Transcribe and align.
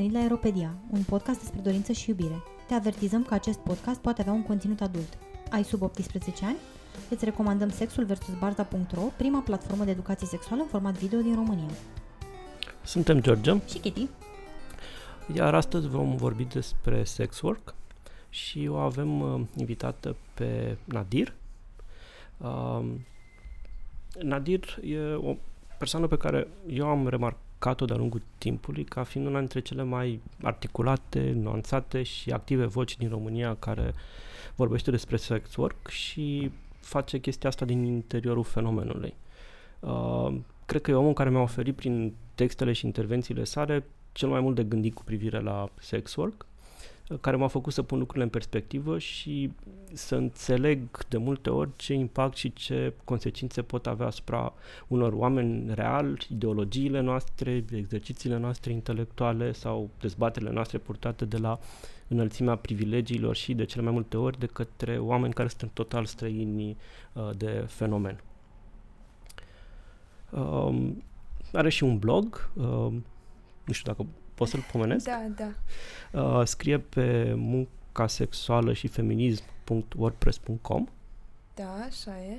venit 0.00 0.14
la 0.14 0.20
Aeropedia, 0.20 0.74
un 0.90 1.02
podcast 1.02 1.38
despre 1.38 1.60
dorință 1.60 1.92
și 1.92 2.08
iubire. 2.08 2.42
Te 2.66 2.74
avertizăm 2.74 3.24
că 3.24 3.34
acest 3.34 3.58
podcast 3.58 4.00
poate 4.00 4.20
avea 4.20 4.32
un 4.32 4.42
conținut 4.42 4.80
adult. 4.80 5.18
Ai 5.50 5.64
sub 5.64 5.82
18 5.82 6.44
ani? 6.44 6.56
Îți 7.08 7.24
recomandăm 7.24 7.68
Sexul 7.68 8.04
vs. 8.04 8.38
Barza.ro, 8.38 9.00
prima 9.16 9.40
platformă 9.40 9.84
de 9.84 9.90
educație 9.90 10.26
sexuală 10.26 10.62
în 10.62 10.68
format 10.68 10.94
video 10.98 11.20
din 11.20 11.34
România. 11.34 11.68
Suntem 12.82 13.20
George 13.20 13.52
Și 13.68 13.78
Kitty. 13.78 14.08
iar 15.34 15.54
astăzi 15.54 15.88
vom 15.88 16.16
vorbi 16.16 16.44
despre 16.44 17.04
sex 17.04 17.40
work 17.40 17.74
și 18.28 18.68
o 18.70 18.76
avem 18.76 19.20
uh, 19.20 19.40
invitată 19.56 20.16
pe 20.34 20.76
Nadir. 20.84 21.34
Uh, 22.36 22.84
Nadir 24.22 24.78
e 24.84 25.14
o 25.14 25.36
persoană 25.78 26.06
pe 26.06 26.16
care 26.16 26.48
eu 26.66 26.86
am 26.86 27.08
remarcat-o 27.60 27.84
de-a 27.84 27.96
lungul 27.96 28.22
timpului 28.38 28.84
ca 28.84 29.02
fiind 29.02 29.26
una 29.26 29.38
dintre 29.38 29.60
cele 29.60 29.82
mai 29.82 30.20
articulate, 30.42 31.32
nuanțate 31.32 32.02
și 32.02 32.30
active 32.30 32.64
voci 32.64 32.96
din 32.96 33.08
România 33.08 33.54
care 33.54 33.94
vorbește 34.54 34.90
despre 34.90 35.16
sex 35.16 35.56
work 35.56 35.88
și 35.88 36.50
face 36.80 37.18
chestia 37.18 37.48
asta 37.48 37.64
din 37.64 37.84
interiorul 37.84 38.42
fenomenului. 38.42 39.14
Uh, 39.80 40.34
cred 40.66 40.82
că 40.82 40.90
e 40.90 40.94
omul 40.94 41.12
care 41.12 41.30
mi-a 41.30 41.40
oferit 41.40 41.76
prin 41.76 42.14
textele 42.34 42.72
și 42.72 42.86
intervențiile 42.86 43.44
sale 43.44 43.84
cel 44.12 44.28
mai 44.28 44.40
mult 44.40 44.54
de 44.54 44.64
gândit 44.64 44.94
cu 44.94 45.04
privire 45.04 45.40
la 45.40 45.68
sex 45.80 46.14
work, 46.14 46.34
uh, 46.42 46.49
care 47.20 47.36
m-a 47.36 47.46
făcut 47.46 47.72
să 47.72 47.82
pun 47.82 47.98
lucrurile 47.98 48.24
în 48.24 48.30
perspectivă 48.30 48.98
și 48.98 49.52
să 49.92 50.14
înțeleg 50.16 51.06
de 51.08 51.16
multe 51.16 51.50
ori 51.50 51.70
ce 51.76 51.94
impact 51.94 52.36
și 52.36 52.52
ce 52.52 52.94
consecințe 53.04 53.62
pot 53.62 53.86
avea 53.86 54.06
asupra 54.06 54.52
unor 54.88 55.12
oameni 55.12 55.74
real, 55.74 56.18
ideologiile 56.30 57.00
noastre, 57.00 57.64
exercițiile 57.72 58.38
noastre 58.38 58.72
intelectuale 58.72 59.52
sau 59.52 59.90
dezbaterile 60.00 60.50
noastre 60.50 60.78
purtate 60.78 61.24
de 61.24 61.36
la 61.36 61.58
înălțimea 62.08 62.56
privilegiilor 62.56 63.36
și 63.36 63.54
de 63.54 63.64
cele 63.64 63.82
mai 63.82 63.92
multe 63.92 64.16
ori 64.16 64.38
de 64.38 64.46
către 64.46 64.98
oameni 64.98 65.32
care 65.32 65.48
sunt 65.48 65.70
total 65.70 66.04
străini 66.04 66.76
uh, 67.12 67.30
de 67.36 67.64
fenomen. 67.68 68.20
Um, 70.30 71.02
are 71.52 71.68
și 71.68 71.84
un 71.84 71.98
blog, 71.98 72.50
uh, 72.54 72.92
nu 73.64 73.72
știu 73.72 73.92
dacă 73.92 74.06
pot 74.40 74.48
să-l 74.48 74.64
pomenesc. 74.72 75.04
Da, 75.04 75.22
da. 75.36 75.52
Uh, 76.20 76.46
scrie 76.46 76.78
pe 76.78 77.32
munca 77.36 78.06
sexuală 78.06 78.72
și 78.72 78.86
feminism.wordpress.com 78.88 80.86
Da, 81.54 81.84
așa 81.88 82.10
e. 82.18 82.38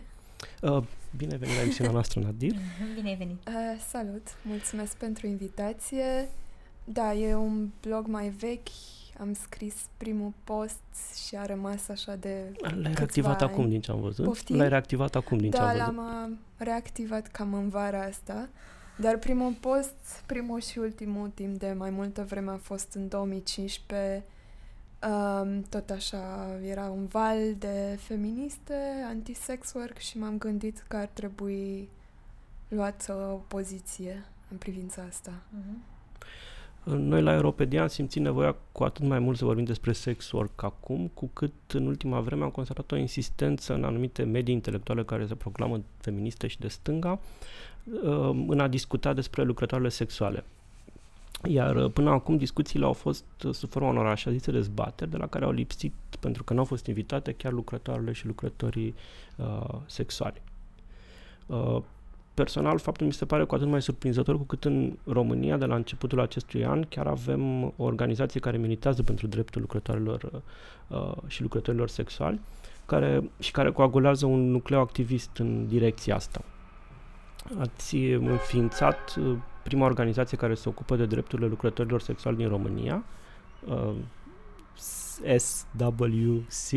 uh, 0.61 0.83
Bine 1.17 1.31
ai 1.31 1.37
venit 1.37 1.55
la 1.55 1.61
emisiunea 1.61 1.93
noastră, 1.93 2.19
Nadir. 2.19 2.55
Bine 2.95 3.09
ai 3.09 3.15
venit. 3.15 3.47
Uh, 3.47 3.53
salut, 3.89 4.27
mulțumesc 4.41 4.95
pentru 4.95 5.27
invitație. 5.27 6.29
Da, 6.83 7.13
e 7.13 7.35
un 7.35 7.69
blog 7.81 8.07
mai 8.07 8.29
vechi. 8.29 8.67
Am 9.19 9.33
scris 9.33 9.75
primul 9.97 10.33
post 10.43 10.79
și 11.27 11.35
a 11.35 11.45
rămas 11.45 11.87
așa 11.89 12.15
de 12.15 12.51
L-ai 12.61 12.71
câțiva 12.71 12.91
reactivat 12.97 13.41
ani. 13.41 13.51
acum 13.51 13.69
din 13.69 13.81
ce 13.81 13.91
am 13.91 14.01
văzut? 14.01 14.25
Poftim? 14.25 14.55
L-ai 14.57 14.69
reactivat 14.69 15.15
acum 15.15 15.37
din 15.37 15.51
ce 15.51 15.57
Da, 15.57 15.63
am 15.69 15.71
văzut? 15.77 15.85
l-am 15.95 16.29
uh, 16.31 16.37
reactivat 16.57 17.27
cam 17.27 17.53
în 17.53 17.69
vara 17.69 18.01
asta. 18.03 18.49
Dar 19.01 19.17
primul 19.17 19.53
post, 19.59 20.23
primul 20.25 20.61
și 20.61 20.77
ultimul 20.77 21.29
timp 21.29 21.59
de 21.59 21.73
mai 21.77 21.89
multă 21.89 22.25
vreme 22.29 22.51
a 22.51 22.57
fost 22.57 22.93
în 22.93 23.07
2015. 23.07 24.23
Um, 25.09 25.61
tot 25.69 25.89
așa, 25.89 26.47
era 26.63 26.89
un 26.89 27.05
val 27.05 27.55
de 27.57 27.97
feministe, 27.99 28.73
anti-sex 29.07 29.73
work 29.73 29.97
și 29.97 30.17
m-am 30.17 30.37
gândit 30.37 30.85
că 30.87 30.97
ar 30.97 31.09
trebui 31.13 31.89
luată 32.67 33.13
o 33.33 33.35
poziție 33.35 34.25
în 34.51 34.57
privința 34.57 35.05
asta. 35.07 35.31
Mhm. 35.49 35.83
Noi 36.83 37.21
la 37.21 37.33
Europedia 37.33 37.81
am 37.81 37.87
simțit 37.87 38.21
nevoia 38.21 38.55
cu 38.71 38.83
atât 38.83 39.05
mai 39.05 39.19
mult 39.19 39.37
să 39.37 39.45
vorbim 39.45 39.63
despre 39.65 39.91
sex 39.91 40.31
work 40.31 40.63
acum, 40.63 41.07
cu 41.13 41.29
cât 41.33 41.53
în 41.73 41.85
ultima 41.85 42.19
vreme 42.19 42.43
am 42.43 42.49
constatat 42.49 42.91
o 42.91 42.95
insistență 42.95 43.73
în 43.73 43.83
anumite 43.83 44.23
medii 44.23 44.53
intelectuale 44.53 45.03
care 45.03 45.25
se 45.25 45.35
proclamă 45.35 45.81
feministe 45.97 46.47
și 46.47 46.59
de 46.59 46.67
stânga 46.67 47.11
uh, 47.11 47.19
în 48.47 48.59
a 48.59 48.67
discuta 48.67 49.13
despre 49.13 49.43
lucrătoarele 49.43 49.89
sexuale. 49.89 50.43
Iar 51.47 51.75
uh, 51.75 51.91
până 51.91 52.09
acum 52.09 52.37
discuțiile 52.37 52.85
au 52.85 52.93
fost 52.93 53.25
uh, 53.45 53.53
sub 53.53 53.69
forma 53.69 53.89
unor 53.89 54.05
așa 54.05 54.31
zise 54.31 54.51
dezbateri 54.51 55.09
de 55.09 55.17
la 55.17 55.27
care 55.27 55.45
au 55.45 55.51
lipsit 55.51 55.93
pentru 56.19 56.43
că 56.43 56.53
nu 56.53 56.59
au 56.59 56.65
fost 56.65 56.85
invitate 56.85 57.31
chiar 57.31 57.51
lucrătoarele 57.51 58.11
și 58.11 58.25
lucrătorii 58.25 58.95
uh, 59.35 59.75
sexuali. 59.85 60.41
Uh, 61.45 61.77
personal, 62.33 62.79
faptul 62.79 63.05
mi 63.05 63.13
se 63.13 63.25
pare 63.25 63.43
cu 63.43 63.55
atât 63.55 63.67
mai 63.67 63.81
surprinzător 63.81 64.37
cu 64.37 64.43
cât 64.43 64.65
în 64.65 64.97
România, 65.05 65.57
de 65.57 65.65
la 65.65 65.75
începutul 65.75 66.19
acestui 66.19 66.65
an, 66.65 66.83
chiar 66.83 67.07
avem 67.07 67.63
o 67.63 67.73
organizație 67.83 68.39
care 68.39 68.57
militează 68.57 69.03
pentru 69.03 69.27
dreptul 69.27 69.61
lucrătorilor 69.61 70.43
uh, 70.87 71.11
și 71.27 71.41
lucrătorilor 71.41 71.89
sexuali 71.89 72.39
care, 72.85 73.29
și 73.39 73.51
care 73.51 73.71
coagulează 73.71 74.25
un 74.25 74.51
nucleu 74.51 74.79
activist 74.79 75.37
în 75.37 75.67
direcția 75.67 76.15
asta. 76.15 76.41
Ați 77.59 77.95
înființat 78.05 79.15
uh, 79.19 79.37
prima 79.63 79.85
organizație 79.85 80.37
care 80.37 80.53
se 80.53 80.69
ocupă 80.69 80.95
de 80.95 81.05
drepturile 81.05 81.47
lucrătorilor 81.47 82.01
sexuali 82.01 82.37
din 82.37 82.47
România, 82.47 83.03
uh, 83.67 83.93
SWC, 85.37 86.69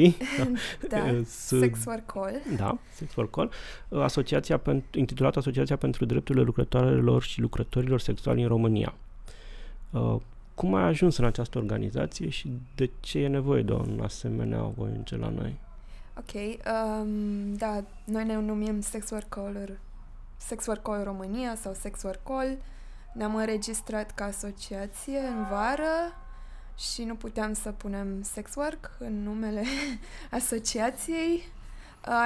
Da, 0.89 1.05
Uh, 1.05 1.21
să- 1.25 1.59
sex 1.59 1.85
work 1.85 2.07
call. 2.07 2.33
da, 2.57 2.79
Sex 2.93 3.13
for 3.13 3.31
Call, 3.31 3.51
uh, 3.89 4.01
asociația 4.01 4.57
pentru, 4.59 4.99
intitulată 4.99 5.39
Asociația 5.39 5.77
pentru 5.77 6.05
Drepturile 6.05 6.45
Lucrătoarelor 6.45 7.23
și 7.23 7.41
Lucrătorilor 7.41 8.01
Sexuali 8.01 8.43
în 8.43 8.49
România. 8.49 8.95
Uh, 9.91 10.17
cum 10.55 10.75
ai 10.75 10.83
ajuns 10.83 11.17
în 11.17 11.25
această 11.25 11.59
organizație 11.59 12.29
și 12.29 12.51
de 12.75 12.91
ce 13.01 13.19
e 13.19 13.29
nevoie 13.29 13.63
de 13.63 13.73
un 13.73 14.01
asemenea 14.03 14.63
ONG 14.79 15.09
la 15.09 15.29
noi? 15.29 15.59
Ok, 16.19 16.33
um, 16.35 17.55
da, 17.57 17.85
noi 18.05 18.25
ne 18.25 18.35
numim 18.41 18.81
Sex 18.81 19.11
Work 19.11 19.29
Call, 19.29 19.79
Sex 20.47 20.67
Work 20.67 20.83
Call 20.83 21.05
România 21.05 21.55
sau 21.55 21.75
Sex 21.75 22.03
Work 22.03 22.23
Call. 22.23 22.59
Ne-am 23.13 23.35
înregistrat 23.37 24.15
ca 24.15 24.25
asociație 24.25 25.19
în 25.19 25.47
vară 25.51 26.17
și 26.79 27.05
nu 27.05 27.15
puteam 27.15 27.53
să 27.53 27.73
punem 27.73 28.23
Sex 28.23 28.55
Work 28.55 28.91
în 28.99 29.23
numele 29.23 29.65
asociației, 30.31 31.43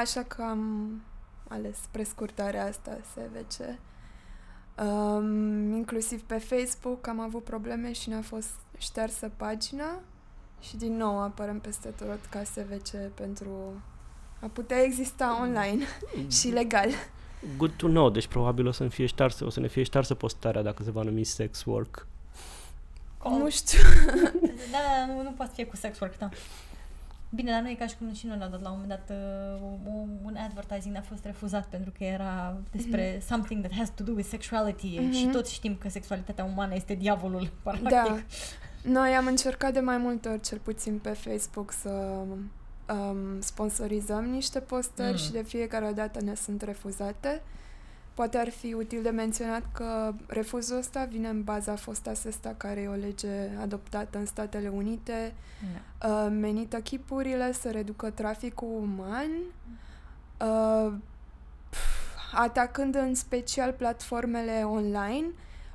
așa 0.01 0.23
că 0.23 0.43
am 0.43 1.03
ales 1.49 1.79
prescurtarea 1.91 2.65
asta, 2.65 2.99
SVC. 3.11 3.79
Um, 4.85 5.73
inclusiv 5.73 6.23
pe 6.23 6.39
Facebook 6.39 7.07
am 7.07 7.21
avut 7.21 7.45
probleme 7.45 7.93
și 7.93 8.09
ne-a 8.09 8.23
fost 8.23 8.55
ștersă 8.79 9.31
pagina 9.37 10.01
și 10.61 10.77
din 10.77 10.97
nou 10.97 11.21
apărăm 11.21 11.61
peste 11.61 11.89
tot 11.89 12.25
ca 12.31 12.45
SVC 12.45 12.97
pentru 13.15 13.83
a 14.41 14.47
putea 14.47 14.83
exista 14.83 15.39
online 15.41 15.85
și 16.39 16.49
legal. 16.49 16.91
Good 17.57 17.73
to 17.77 17.87
know, 17.87 18.11
deci 18.11 18.27
probabil 18.27 18.67
o 18.67 18.71
să-mi 18.71 18.91
fie 18.91 19.07
ștarsă, 19.07 19.45
o 19.45 19.51
să 19.51 19.61
ne 19.61 19.67
fie 19.69 19.83
ștarsă 19.83 20.15
postarea 20.15 20.63
dacă 20.63 20.83
se 20.83 20.91
va 20.91 21.03
numi 21.03 21.25
Sex 21.25 21.65
Work. 21.65 22.07
Nu 23.25 23.51
știu. 23.51 23.79
Da, 24.73 25.07
nu, 25.07 25.23
nu 25.23 25.31
poate 25.31 25.53
fi 25.55 25.65
cu 25.65 25.77
sex 25.77 25.99
work, 26.01 26.19
da. 26.19 26.29
Bine, 27.31 27.51
dar 27.51 27.61
nu 27.61 27.69
e 27.69 27.75
ca 27.75 27.87
și 27.87 27.95
cum 27.99 28.13
și 28.15 28.27
noi 28.27 28.37
l-am 28.39 28.51
dat 28.51 28.63
la 28.63 28.71
un 28.71 28.79
moment 28.81 29.01
dat 29.07 29.17
uh, 29.17 29.63
o- 29.87 30.07
un 30.25 30.37
advertising 30.37 30.97
a 30.97 31.01
fost 31.01 31.25
refuzat 31.25 31.67
pentru 31.67 31.93
că 31.99 32.05
era 32.05 32.57
despre 32.71 33.23
something 33.27 33.65
that 33.65 33.79
has 33.79 33.91
to 33.95 34.03
do 34.05 34.13
with 34.13 34.29
sexuality 34.29 34.99
Mhm. 35.01 35.13
și 35.13 35.27
toți 35.27 35.53
știm 35.55 35.77
că 35.77 35.89
sexualitatea 35.89 36.45
umană 36.45 36.75
este 36.75 36.95
diavolul, 36.95 37.51
practic. 37.63 37.89
Da. 37.89 38.19
Noi 38.83 39.11
am 39.11 39.27
încercat 39.27 39.73
de 39.73 39.81
mai 39.81 39.99
multe 39.99 40.29
ori, 40.29 40.41
cel 40.41 40.59
puțin 40.59 40.99
pe 40.99 41.11
Facebook, 41.11 41.73
să 41.73 42.23
um, 42.95 43.41
sponsorizăm 43.41 44.25
niște 44.25 44.61
postări 44.61 45.11
Mm. 45.11 45.17
și 45.17 45.31
de 45.33 45.43
fiecare 45.43 45.93
dată 45.93 46.21
ne 46.23 46.35
sunt 46.35 46.63
refuzate. 46.63 47.43
Poate 48.15 48.39
ar 48.39 48.49
fi 48.49 48.73
util 48.73 49.03
de 49.03 49.11
menționat 49.11 49.63
că 49.73 50.13
refuzul 50.27 50.77
ăsta 50.79 51.05
vine 51.05 51.29
în 51.29 51.43
baza 51.43 51.75
fosta 51.77 52.15
SESTA, 52.15 52.55
care 52.57 52.81
e 52.81 52.89
o 52.89 52.93
lege 52.95 53.29
adoptată 53.61 54.19
în 54.19 54.27
Statele 54.27 54.69
Unite, 54.69 55.35
Da. 56.01 56.09
uh, 56.09 56.31
menită 56.41 56.77
chipurile 56.81 57.53
să 57.53 57.71
reducă 57.71 58.11
traficul 58.11 58.69
uman, 58.69 59.31
uh, 60.41 60.93
pf, 61.71 61.79
atacând 62.35 62.95
în 62.95 63.15
special 63.15 63.73
platformele 63.73 64.63
online, 64.65 65.27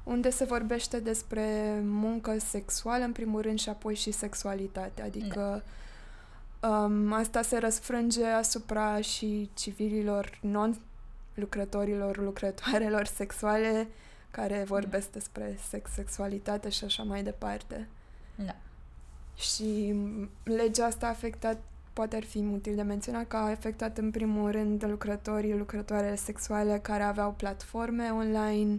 unde 0.04 0.30
se 0.30 0.44
vorbește 0.44 1.00
despre 1.00 1.80
muncă 1.84 2.38
sexuală, 2.40 3.04
în 3.04 3.12
primul 3.12 3.42
rând, 3.42 3.60
și 3.60 3.70
apoi 3.70 3.96
și 3.96 4.12
sexualitate. 4.12 5.02
Adică 5.02 5.64
um, 6.64 7.14
asta 7.14 7.42
se 7.42 7.58
răsfrânge 7.58 8.26
asupra 8.26 9.02
și 9.02 9.50
civililor 9.54 10.40
non-lucrătorilor, 10.42 12.18
lucrătoarelor 12.18 13.06
sexuale 13.06 13.88
care 14.32 14.64
vorbesc 14.68 15.12
despre 15.12 15.58
sex, 15.70 15.92
sexualitate 15.92 16.70
și 16.70 16.84
așa 16.84 17.04
mai 17.04 17.24
departe. 17.24 17.88
Da. 18.36 18.56
Și 19.36 19.92
m, 19.92 20.30
legea 20.44 20.86
asta 20.86 21.06
a 21.06 21.10
afectat, 21.10 21.62
poate 21.94 22.16
ar 22.16 22.24
fi 22.24 22.38
util 22.38 22.76
de 22.76 22.82
menționat, 22.82 23.28
că 23.28 23.36
a 23.36 23.50
afectat 23.50 23.98
în 23.98 24.12
primul 24.12 24.52
rând 24.52 24.86
lucrătorii, 24.86 25.58
lucrătoarele 25.58 26.16
sexuale 26.16 26.80
care 26.80 27.04
aveau 27.04 27.32
platforme 27.32 28.10
online, 28.10 28.76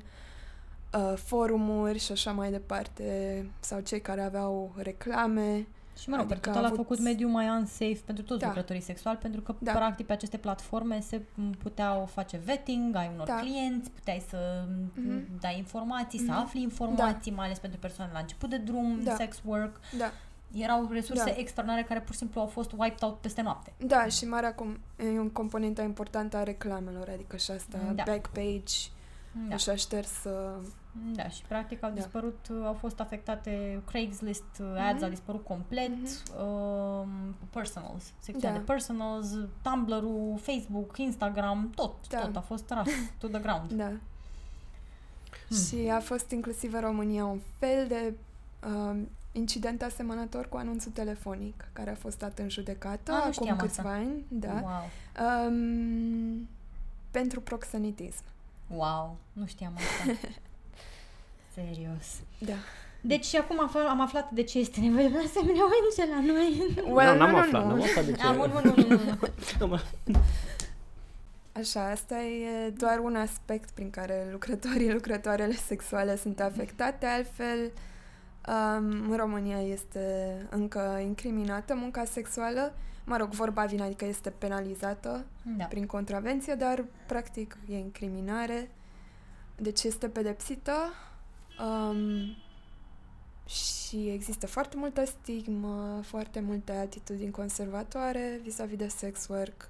uh, 0.92 1.14
forumuri 1.16 1.98
și 1.98 2.12
așa 2.12 2.32
mai 2.32 2.50
departe, 2.50 3.46
sau 3.60 3.80
cei 3.80 4.00
care 4.00 4.22
aveau 4.22 4.72
reclame. 4.76 5.66
Și 5.98 6.08
mă 6.08 6.16
rog, 6.16 6.24
Adică 6.24 6.32
adică 6.34 6.48
total 6.48 6.62
a 6.62 6.66
a 6.66 6.70
avut- 6.72 6.76
făcut 6.86 6.98
mediul 7.00 7.30
mai 7.30 7.48
unsafe 7.48 8.00
pentru 8.04 8.24
toți 8.24 8.40
Da. 8.40 8.46
lucrătorii 8.46 8.82
sexuali, 8.82 9.18
pentru 9.18 9.40
că, 9.40 9.54
Da. 9.58 9.72
practic, 9.72 10.06
pe 10.06 10.12
aceste 10.12 10.36
platforme 10.36 11.00
se 11.00 11.22
m, 11.34 11.50
puteau 11.50 12.06
face 12.06 12.36
vetting, 12.44 12.96
ai 12.96 13.10
unor 13.14 13.26
Da. 13.26 13.34
clienți, 13.36 13.90
puteai 13.90 14.22
să 14.28 14.64
m, 14.68 15.00
Mhm. 15.00 15.22
dai 15.40 15.56
informații, 15.58 16.18
să 16.18 16.24
Mhm. 16.30 16.40
afli 16.40 16.62
informații, 16.62 17.32
mai 17.32 17.44
ales 17.46 17.58
pentru 17.58 17.78
persoane 17.78 18.10
la 18.12 18.18
început 18.18 18.50
de 18.50 18.56
drum, 18.56 19.00
Da. 19.02 19.14
sex 19.14 19.40
work. 19.44 19.80
Da, 19.98 20.10
Erau 20.56 20.88
resurse 20.92 21.24
Da. 21.24 21.34
extraordinare 21.36 21.86
care 21.86 22.00
pur 22.00 22.12
și 22.12 22.18
simplu 22.18 22.40
au 22.40 22.46
fost 22.46 22.72
wiped 22.76 23.02
out 23.02 23.18
peste 23.20 23.42
noapte. 23.42 23.72
da, 23.78 24.06
și 24.06 24.24
marea 24.24 24.54
com- 24.54 24.78
e 24.96 25.18
un 25.18 25.30
componentă 25.30 25.82
importantă 25.82 26.36
a 26.36 26.42
reclamelor, 26.42 27.08
adică 27.12 27.36
și 27.36 27.50
asta, 27.50 27.78
Da. 27.94 28.02
backpage, 28.06 28.74
Da. 29.32 29.40
da. 29.48 29.56
și-a 29.56 29.74
șters 29.74 30.24
uh, 30.24 30.62
Da, 31.14 31.28
și 31.28 31.42
practic 31.48 31.82
au 31.82 31.88
Da. 31.88 31.94
dispărut, 31.94 32.48
uh, 32.50 32.62
au 32.64 32.72
fost 32.72 33.00
afectate 33.00 33.82
Craigslist, 33.86 34.44
uh, 34.60 34.66
Mhm. 34.72 34.80
ads 34.80 35.02
a 35.02 35.08
dispărut 35.08 35.44
complet, 35.44 35.90
Mhm. 35.90 36.42
um, 36.46 37.08
personals, 37.50 38.04
secțiunea 38.18 38.52
Da. 38.52 38.58
de 38.58 38.64
personals, 38.64 39.26
Tumblr-ul, 39.62 40.38
Facebook, 40.42 40.98
Instagram, 40.98 41.70
tot, 41.74 42.08
Da. 42.08 42.20
tot 42.20 42.36
a 42.36 42.40
fost 42.40 42.70
ras 42.70 42.88
to 43.20 43.26
the 43.28 43.40
ground. 43.40 43.72
Da. 43.72 43.90
Hmm. 45.48 45.56
Și 45.56 45.88
a 45.90 46.00
fost 46.00 46.30
inclusiv 46.30 46.74
în 46.74 46.80
România 46.80 47.24
un 47.24 47.40
fel 47.58 47.86
de 47.86 48.12
um, 48.68 49.08
incident 49.32 49.82
asemănător 49.82 50.48
cu 50.48 50.56
anunțul 50.56 50.92
telefonic, 50.92 51.68
care 51.72 51.90
a 51.90 51.94
fost 51.94 52.18
dat 52.18 52.38
în 52.38 52.48
judecată 52.48 53.10
Ah, 53.12 53.16
nu 53.16 53.20
acum 53.20 53.32
știam 53.32 53.56
câțiva 53.56 53.88
asta. 53.88 53.94
ani, 54.00 54.24
da, 54.28 54.60
Wow. 54.62 55.48
um, 55.48 56.48
pentru 57.10 57.40
proxenetism. 57.40 58.22
Wow, 58.68 59.16
nu 59.32 59.46
știam 59.46 59.72
asta. 59.76 60.28
Serios. 61.54 62.06
Da. 62.38 62.52
Deci 63.00 63.24
și 63.24 63.36
acum 63.36 63.62
afl- 63.62 63.78
am 63.78 64.00
aflat 64.00 64.30
de 64.30 64.42
ce 64.42 64.58
este 64.58 64.80
nevoie 64.80 65.08
de 65.08 65.18
asemenea 65.18 65.62
ONG 65.64 66.08
la 66.10 66.32
noi. 66.32 66.74
Well, 66.94 67.16
n-am 67.18 67.30
nu, 67.30 67.36
nu, 67.36 67.42
aflat, 67.42 67.62
nu. 67.62 67.68
n-am 67.68 67.82
aflat 67.82 68.04
de 68.04 68.12
ce. 68.12 68.26
Ah, 68.26 68.34
bun, 68.36 68.50
bun, 68.52 68.72
bun, 68.74 68.84
bun, 68.88 69.16
bun. 69.18 69.30
Nu, 69.58 69.66
mă- 69.66 69.82
Așa, 71.52 71.90
asta 71.90 72.22
e 72.22 72.68
doar 72.76 72.98
un 72.98 73.16
aspect 73.16 73.70
prin 73.70 73.90
care 73.90 74.28
lucrătorii, 74.32 74.92
lucrătoarele 74.92 75.54
sexuale 75.54 76.16
sunt 76.16 76.40
afectate, 76.40 77.06
altfel 77.06 77.70
um, 78.48 79.10
în 79.10 79.16
România 79.16 79.60
este 79.60 80.36
încă 80.50 81.00
incriminată 81.02 81.74
munca 81.74 82.04
sexuală, 82.04 82.74
mă 83.04 83.16
rog, 83.16 83.28
vorba 83.30 83.64
vine, 83.64 83.82
adică 83.82 84.04
este 84.04 84.30
penalizată 84.30 85.24
Da. 85.58 85.64
prin 85.64 85.86
contravenție, 85.86 86.54
dar 86.54 86.84
practic 87.06 87.56
e 87.68 87.76
incriminare, 87.78 88.70
deci 89.56 89.82
este 89.82 90.08
pedepsită 90.08 90.92
um, 91.60 92.36
și 93.46 94.08
există 94.08 94.46
foarte 94.46 94.76
multă 94.76 95.04
stigmă, 95.04 96.00
foarte 96.02 96.40
multe 96.40 96.72
atitudini 96.72 97.30
conservatoare 97.30 98.40
vis-a-vis 98.42 98.76
de 98.76 98.88
sex 98.88 99.26
work. 99.28 99.68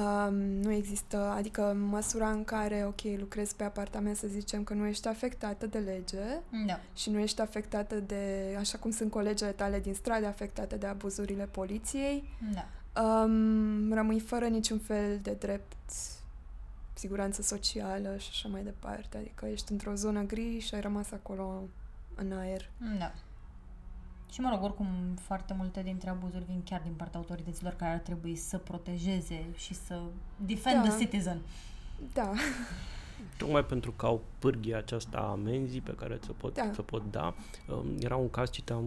Um, 0.00 0.34
nu 0.34 0.72
există, 0.72 1.16
adică 1.36 1.70
în 1.70 1.80
măsura 1.80 2.30
în 2.30 2.44
care, 2.44 2.84
ok, 2.86 3.00
lucrezi 3.18 3.56
pe 3.56 3.64
apartament, 3.64 4.16
să 4.16 4.26
zicem 4.26 4.64
că 4.64 4.74
nu 4.74 4.86
ești 4.86 5.08
afectată 5.08 5.66
de 5.66 5.78
lege 5.78 6.40
Da. 6.66 6.80
și 6.94 7.10
nu 7.10 7.18
ești 7.18 7.40
afectată 7.40 7.94
de, 7.94 8.56
așa 8.58 8.78
cum 8.78 8.90
sunt 8.90 9.10
colegele 9.10 9.50
tale 9.50 9.80
din 9.80 9.94
stradă, 9.94 10.26
afectate 10.26 10.76
de 10.76 10.86
abuzurile 10.86 11.44
poliției, 11.44 12.28
Da. 12.54 13.02
um, 13.02 13.92
rămâi 13.92 14.20
fără 14.20 14.46
niciun 14.46 14.78
fel 14.78 15.18
de 15.22 15.36
drept, 15.38 15.76
siguranță 16.98 17.42
socială 17.42 18.16
și 18.16 18.28
așa 18.30 18.48
mai 18.48 18.62
departe. 18.62 19.16
Adică 19.16 19.46
ești 19.46 19.72
într-o 19.72 19.94
zonă 19.94 20.22
gri 20.22 20.58
și 20.58 20.74
ai 20.74 20.80
rămas 20.80 21.10
acolo 21.10 21.62
în 22.14 22.32
aer. 22.32 22.70
Da. 22.98 23.12
Și 24.32 24.40
mă 24.40 24.50
rog, 24.52 24.62
oricum, 24.62 24.86
foarte 25.20 25.54
multe 25.56 25.82
dintre 25.82 26.10
abuzuri 26.10 26.44
vin 26.44 26.62
chiar 26.64 26.80
din 26.82 26.92
partea 26.92 27.18
autorităților 27.20 27.72
care 27.72 27.92
ar 27.92 27.98
trebui 27.98 28.36
să 28.36 28.58
protejeze 28.58 29.44
și 29.56 29.74
să 29.74 30.00
defend 30.46 30.82
Da. 30.84 30.88
the 30.88 30.98
citizen. 30.98 31.40
Da, 32.12 32.32
Tocmai 33.38 33.64
pentru 33.64 33.92
că 33.92 34.06
au 34.06 34.22
pârghia 34.38 34.78
aceasta 34.78 35.18
a 35.18 35.30
amenzii 35.30 35.80
pe 35.80 35.94
care 35.94 36.16
ți-o 36.16 36.32
pot, 36.32 36.54
Da. 36.54 36.70
ți-o 36.70 36.82
pot 36.82 37.02
da. 37.10 37.34
Um, 37.68 37.86
Era 38.00 38.16
un 38.16 38.30
caz, 38.30 38.50
citeam 38.50 38.84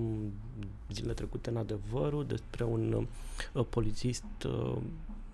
zilele 0.91 1.13
trecute 1.13 1.49
în 1.49 1.57
adevărul, 1.57 2.25
despre 2.25 2.63
un 2.63 3.07
uh, 3.53 3.65
polițist, 3.69 4.23
uh, 4.45 4.77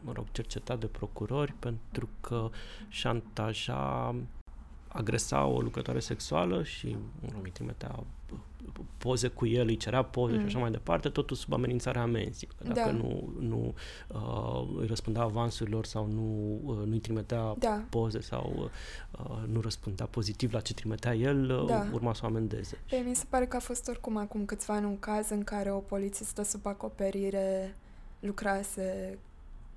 mă 0.06 0.12
rog, 0.16 0.26
cercetat 0.32 0.80
de 0.80 0.86
procurori 0.88 1.54
pentru 1.60 2.10
că 2.22 2.50
șantaja, 2.88 4.16
agresa 4.88 5.46
o 5.46 5.62
lucrătoare 5.62 6.00
sexuală 6.00 6.64
și 6.64 6.98
mă 7.22 7.30
rog, 7.34 7.44
îi 7.44 7.52
trimitea 7.52 8.04
poze 8.98 9.28
cu 9.28 9.46
el, 9.46 9.68
îi 9.68 9.78
cerea 9.78 10.04
poze 10.04 10.32
mm. 10.34 10.38
și 10.38 10.44
Mm. 10.44 10.50
așa 10.50 10.60
mai 10.60 10.72
departe, 10.72 11.10
totul 11.10 11.36
sub 11.36 11.54
amenințarea 11.54 12.02
amenzii. 12.02 12.48
Că 12.48 12.64
Dacă 12.64 12.80
Da. 12.80 12.92
nu, 12.92 13.34
nu 13.40 13.74
uh, 14.08 14.78
îi 14.80 14.88
răspundea 14.88 15.22
avansurilor 15.22 15.86
sau 15.86 16.08
nu, 16.08 16.60
uh, 16.64 16.86
nu 16.86 16.92
îi 16.92 17.00
trimitea 17.00 17.54
da, 17.58 17.84
poze 17.90 18.22
sau 18.22 18.70
uh, 19.12 19.44
nu 19.48 19.62
răspundea 19.62 20.06
pozitiv 20.06 20.54
la 20.54 20.60
ce 20.60 20.74
trimitea 20.74 21.16
el, 21.16 21.50
uh, 21.50 21.68
Da. 21.68 21.88
urma 21.94 22.14
să 22.14 22.22
o 22.24 22.28
amendeze. 22.28 22.78
Pe 22.90 23.04
mi 23.08 23.16
se 23.16 23.26
pare 23.30 23.46
că 23.46 23.56
a 23.56 23.60
fost 23.60 23.88
oricum 23.88 24.18
acum 24.18 24.46
câțiva 24.46 24.74
ani 24.74 24.86
un 24.86 25.00
caz 25.00 25.30
în 25.30 25.44
care 25.44 25.72
o 25.72 25.80
polițistă 25.80 26.44
sub 26.44 26.66
acoperire 26.66 27.76
lucrase 28.20 29.18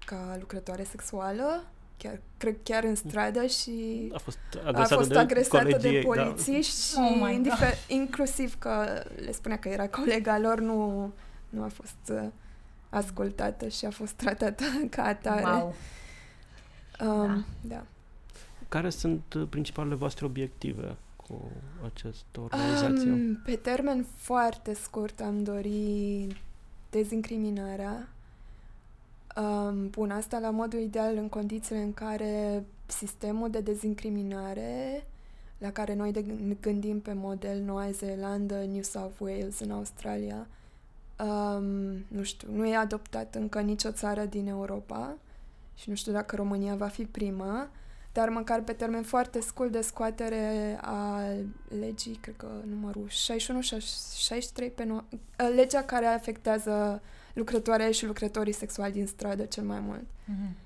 ca 0.09 0.37
lucrătoare 0.41 0.85
sexuală, 0.85 1.65
chiar, 1.97 2.21
cred 2.37 2.57
chiar 2.63 2.85
în 2.85 2.95
stradă 2.95 3.47
și 3.47 4.09
A 4.15 4.19
fost 4.19 4.39
a 4.65 4.67
agresată 4.67 4.95
fost 4.95 5.09
de 5.09 5.19
agresată 5.19 5.63
colegii 5.63 5.91
de 5.91 5.97
ei, 5.97 6.03
da. 6.03 6.09
polițiști 6.09 6.91
și 6.91 6.97
Oh 6.99 7.17
my 7.21 7.41
indifer- 7.43 7.87
inclusiv 7.89 8.59
că 8.59 9.03
le 9.25 9.33
spunea 9.33 9.59
că 9.59 9.69
era 9.69 9.89
colega 9.89 10.39
lor, 10.39 10.61
nu, 10.61 11.13
nu 11.49 11.63
a 11.63 11.69
fost 11.69 12.23
uh, 12.23 12.29
ascultată 12.91 13.69
și 13.69 13.85
a 13.85 13.91
fost 13.91 14.13
tratată 14.13 14.65
ca 14.91 15.03
atare. 15.03 15.43
Wow. 15.45 15.75
Um, 17.01 17.45
da. 17.61 17.85
Care 18.69 18.91
sunt 18.91 19.35
uh, 19.35 19.47
principalele 19.49 19.95
voastre 19.95 20.25
obiective 20.25 20.97
cu 21.17 21.51
această 21.85 22.41
organizație? 22.41 23.11
Um, 23.11 23.41
pe 23.45 23.57
termen 23.57 24.07
foarte 24.17 24.75
scurt 24.75 25.21
am 25.21 25.43
dori 25.43 26.27
dezincriminarea. 26.91 28.09
Um, 29.37 29.91
bun, 29.91 30.11
asta 30.11 30.39
la 30.39 30.51
modul 30.51 30.81
ideal 30.81 31.17
în 31.17 31.29
condițiile 31.29 31.81
în 31.81 31.95
care 31.95 32.65
sistemul 32.87 33.51
de 33.51 33.61
dezincriminare 33.61 35.07
la 35.59 35.73
care 35.73 35.95
noi 35.95 36.13
de 36.13 36.21
ne 36.21 36.55
gândim 36.61 37.01
pe 37.01 37.13
model 37.13 37.61
Noua 37.61 37.91
Zeelandă, 37.91 38.55
New 38.55 38.83
South 38.83 39.19
Wales 39.19 39.61
în 39.61 39.71
Australia, 39.71 40.47
um, 41.19 41.65
nu 42.09 42.23
știu, 42.23 42.49
nu 42.53 42.67
e 42.67 42.77
adoptat 42.77 43.35
încă 43.35 43.61
nicio 43.61 43.91
țară 43.91 44.25
din 44.25 44.49
Europa 44.49 45.17
și 45.75 45.89
nu 45.89 45.95
știu 45.95 46.13
dacă 46.13 46.37
România 46.37 46.75
va 46.75 46.87
fi 46.87 47.05
prima, 47.05 47.69
dar 48.13 48.29
măcar 48.29 48.61
pe 48.61 48.73
termen 48.73 49.03
foarte 49.03 49.41
scurt 49.41 49.73
de 49.73 49.81
scoatere 49.81 50.79
a 50.81 51.21
legii, 51.79 52.19
cred 52.21 52.35
că 52.37 52.47
numărul 52.71 53.07
61 53.09 53.61
și 53.61 53.77
63 54.17 54.71
pe 54.71 54.85
no- 54.85 55.19
a, 55.37 55.43
legea 55.43 55.83
care 55.83 56.07
afectează 56.07 57.03
lucrătoarele 57.33 57.91
și 57.91 58.07
lucrătorii 58.07 58.53
sexuali 58.53 58.93
din 58.93 59.07
stradă 59.07 59.45
cel 59.45 59.65
mai 59.65 59.81
mult. 59.81 60.07
Mhm. 60.25 60.57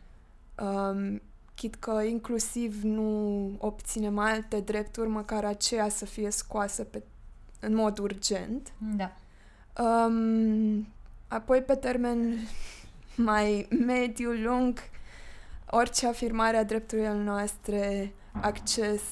Um, 0.66 1.20
chit 1.54 1.74
că 1.74 2.02
inclusiv 2.02 2.82
nu 2.82 3.46
obținem 3.58 4.18
alte 4.18 4.60
drepturi, 4.60 5.08
măcar 5.08 5.44
aceea 5.44 5.88
să 5.88 6.04
fie 6.04 6.30
scoasă 6.30 6.84
pe, 6.84 7.02
în 7.60 7.74
mod 7.74 7.98
urgent. 7.98 8.72
Da. 8.96 9.12
Um, 9.82 10.86
apoi, 11.28 11.62
pe 11.62 11.74
termen 11.74 12.38
mai 13.16 13.68
mediu, 13.86 14.30
lung, 14.30 14.78
orice 15.70 16.06
afirmare 16.06 16.56
a 16.56 16.64
drepturilor 16.64 17.14
noastre, 17.14 18.12
acces 18.32 19.02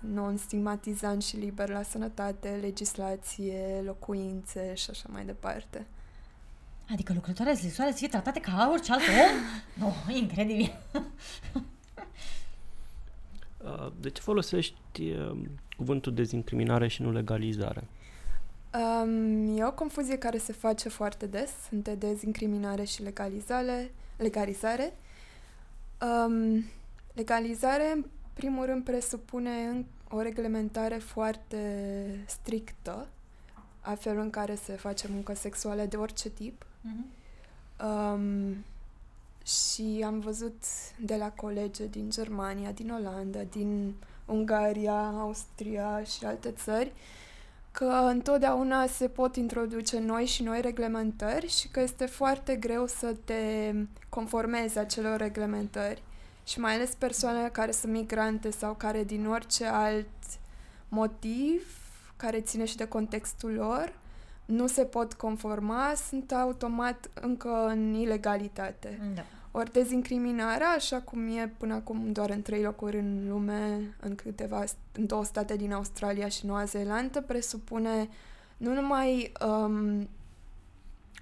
non-stigmatizant 0.00 1.22
și 1.22 1.36
liber 1.36 1.68
la 1.68 1.82
sănătate, 1.82 2.58
legislație, 2.60 3.82
locuințe 3.84 4.74
și 4.74 4.90
așa 4.90 5.08
mai 5.12 5.24
departe. 5.24 5.86
Adică 6.90 7.12
lucrătoarele 7.12 7.56
sexuale 7.56 7.90
să 7.90 7.96
fie 7.96 8.08
tratate 8.08 8.40
ca 8.40 8.68
orice 8.72 8.92
alt 8.92 9.00
om? 9.08 9.36
Nu, 10.06 10.12
incredibil. 10.14 10.72
Uh, 13.64 13.92
De 14.00 14.10
ce 14.10 14.20
folosești 14.20 15.10
uh, 15.10 15.38
cuvântul 15.76 16.14
dezincriminare 16.14 16.88
și 16.88 17.02
nu 17.02 17.12
legalizare? 17.12 17.84
Um, 19.02 19.56
e 19.58 19.64
o 19.64 19.72
confuzie 19.72 20.18
care 20.18 20.38
se 20.38 20.52
face 20.52 20.88
foarte 20.88 21.26
des 21.26 21.50
între 21.70 21.94
dezincriminare 21.94 22.84
și 22.84 23.02
legalizare. 23.02 23.90
legalizare. 24.16 24.92
Um, 26.26 26.64
legalizare, 27.12 27.92
în 27.94 28.04
primul 28.32 28.64
rând, 28.66 28.84
presupune 28.84 29.50
în- 29.50 29.84
o 30.10 30.20
reglementare 30.20 30.96
foarte 30.96 32.24
strictă 32.26 33.08
a 33.80 33.94
felului 33.94 34.24
în 34.24 34.30
care 34.30 34.54
se 34.54 34.72
face 34.72 35.08
muncă 35.10 35.34
sexuală 35.34 35.82
de 35.84 35.96
orice 35.96 36.28
tip. 36.30 36.66
Mhm. 36.82 37.06
Um, 37.86 38.64
și 39.44 40.02
am 40.06 40.20
văzut 40.20 40.62
de 40.98 41.16
la 41.16 41.30
colege 41.30 41.86
din 41.86 42.10
Germania, 42.10 42.70
din 42.70 42.90
Olanda, 42.90 43.40
din 43.42 43.94
Ungaria, 44.26 45.06
Austria 45.06 46.02
și 46.04 46.24
alte 46.24 46.50
țări, 46.50 46.92
că 47.72 47.84
întotdeauna 47.84 48.86
se 48.86 49.08
pot 49.08 49.36
introduce 49.36 49.98
noi 49.98 50.26
și 50.26 50.42
noi 50.42 50.60
reglementări 50.60 51.48
și 51.48 51.68
că 51.68 51.80
este 51.80 52.06
foarte 52.06 52.56
greu 52.56 52.86
să 52.86 53.16
te 53.24 53.74
conformezi 54.08 54.78
acelor 54.78 55.16
reglementări. 55.16 56.02
Și 56.44 56.60
mai 56.60 56.74
ales 56.74 56.94
persoanele 56.94 57.48
care 57.48 57.70
sunt 57.70 57.92
migrante 57.92 58.50
sau 58.50 58.74
care 58.74 59.04
din 59.04 59.26
orice 59.26 59.64
alt 59.64 60.06
motiv, 60.88 61.76
care 62.16 62.40
ține 62.40 62.64
și 62.64 62.76
de 62.76 62.88
contextul 62.88 63.52
lor, 63.52 63.92
nu 64.44 64.66
se 64.66 64.84
pot 64.84 65.12
conforma, 65.12 65.92
sunt 66.08 66.32
automat 66.32 67.10
încă 67.20 67.66
în 67.66 67.94
ilegalitate. 67.94 69.12
Da. 69.14 69.22
Ori 69.50 69.72
dezincriminarea, 69.72 70.68
așa 70.68 71.00
cum 71.00 71.36
e 71.36 71.52
până 71.58 71.74
acum 71.74 72.12
doar 72.12 72.30
în 72.30 72.42
trei 72.42 72.62
locuri 72.62 72.98
în 72.98 73.28
lume, 73.28 73.94
în 74.00 74.14
câteva, 74.14 74.64
în 74.92 75.06
două 75.06 75.24
state 75.24 75.56
din 75.56 75.72
Australia 75.72 76.28
și 76.28 76.46
Noua 76.46 76.64
Zeelandă, 76.64 77.20
presupune 77.20 78.08
nu 78.56 78.74
numai, 78.74 79.32
um, 79.46 80.08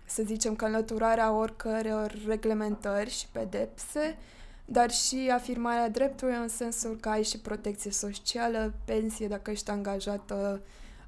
să 0.04 0.22
zicem, 0.22 0.54
că 0.54 0.64
înlăturarea 0.64 1.32
oricăror 1.32 2.14
reglementări 2.26 3.10
și 3.10 3.26
pedepse, 3.32 4.18
dar 4.64 4.90
și 4.90 5.30
afirmarea 5.32 5.88
dreptului 5.88 6.34
în 6.34 6.48
sensul 6.48 6.96
că 7.00 7.08
ai 7.08 7.22
și 7.22 7.38
protecție 7.38 7.90
socială, 7.90 8.72
pensie 8.84 9.28
dacă 9.28 9.50
ești 9.50 9.70
angajată, 9.70 10.60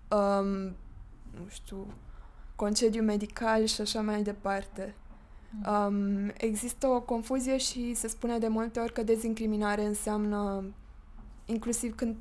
um, 0.09 0.75
nu 1.39 1.49
știu, 1.49 1.87
concediu 2.57 3.03
medical 3.03 3.65
și 3.65 3.81
așa 3.81 4.01
mai 4.01 4.23
departe. 4.23 4.95
Um, 5.67 6.33
există 6.37 6.87
o 6.87 7.01
confuzie 7.01 7.57
și 7.57 7.95
se 7.95 8.09
spune 8.09 8.39
de 8.39 8.49
multe 8.49 8.81
ori 8.81 8.93
că 8.93 9.03
dezincriminare 9.03 9.85
înseamnă 9.85 10.65
inclusiv 11.47 11.95
când 11.95 12.17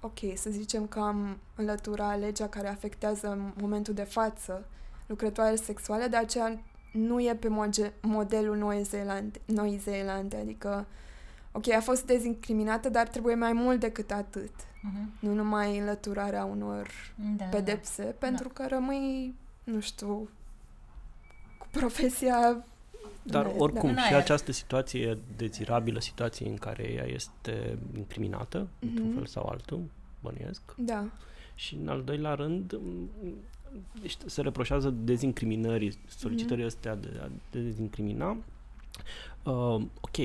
ok, 0.00 0.18
să 0.34 0.50
zicem 0.50 0.86
că 0.86 0.98
am 1.00 1.38
înlătura 1.56 2.14
legea 2.14 2.48
care 2.48 2.68
afectează 2.68 3.30
în 3.30 3.52
momentul 3.60 3.94
de 3.94 4.02
față 4.02 4.66
lucrătoarele 5.06 5.56
sexuale, 5.56 6.06
de 6.06 6.16
aceea 6.16 6.60
nu 6.92 7.20
e 7.20 7.34
pe 7.34 7.48
moge- 7.48 7.92
modelul 8.00 8.56
Noi 8.56 8.82
Zeelande, 8.82 9.40
Noi 9.44 9.80
Zeelande, 9.82 10.36
adică 10.36 10.86
ok, 11.52 11.68
a 11.68 11.80
fost 11.80 12.06
dezincriminată, 12.06 12.88
dar 12.88 13.08
trebuie 13.08 13.34
mai 13.34 13.52
mult 13.52 13.80
decât 13.80 14.10
atât. 14.10 14.50
Uh-huh. 14.54 15.20
Nu 15.20 15.34
numai 15.34 15.78
înlăturarea 15.78 16.44
unor 16.44 16.88
Da, 17.36 17.44
pedepse, 17.44 18.02
pentru 18.02 18.48
că 18.48 18.66
rămâi, 18.68 19.34
nu 19.64 19.80
știu, 19.80 20.28
cu 21.58 21.66
profesia... 21.70 22.64
Dar 23.22 23.46
Ne- 23.46 23.52
oricum 23.58 23.88
În 23.88 23.96
și 23.96 24.02
aer. 24.12 24.14
această 24.20 24.52
situație 24.52 25.00
e 25.00 25.18
dezirabilă, 25.36 26.00
situație 26.00 26.48
în 26.48 26.56
care 26.56 26.82
ea 26.92 27.04
este 27.06 27.78
incriminată, 27.96 28.68
într-un 28.78 29.06
Mhm. 29.06 29.14
fel 29.14 29.26
sau 29.26 29.46
altul, 29.46 29.80
bănuiesc. 30.20 30.62
Da, 30.76 31.04
Și 31.54 31.74
în 31.74 31.88
al 31.88 32.02
doilea 32.02 32.34
rând, 32.34 32.72
m, 32.72 33.08
deci 34.00 34.16
se 34.26 34.40
reproșează 34.40 34.90
dezincriminării, 34.90 35.98
solicitării 36.08 36.64
astea 36.64 36.94
de 36.96 37.20
a 37.22 37.28
dezincrimina. 37.50 38.30
Uh, 39.42 39.82
ok, 40.00 40.16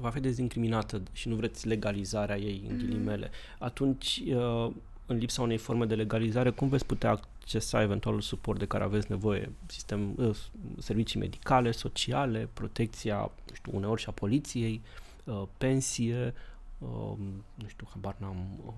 va 0.00 0.10
fi 0.10 0.20
dezincriminată 0.20 1.02
și 1.12 1.28
nu 1.28 1.34
vreți 1.34 1.66
legalizarea 1.66 2.36
ei, 2.38 2.64
în 2.68 2.74
Mhm. 2.76 2.84
ghilimele. 2.84 3.30
Atunci, 3.58 4.22
uh, 4.26 4.70
în 5.06 5.16
lipsa 5.16 5.42
unei 5.42 5.56
forme 5.56 5.84
de 5.86 5.94
legalizare, 5.94 6.50
cum 6.50 6.68
veți 6.68 6.86
putea 6.86 7.10
accesa 7.10 7.82
eventualul 7.82 8.20
suport 8.20 8.58
de 8.58 8.66
care 8.66 8.84
aveți 8.84 9.06
nevoie? 9.10 9.52
Sistem, 9.66 10.12
uh, 10.16 10.36
servicii 10.78 11.20
medicale, 11.20 11.70
sociale, 11.70 12.48
protecția, 12.52 13.16
nu 13.48 13.54
știu, 13.54 13.72
uneori 13.74 14.00
și 14.00 14.06
a 14.08 14.12
poliției, 14.12 14.82
uh, 15.24 15.42
pensie, 15.58 16.34
uh, 16.78 16.88
nu 17.54 17.66
știu, 17.68 17.86
habar 17.90 18.14
n-am, 18.18 18.36
uh, 18.66 18.72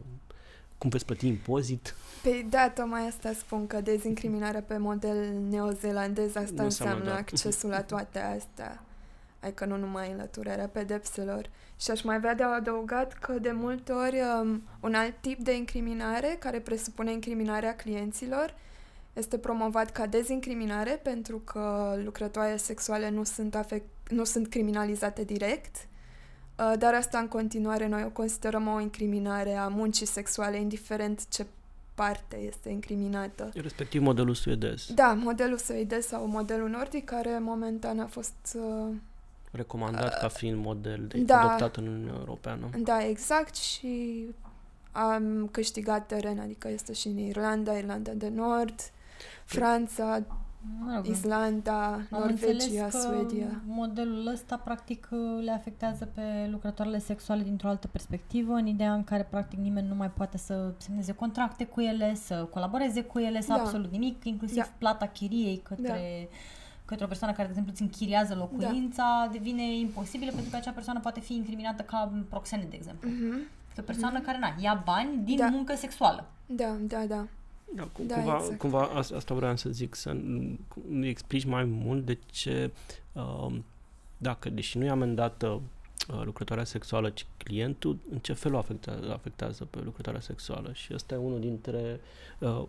cum 0.78 0.90
veți 0.90 1.04
plăti 1.04 1.26
impozit? 1.26 1.94
Păi 2.22 2.46
da, 2.50 2.70
tocmai 2.74 3.06
asta 3.06 3.32
spun 3.32 3.66
că 3.66 3.80
dezincriminarea 3.80 4.62
pe 4.62 4.76
model 4.76 5.32
neozelandez, 5.48 6.34
asta 6.34 6.40
Nu 6.56 6.64
înseamnă 6.64 6.64
înseamnă 6.94 7.04
doar- 7.04 7.18
accesul 7.18 7.70
la 7.70 7.82
toate 7.82 8.18
astea. 8.18 8.84
Adică 9.40 9.64
nu 9.64 9.76
numai 9.76 10.11
înlăturarea 10.11 10.68
pedepselor. 10.68 11.50
Și 11.80 11.90
aș 11.90 12.02
mai 12.02 12.14
avea 12.14 12.35
de 12.35 12.42
adăugat 12.42 13.12
că 13.12 13.32
de 13.32 13.50
multe 13.50 13.92
ori 13.92 14.20
um, 14.40 14.62
un 14.80 14.94
alt 14.94 15.14
tip 15.20 15.38
de 15.38 15.56
incriminare, 15.56 16.37
care 16.38 16.59
presupune 16.59 17.12
incriminarea 17.12 17.76
clienților, 17.76 18.54
este 19.12 19.38
promovat 19.38 19.90
ca 19.90 20.06
dezincriminare 20.06 21.00
pentru 21.02 21.38
că 21.38 21.94
lucrătoarele 22.04 22.56
sexuale 22.56 23.11
nu 23.11 23.25
sunt, 23.25 23.54
afect, 23.54 23.87
nu 24.09 24.25
sunt 24.25 24.49
criminalizate 24.49 25.25
direct, 25.25 25.76
uh, 25.76 26.73
dar 26.78 26.94
asta 26.94 27.18
în 27.18 27.28
continuare 27.28 27.87
noi 27.87 28.04
o 28.04 28.09
considerăm 28.09 28.66
o 28.66 28.80
incriminare 28.80 29.54
a 29.54 29.68
muncii 29.68 30.06
sexuale, 30.06 30.61
indiferent 30.61 31.28
ce 31.28 31.47
parte 31.94 32.37
este 32.37 32.68
incriminată. 32.68 33.50
Respectiv 33.54 34.02
modelul 34.02 34.35
suedez, 34.35 34.87
Da, 34.94 35.12
modelul 35.12 35.59
suedez 35.59 36.06
sau 36.06 36.26
modelul 36.26 36.68
nordic, 36.68 37.04
care 37.04 37.38
momentan 37.38 37.99
a 37.99 38.06
fost... 38.06 38.35
Uh, 38.54 38.94
recomandat 39.50 40.19
ca 40.19 40.28
fiind 40.28 40.64
model 40.64 41.07
de, 41.07 41.19
da. 41.19 41.40
adoptat 41.40 41.76
în 41.76 41.87
Uniunea 41.87 42.14
Europeană. 42.19 42.69
da, 42.83 43.04
exact, 43.07 43.57
și 43.57 44.25
am 44.92 45.49
câștigat 45.52 46.07
teren, 46.07 46.38
adică 46.38 46.69
este 46.69 46.92
și 46.92 47.09
în 47.09 47.19
Irlanda, 47.19 47.73
Irlanda 47.73 48.12
de 48.12 48.28
Nord, 48.28 48.75
Franța, 49.45 50.23
Mă 50.85 50.95
rog, 50.95 51.07
Islanda, 51.07 51.92
am 51.92 52.07
Norvegia, 52.11 52.47
înțeles 52.50 52.92
că 52.92 52.99
Suedia. 52.99 53.61
modelul 53.66 54.26
ăsta 54.26 54.57
practic 54.57 55.09
le 55.45 55.50
afectează 55.50 56.04
pe 56.14 56.23
lucrătoarele 56.50 56.99
sexuale 56.99 57.42
dintr-o 57.42 57.69
altă 57.69 57.87
perspectivă, 57.87 58.52
în 58.52 58.66
ideea 58.66 58.92
în 58.92 59.04
care 59.04 59.26
practic 59.30 59.59
nimeni 59.59 59.88
nu 59.88 59.95
mai 59.95 60.11
poate 60.11 60.38
să 60.38 60.73
semneze 60.76 61.12
contracte 61.12 61.64
cu 61.66 61.80
ele, 61.80 62.14
să 62.14 62.47
colaboreze 62.50 63.02
cu 63.02 63.19
ele, 63.19 63.40
să 63.40 63.52
Da. 63.52 63.54
absolut 63.61 63.90
nimic, 63.90 64.25
inclusiv 64.25 64.57
Da. 64.62 64.69
plata 64.78 65.07
chiriei 65.07 65.57
către 65.57 66.28
către 66.90 67.04
o 67.04 67.09
persoană 67.09 67.32
care, 67.32 67.49
de 67.49 67.50
exemplu, 67.50 67.73
îți 67.73 67.82
închiriază 67.82 68.35
locuința, 68.35 69.28
devine 69.32 69.76
imposibilă 69.76 70.30
pentru 70.30 70.50
că 70.50 70.56
acea 70.56 70.70
persoană 70.70 71.00
poate 71.00 71.20
fi 71.20 71.35
incriminată 71.35 71.82
ca 71.82 72.12
proxenet, 72.28 72.70
de 72.70 72.76
exemplu. 72.76 73.09
Mhm. 73.09 73.49
Este 73.68 73.80
o 73.80 73.85
persoană 73.85 74.20
care, 74.20 74.38
na, 74.38 74.54
ia 74.61 74.82
bani 74.85 75.18
din 75.25 75.37
Da. 75.37 75.47
muncă 75.47 75.75
sexuală. 75.75 76.26
Da, 76.47 76.76
da, 76.80 77.04
da. 77.09 77.26
Da, 77.75 77.82
cu, 77.82 78.02
Da, 78.02 78.14
cumva, 78.14 78.37
exact. 78.37 78.59
cumva 78.59 78.82
asta, 78.82 79.16
asta 79.16 79.35
vreau 79.35 79.56
să 79.56 79.70
zic, 79.70 79.94
să 79.94 80.16
ne 80.88 81.09
explici 81.09 81.44
mai 81.44 81.64
mult 81.64 82.04
de 82.06 82.18
ce, 82.30 82.70
uh, 83.12 83.54
dacă, 84.16 84.50
deși 84.50 84.78
nu 84.78 84.85
e 84.85 84.90
amendată 84.90 85.47
uh, 85.47 86.23
lucrătoarea 86.25 86.64
sexuală, 86.64 87.11
ci 87.11 87.26
clientul, 87.37 87.99
în 88.11 88.18
ce 88.18 88.32
fel 88.32 88.54
o 88.54 88.59
afectează, 88.59 89.12
afectează 89.12 89.64
pe 89.64 89.78
lucrătoarea 89.85 90.20
sexuală. 90.20 90.73
Și 90.73 90.94
ăsta 90.94 91.14
e 91.14 91.18
unul 91.18 91.40
dintre 91.40 92.00
uh, 92.38 92.49
um, 92.49 92.68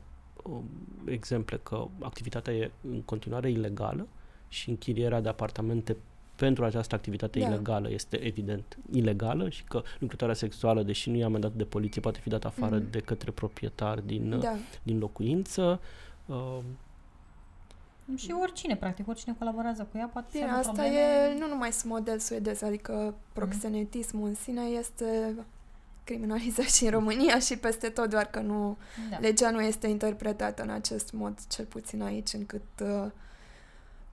exemple 1.05 1.59
că 1.63 1.87
activitatea 1.99 2.53
e 2.53 2.71
în 2.91 3.01
continuare 3.01 3.49
ilegală 3.49 4.07
și 4.47 4.69
închirierea 4.69 5.21
de 5.21 5.29
apartamente 5.29 5.97
pentru 6.35 6.63
această 6.65 6.95
activitate 6.95 7.39
Da. 7.39 7.47
ilegală 7.47 7.89
este 7.91 8.17
evident 8.25 8.77
ilegală 8.91 9.49
și 9.49 9.63
că 9.63 9.81
lucrătoarea 9.99 10.35
sexuală, 10.35 10.83
deși 10.83 11.09
nu 11.09 11.15
e 11.17 11.23
amendată 11.23 11.53
de 11.57 11.63
poliție, 11.63 12.01
poate 12.01 12.19
fi 12.19 12.29
dată 12.29 12.47
afară 12.47 12.75
Mhm. 12.77 12.89
de 12.91 12.99
către 12.99 13.31
proprietar 13.31 13.99
din, 13.99 14.31
uh, 14.33 14.39
Da, 14.41 14.55
din 14.83 14.99
locuință. 14.99 15.79
Uh, 16.25 16.57
Și 18.15 18.33
oricine, 18.41 18.75
practic, 18.75 19.07
oricine 19.07 19.35
colaborează 19.37 19.87
cu 19.91 19.97
ea 19.97 20.07
poate 20.13 20.27
Bine, 20.31 20.43
să 20.43 20.49
aibă 20.49 20.59
asta 20.59 20.71
probleme. 20.81 20.97
e 21.35 21.39
nu 21.39 21.47
numai 21.47 21.69
model 21.83 22.19
suedez, 22.19 22.61
adică 22.61 23.15
proxenetismul 23.33 24.27
în 24.27 24.35
sine 24.35 24.61
este 24.61 25.35
criminalizat 26.11 26.65
și 26.65 26.83
în 26.83 26.89
România 26.91 27.39
și 27.39 27.57
peste 27.57 27.89
tot, 27.89 28.09
doar 28.09 28.25
că 28.25 28.39
nu, 28.39 28.77
Da. 29.09 29.17
legea 29.17 29.49
nu 29.51 29.61
este 29.61 29.87
interpretată 29.87 30.61
în 30.63 30.69
acest 30.69 31.11
mod, 31.11 31.37
cel 31.47 31.65
puțin 31.65 32.01
aici, 32.01 32.33
încât 32.33 32.61
uh, 32.81 33.05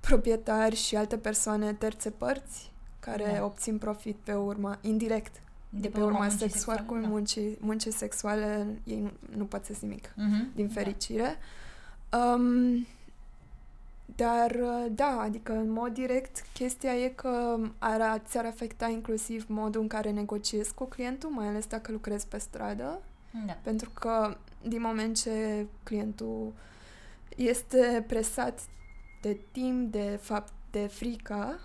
proprietari 0.00 0.76
și 0.76 0.96
alte 0.96 1.16
persoane 1.18 1.72
terțe 1.72 2.10
părți 2.10 2.70
care 3.00 3.32
Da. 3.38 3.44
obțin 3.44 3.78
profit 3.78 4.16
pe 4.24 4.32
urma, 4.32 4.78
indirect, 4.80 5.40
de, 5.70 5.88
pe 5.88 6.00
urma 6.02 6.18
muncii 6.18 6.38
sex 6.38 6.66
work-ului, 6.66 6.78
sexuale, 6.84 7.02
da. 7.02 7.08
muncii, 7.08 7.56
muncii 7.60 7.92
sexuale, 7.92 8.66
ei 8.84 9.00
nu, 9.00 9.10
nu 9.36 9.44
pățesc 9.44 9.80
nimic 9.80 10.12
Mhm. 10.16 10.50
din 10.54 10.68
fericire. 10.68 11.36
Um, 12.12 12.86
dar, 14.16 14.50
uh, 14.50 14.86
da, 14.90 15.20
adică 15.20 15.52
în 15.52 15.70
mod 15.70 15.92
direct, 15.94 16.44
chestia 16.52 16.94
e 16.94 17.08
că 17.08 17.58
ar, 17.78 18.22
ți-ar 18.26 18.44
afecta 18.46 18.88
inclusiv 18.88 19.44
modul 19.48 19.80
în 19.80 19.88
care 19.88 20.10
negociezi 20.10 20.74
cu 20.74 20.84
clientul, 20.84 21.30
mai 21.30 21.46
ales 21.46 21.66
dacă 21.66 21.92
lucrezi 21.92 22.26
pe 22.26 22.38
stradă, 22.38 23.00
Da. 23.32 23.38
da. 23.46 23.56
pentru 23.62 23.90
că 23.90 24.36
din 24.68 24.80
moment 24.80 25.16
ce 25.16 25.66
clientul 25.82 26.52
este 27.36 28.04
presat 28.06 28.60
de 29.22 29.38
timp, 29.52 29.92
de 29.92 30.18
fapt, 30.22 30.52
de 30.70 30.86
frica, 30.86 31.58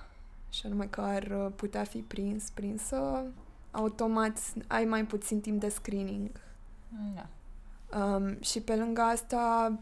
și 0.50 0.66
anume 0.66 0.86
că 0.86 1.02
ar 1.02 1.24
uh, 1.24 1.52
putea 1.56 1.84
fi 1.84 1.98
prins, 1.98 2.50
prinsă, 2.50 3.26
automat 3.72 4.38
ai 4.68 4.86
mai 4.86 5.06
puțin 5.06 5.42
timp 5.42 5.60
de 5.60 5.70
screening. 5.70 6.30
da. 7.16 7.28
Um, 8.00 8.42
și 8.42 8.62
pe 8.62 8.76
lângă 8.76 9.02
asta 9.02 9.68
mm, 9.70 9.80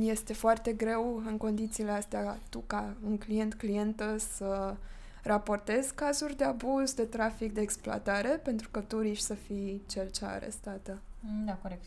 este 0.00 0.32
foarte 0.32 0.72
greu 0.72 1.22
în 1.26 1.36
condițiile 1.36 1.90
astea 1.90 2.38
tu 2.48 2.62
ca 2.66 2.94
un 3.04 3.18
client 3.18 3.54
clientă 3.54 4.16
să 4.18 4.76
raportezi 5.22 5.94
cazuri 5.94 6.36
de 6.36 6.44
abuz, 6.44 6.94
de 6.94 7.04
trafic, 7.04 7.52
de 7.52 7.60
exploatare, 7.60 8.28
pentru 8.28 8.68
că 8.70 8.80
tu 8.80 8.98
riști 9.00 9.24
să 9.24 9.34
fii 9.34 9.82
cel 9.88 10.10
ce 10.10 10.24
a 10.24 10.28
arestată. 10.28 10.98
Da, 11.44 11.52
corect. 11.52 11.84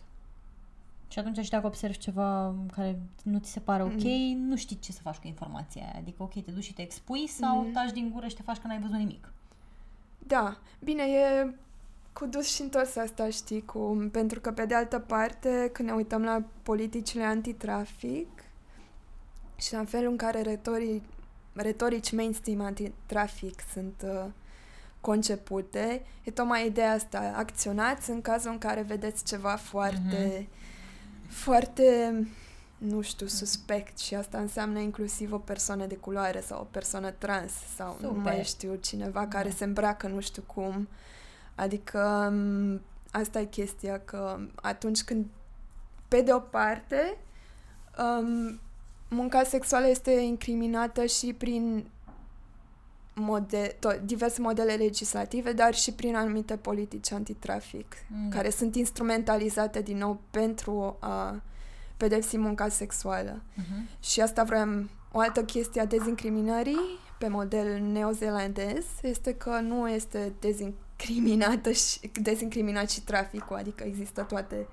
Și 1.07 1.19
atunci 1.19 1.39
și 1.39 1.49
dacă 1.49 1.67
observi 1.67 1.97
ceva 1.97 2.55
care 2.71 2.99
nu 3.23 3.39
ți 3.39 3.51
se 3.51 3.59
pare 3.59 3.83
ok, 3.83 4.03
mm. 4.03 4.37
nu 4.47 4.55
știi 4.55 4.79
ce 4.79 4.91
să 4.91 5.01
faci 5.01 5.15
cu 5.15 5.27
informația 5.27 5.81
aia. 5.81 5.93
Adică, 5.97 6.23
ok, 6.23 6.43
te 6.43 6.51
duci 6.51 6.63
și 6.63 6.73
te 6.73 6.81
expui 6.81 7.27
sau 7.27 7.61
mm. 7.61 7.71
taci 7.71 7.91
din 7.91 8.09
gură 8.13 8.27
și 8.27 8.35
te 8.35 8.41
faci 8.41 8.57
că 8.57 8.67
n-ai 8.67 8.79
văzut 8.79 8.97
nimic. 8.97 9.31
Da, 10.27 10.57
bine, 10.83 11.03
e 11.03 11.53
cu 12.19 12.25
dus 12.25 12.53
și 12.53 12.61
întors 12.61 12.95
asta, 12.95 13.29
știi, 13.29 13.65
cu, 13.65 14.09
pentru 14.11 14.39
că 14.39 14.51
pe 14.51 14.65
de 14.65 14.75
altă 14.75 14.99
parte, 14.99 15.69
când 15.73 15.89
ne 15.89 15.95
uităm 15.95 16.23
la 16.23 16.43
politicile 16.63 17.23
antitrafic 17.23 18.27
și 19.55 19.73
la 19.73 19.85
felul 19.85 20.11
în 20.11 20.17
care 20.17 20.41
retorii, 20.41 21.03
retorici 21.53 22.11
mainstream 22.11 22.61
antitrafic 22.61 23.59
sunt 23.73 24.03
uh, 24.03 24.25
concepute, 25.01 26.05
e 26.23 26.31
tocmai 26.31 26.65
ideea 26.65 26.91
asta, 26.91 27.33
acționați 27.35 28.09
în 28.09 28.21
cazul 28.21 28.51
în 28.51 28.57
care 28.57 28.81
vedeți 28.81 29.23
ceva 29.23 29.55
foarte, 29.55 30.41
mm-hmm. 30.41 31.29
foarte, 31.29 32.13
nu 32.77 33.01
știu, 33.01 33.27
suspect 33.27 33.97
și 33.97 34.15
asta 34.15 34.37
înseamnă 34.37 34.79
inclusiv 34.79 35.33
o 35.33 35.37
persoană 35.37 35.85
de 35.85 35.95
culoare 35.95 36.41
sau 36.41 36.59
o 36.61 36.67
persoană 36.71 37.11
trans 37.11 37.51
sau 37.75 37.91
Super. 37.93 38.09
nu 38.09 38.21
mai 38.21 38.43
știu, 38.43 38.75
cineva 38.75 39.27
care 39.27 39.49
da. 39.49 39.55
se 39.55 39.63
îmbracă 39.63 40.07
nu 40.07 40.19
știu 40.19 40.43
cum. 40.45 40.87
Adică 41.55 42.33
asta 43.11 43.39
e 43.39 43.45
chestia, 43.45 43.99
că 43.99 44.39
atunci 44.55 45.03
când, 45.03 45.25
pe 46.07 46.21
de 46.21 46.33
o 46.33 46.39
parte, 46.39 47.17
um, 47.97 48.59
munca 49.09 49.43
sexuală 49.43 49.87
este 49.87 50.11
incriminată 50.11 51.05
și 51.05 51.33
prin 51.33 51.89
mode, 53.15 53.75
to- 53.75 54.01
diverse 54.03 54.41
modele 54.41 54.73
legislative, 54.73 55.53
dar 55.53 55.73
și 55.73 55.93
prin 55.93 56.15
anumite 56.15 56.57
politici 56.57 57.11
antitrafic, 57.11 57.95
mm. 58.07 58.29
care 58.29 58.49
sunt 58.49 58.75
instrumentalizate 58.75 59.81
din 59.81 59.97
nou 59.97 60.21
pentru 60.31 60.97
a 60.99 61.41
pedepsi 61.97 62.37
munca 62.37 62.69
sexuală. 62.69 63.41
Mm-hmm. 63.41 63.99
Și 63.99 64.21
asta 64.21 64.43
vreau, 64.43 64.85
o 65.11 65.19
altă 65.19 65.43
chestie 65.43 65.81
a 65.81 65.85
dezincriminării 65.85 66.99
pe 67.17 67.27
model 67.27 67.81
neozelandez 67.81 68.85
este 69.01 69.33
că 69.33 69.59
nu 69.59 69.89
este 69.89 70.33
dezincriminată 70.97 71.71
și, 71.71 71.99
dezincriminat 72.21 72.89
și 72.89 73.01
traficul, 73.01 73.55
adică 73.55 73.83
există 73.83 74.21
toate 74.21 74.67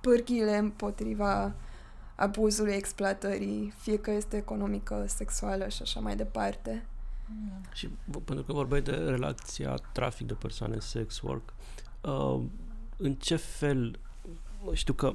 pârghile 0.00 0.56
împotriva 0.56 1.54
abuzului, 2.14 2.72
exploatării, 2.72 3.72
fie 3.76 3.98
că 3.98 4.10
este 4.10 4.36
economică, 4.36 5.04
sexuală 5.06 5.68
și 5.68 5.82
așa 5.82 6.00
mai 6.00 6.16
departe. 6.16 6.86
Și 7.72 7.88
pentru 8.24 8.44
că 8.44 8.52
vorbeai 8.52 8.80
de 8.80 8.90
relația 8.90 9.74
trafic 9.92 10.26
de 10.26 10.34
persoane, 10.34 10.78
sex 10.78 11.20
work, 11.20 11.54
uh, 12.00 12.40
în 12.96 13.14
ce 13.14 13.36
fel, 13.36 13.98
știu 14.72 14.94
că 14.94 15.14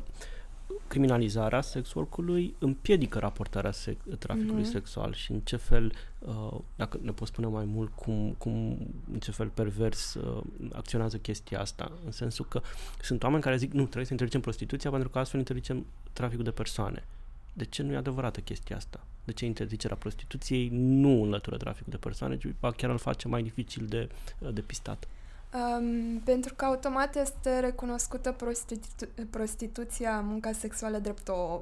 criminalizarea 0.88 1.62
sex 1.62 1.93
work-ului 1.93 2.55
împiedică 2.60 3.20
raportarea 3.20 3.72
sec- 3.72 4.17
traficului 4.20 4.63
mm-hmm. 4.63 4.72
sexual 4.72 5.13
și 5.13 5.32
în 5.32 5.39
ce 5.39 5.55
fel, 5.55 5.93
uh, 6.20 6.60
dacă 6.75 7.00
ne 7.01 7.12
poți 7.12 7.32
spune 7.32 7.48
mai 7.48 7.65
mult, 7.65 7.91
cum, 7.96 8.36
cum 8.38 8.77
în 9.13 9.20
ce 9.20 9.32
fel 9.32 9.48
pervers 9.48 10.13
uh, 10.13 10.43
acționează 10.72 11.17
chestia 11.17 11.60
asta, 11.60 11.91
în 12.05 12.12
sensul 12.12 12.46
că 12.46 12.62
sunt 13.01 13.24
oameni 13.24 13.41
care 13.41 13.58
zic, 13.58 13.72
nu, 13.72 13.82
trebuie 13.82 14.05
să 14.05 14.12
interzicem 14.12 14.41
prostituția 14.41 14.89
pentru 14.89 15.10
că 15.10 15.20
astfel 15.20 15.39
interzicem 15.39 15.86
traficul 16.13 16.43
de 16.43 16.51
persoane. 16.51 17.05
De 17.53 17.65
ce 17.65 17.84
nu 17.84 17.91
e 17.91 17.96
adevărată 17.96 18.39
chestia 18.39 18.75
asta? 18.75 19.05
De 19.24 19.32
ce 19.32 19.46
interzicerea 19.46 19.96
prostituției 19.96 20.70
nu 20.72 21.24
înlătură 21.24 21.58
traficul 21.58 21.91
de 21.91 21.98
persoane, 21.98 22.38
ci 22.38 22.48
chiar 22.60 22.89
îl 22.89 22.98
face 22.98 23.27
mai 23.27 23.43
dificil 23.43 23.86
de 23.86 24.10
uh, 24.39 24.53
depistat? 24.53 25.08
Um, 25.54 26.20
pentru 26.20 26.54
că 26.54 26.66
automat 26.66 27.16
este 27.16 27.60
recunoscută 27.60 28.32
prostitu- 28.32 29.26
prostituția, 29.30 30.22
munca 30.22 30.52
sexuală 30.52 30.98
drept 31.00 31.28
o 31.28 31.62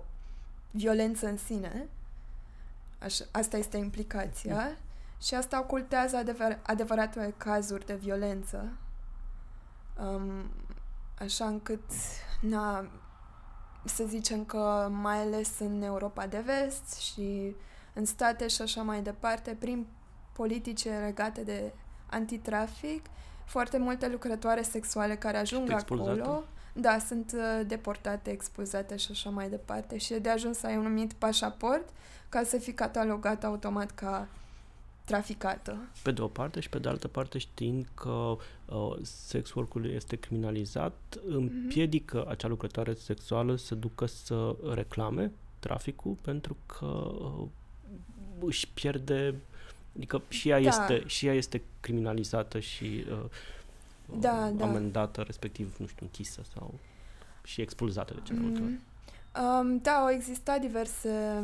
violență 0.71 1.27
în 1.27 1.37
sine. 1.37 1.89
Așa, 2.99 3.23
asta 3.31 3.57
este 3.57 3.77
implicația. 3.77 4.55
Mm. 4.55 4.75
Și 5.21 5.33
asta 5.35 5.59
ocultează 5.59 6.23
adevăr- 6.23 6.61
adevărate 6.61 7.33
cazuri 7.37 7.85
de 7.85 7.95
violență. 7.95 8.69
Um, 10.03 10.51
așa 11.19 11.45
încât, 11.45 11.83
na, 12.41 12.91
să 13.83 14.03
zicem 14.03 14.45
că 14.45 14.89
mai 14.91 15.17
ales 15.17 15.59
în 15.59 15.81
Europa 15.81 16.27
de 16.27 16.39
vest 16.45 16.95
și 16.95 17.55
în 17.93 18.05
state 18.05 18.47
și 18.47 18.61
așa 18.61 18.81
mai 18.81 19.01
departe, 19.01 19.55
prin 19.59 19.87
politice 20.33 20.89
legate 20.89 21.41
de 21.43 21.73
antitrafic, 22.09 23.05
foarte 23.45 23.77
multe 23.77 24.09
lucrătoare 24.09 24.61
sexuale 24.61 25.15
care 25.15 25.37
ajung 25.37 25.71
acolo, 25.71 26.43
da, 26.73 26.97
sunt 26.99 27.33
uh, 27.35 27.65
deportate, 27.67 28.31
expulzate 28.31 28.95
și 28.95 29.07
așa 29.11 29.29
mai 29.29 29.49
departe. 29.49 29.97
Și 29.97 30.13
e 30.13 30.19
de 30.19 30.29
ajuns 30.29 30.57
să 30.57 30.67
ai 30.67 30.75
un 30.75 30.83
numit 30.83 31.13
pașaport 31.13 31.89
ca 32.29 32.43
să 32.43 32.57
fii 32.57 32.73
catalogat 32.73 33.43
automat 33.43 33.91
ca 33.91 34.27
traficată. 35.05 35.77
Pe 36.03 36.11
de 36.11 36.21
o 36.21 36.27
parte 36.27 36.59
și 36.59 36.69
pe 36.69 36.79
de 36.79 36.89
altă 36.89 37.07
parte 37.07 37.37
știind 37.37 37.87
că 37.93 38.37
uh, 38.65 38.95
sex 39.01 39.53
work-ul 39.53 39.91
este 39.91 40.15
criminalizat, 40.15 40.97
împiedică 41.27 42.25
mm-hmm. 42.25 42.29
acea 42.29 42.47
lucrătoare 42.47 42.93
sexuală 42.93 43.55
să 43.55 43.75
ducă 43.75 44.05
să 44.05 44.55
reclame 44.73 45.31
traficul 45.59 46.17
pentru 46.21 46.57
că 46.65 46.85
uh, 46.85 47.47
își 48.39 48.67
pierde 48.67 49.35
Adică 49.95 50.21
și 50.27 50.49
ea, 50.49 50.61
da. 50.61 50.67
este, 50.67 51.03
și 51.07 51.27
ea 51.27 51.33
este 51.33 51.61
criminalizată 51.79 52.59
și 52.59 53.05
uh, 53.11 53.25
da, 54.19 54.49
uh, 54.51 54.57
da. 54.57 54.65
amendată, 54.65 55.21
respectiv, 55.21 55.75
nu 55.77 55.85
știu, 55.85 56.05
închisă 56.05 56.41
sau 56.53 56.73
și 57.43 57.61
expulzată 57.61 58.13
de 58.13 58.19
cele 58.23 58.39
multe 58.39 58.59
mm. 58.59 58.79
Um, 59.39 59.77
da, 59.77 59.91
au 59.91 60.09
existat 60.09 60.59
diverse 60.59 61.43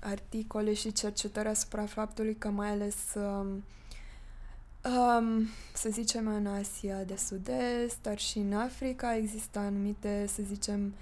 articole 0.00 0.74
și 0.74 0.92
cercetări 0.92 1.48
asupra 1.48 1.86
faptului 1.86 2.34
că 2.34 2.48
mai 2.48 2.68
ales 2.68 2.96
um, 3.14 3.64
um, 4.84 5.48
să 5.72 5.88
zicem 5.88 6.26
în 6.26 6.46
Asia 6.46 7.02
de 7.02 7.16
Sud-Est, 7.16 7.98
dar 8.02 8.18
și 8.18 8.38
în 8.38 8.52
Africa 8.52 9.16
există 9.16 9.58
anumite, 9.58 10.24
să 10.26 10.42
zicem, 10.42 10.94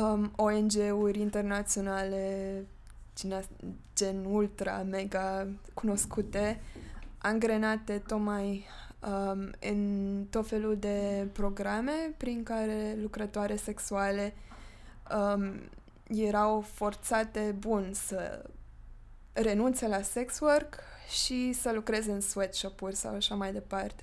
um, 0.00 0.32
ONG-uri 0.36 1.20
internaționale 1.20 2.54
gen 3.94 4.24
ultra, 4.24 4.82
mega 4.82 5.46
cunoscute, 5.74 6.60
angrenate 7.18 7.98
tocmai 8.06 8.64
um, 9.00 9.50
în 9.60 10.24
tot 10.30 10.48
felul 10.48 10.76
de 10.76 11.28
programe 11.32 12.14
prin 12.16 12.42
care 12.42 12.96
lucrătoare 13.02 13.56
sexuale 13.56 14.34
um, 15.14 15.52
erau 16.06 16.60
forțate, 16.60 17.54
bun, 17.58 17.90
să 17.92 18.44
renunțe 19.32 19.88
la 19.88 20.02
sex 20.02 20.40
work 20.40 20.78
și 21.22 21.52
să 21.52 21.72
lucreze 21.72 22.12
în 22.12 22.20
sweatshop-uri 22.20 22.96
sau 22.96 23.14
așa 23.14 23.34
mai 23.34 23.52
departe. 23.52 24.02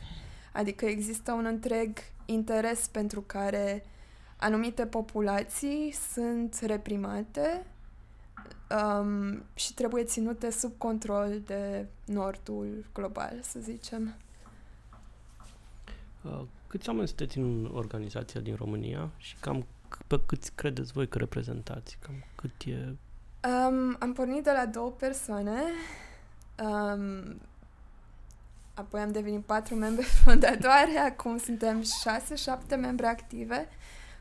Adică 0.54 0.86
există 0.86 1.32
un 1.32 1.46
întreg 1.46 1.98
interes 2.26 2.88
pentru 2.88 3.22
care 3.22 3.86
anumite 4.38 4.86
populații 4.86 5.96
sunt 6.12 6.60
reprimate 6.66 7.66
um, 8.70 9.44
și 9.54 9.74
trebuie 9.74 10.04
ținute 10.04 10.52
sub 10.52 10.72
control 10.78 11.42
de 11.46 11.86
nordul 12.06 12.86
global, 12.94 13.40
să 13.42 13.60
zicem. 13.60 14.16
Uh, 16.22 16.42
câți 16.68 16.90
oameni 16.90 17.08
sunteți 17.08 17.38
în 17.38 17.70
organizația 17.74 18.42
din 18.42 18.56
România 18.56 19.10
și 19.18 19.36
cam 19.40 19.66
pe 20.08 20.20
câți 20.26 20.52
credeți 20.56 20.92
voi 20.92 21.08
că 21.08 21.18
reprezentați? 21.18 21.98
Cam 22.02 22.14
cât 22.36 22.52
e... 22.66 22.96
Um, 23.48 23.96
am 24.00 24.14
pornit 24.14 24.44
de 24.44 24.52
la 24.52 24.66
două 24.66 24.90
persoane. 24.90 25.62
Um, 26.64 27.42
apoi 28.74 29.02
am 29.02 29.12
devenit 29.12 29.46
patru 29.46 29.76
membri 29.76 30.06
fondatoare, 30.24 30.98
acum 30.98 31.38
suntem 31.38 31.82
șase, 32.02 32.36
șapte 32.36 32.76
membri 32.76 33.06
active 33.06 33.68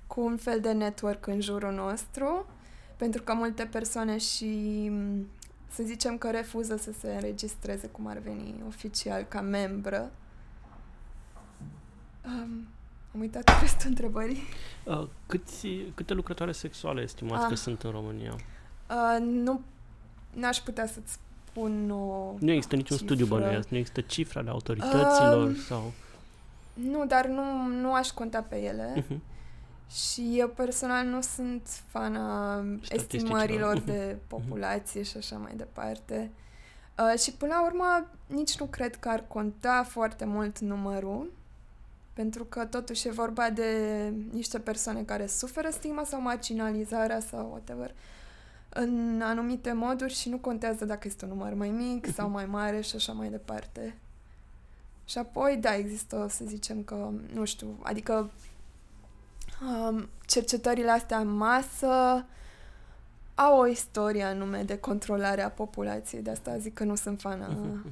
cu 0.07 0.21
un 0.21 0.37
fel 0.37 0.61
de 0.61 0.73
network 0.73 1.27
în 1.27 1.41
jurul 1.41 1.73
nostru 1.73 2.47
pentru 2.99 3.23
că 3.23 3.35
multe 3.35 3.65
persoane 3.65 4.19
și 4.19 4.91
să 5.69 5.83
zicem 5.83 6.19
că 6.19 6.31
refuză 6.31 6.77
să 6.77 6.93
se 6.99 7.15
înregistreze 7.15 7.87
cum 7.87 8.07
ar 8.07 8.19
veni 8.19 8.55
oficial 8.67 9.23
ca 9.23 9.41
membră. 9.41 10.11
Um, 12.25 12.67
am 13.15 13.21
uitat 13.21 13.51
restul 13.61 13.89
întrebării. 13.89 14.43
Uh, 14.85 15.07
câți, 15.27 15.69
câte 15.95 16.15
lucrătoare 16.15 16.53
sexuale 16.53 17.03
estimați 17.03 17.43
ah. 17.43 17.49
că 17.49 17.55
sunt 17.55 17.83
în 17.83 17.91
România? 17.91 18.33
Uh, 18.33 19.21
nu 19.21 19.61
n-aș 20.35 20.59
putea 20.59 20.87
să-ți 20.87 21.19
spun 21.47 21.91
o 21.91 22.35
Nu 22.39 22.51
există 22.51 22.77
niciun 22.77 22.97
cifră. 22.97 23.15
studiu 23.15 23.37
bănuiesc, 23.37 23.69
nu 23.69 23.77
există 23.77 24.01
cifre 24.01 24.39
ale 24.39 24.51
autorităților 24.51 25.49
uh, 25.49 25.57
sau... 25.57 25.93
Nu, 26.75 27.07
dar 27.07 27.27
nu, 27.27 27.67
nu 27.81 27.93
aș 27.93 28.09
conta 28.09 28.43
pe 28.43 28.57
ele. 28.63 29.05
Uh-huh. 29.05 29.19
Și 29.90 30.38
eu 30.38 30.48
personal 30.48 31.07
nu 31.07 31.20
sunt 31.20 31.68
fana 31.87 32.64
estimărilor 32.88 33.79
de 33.90 34.16
populație 34.27 35.03
și 35.03 35.16
așa 35.16 35.37
mai 35.37 35.53
departe. 35.57 36.31
Uh, 36.98 37.18
și 37.18 37.33
până 37.33 37.55
la 37.55 37.64
urmă, 37.64 38.07
nici 38.27 38.59
nu 38.59 38.66
cred 38.66 38.96
că 38.96 39.09
ar 39.09 39.24
conta 39.29 39.83
foarte 39.88 40.24
mult 40.24 40.59
numărul, 40.59 41.33
pentru 42.12 42.44
că 42.44 42.64
totuși 42.64 43.09
e 43.09 43.11
vorba 43.11 43.51
de 43.51 44.12
niște 44.31 44.59
persoane 44.59 45.03
care 45.03 45.27
suferă 45.27 45.68
stigma 45.70 46.05
sau 46.05 46.20
marginalizarea 46.20 47.20
sau 47.20 47.48
whatever 47.51 47.94
în 48.68 49.20
anumite 49.24 49.72
moduri 49.72 50.14
și 50.14 50.29
nu 50.29 50.38
contează 50.38 50.85
dacă 50.85 51.09
este 51.09 51.24
un 51.24 51.31
număr 51.31 51.55
mai 51.55 51.68
mic 51.68 52.12
sau 52.12 52.29
mai 52.29 52.46
mare 52.46 52.81
și 52.81 52.96
așa 52.96 53.12
mai 53.12 53.29
departe. 53.29 53.98
Și 55.05 55.18
apoi, 55.18 55.57
da, 55.61 55.74
există, 55.74 56.27
să 56.31 56.44
zicem 56.44 56.83
că, 56.83 57.11
nu 57.33 57.44
știu, 57.44 57.79
adică 57.83 58.14
um, 58.14 58.31
cercetările 60.27 60.90
astea 60.90 61.18
în 61.18 61.29
masă 61.29 62.25
au 63.35 63.59
o 63.59 63.66
istorie 63.66 64.23
anume 64.23 64.62
de 64.62 64.79
controlare 64.79 65.42
a 65.42 65.51
populației. 65.51 66.23
De 66.23 66.31
asta 66.31 66.59
zic 66.59 66.75
că 66.75 66.85
nu 66.85 66.94
sunt 66.94 67.21
fan 67.21 67.40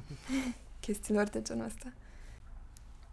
chestiilor 0.79 1.27
de 1.27 1.41
genul 1.41 1.65
ăsta. 1.65 1.91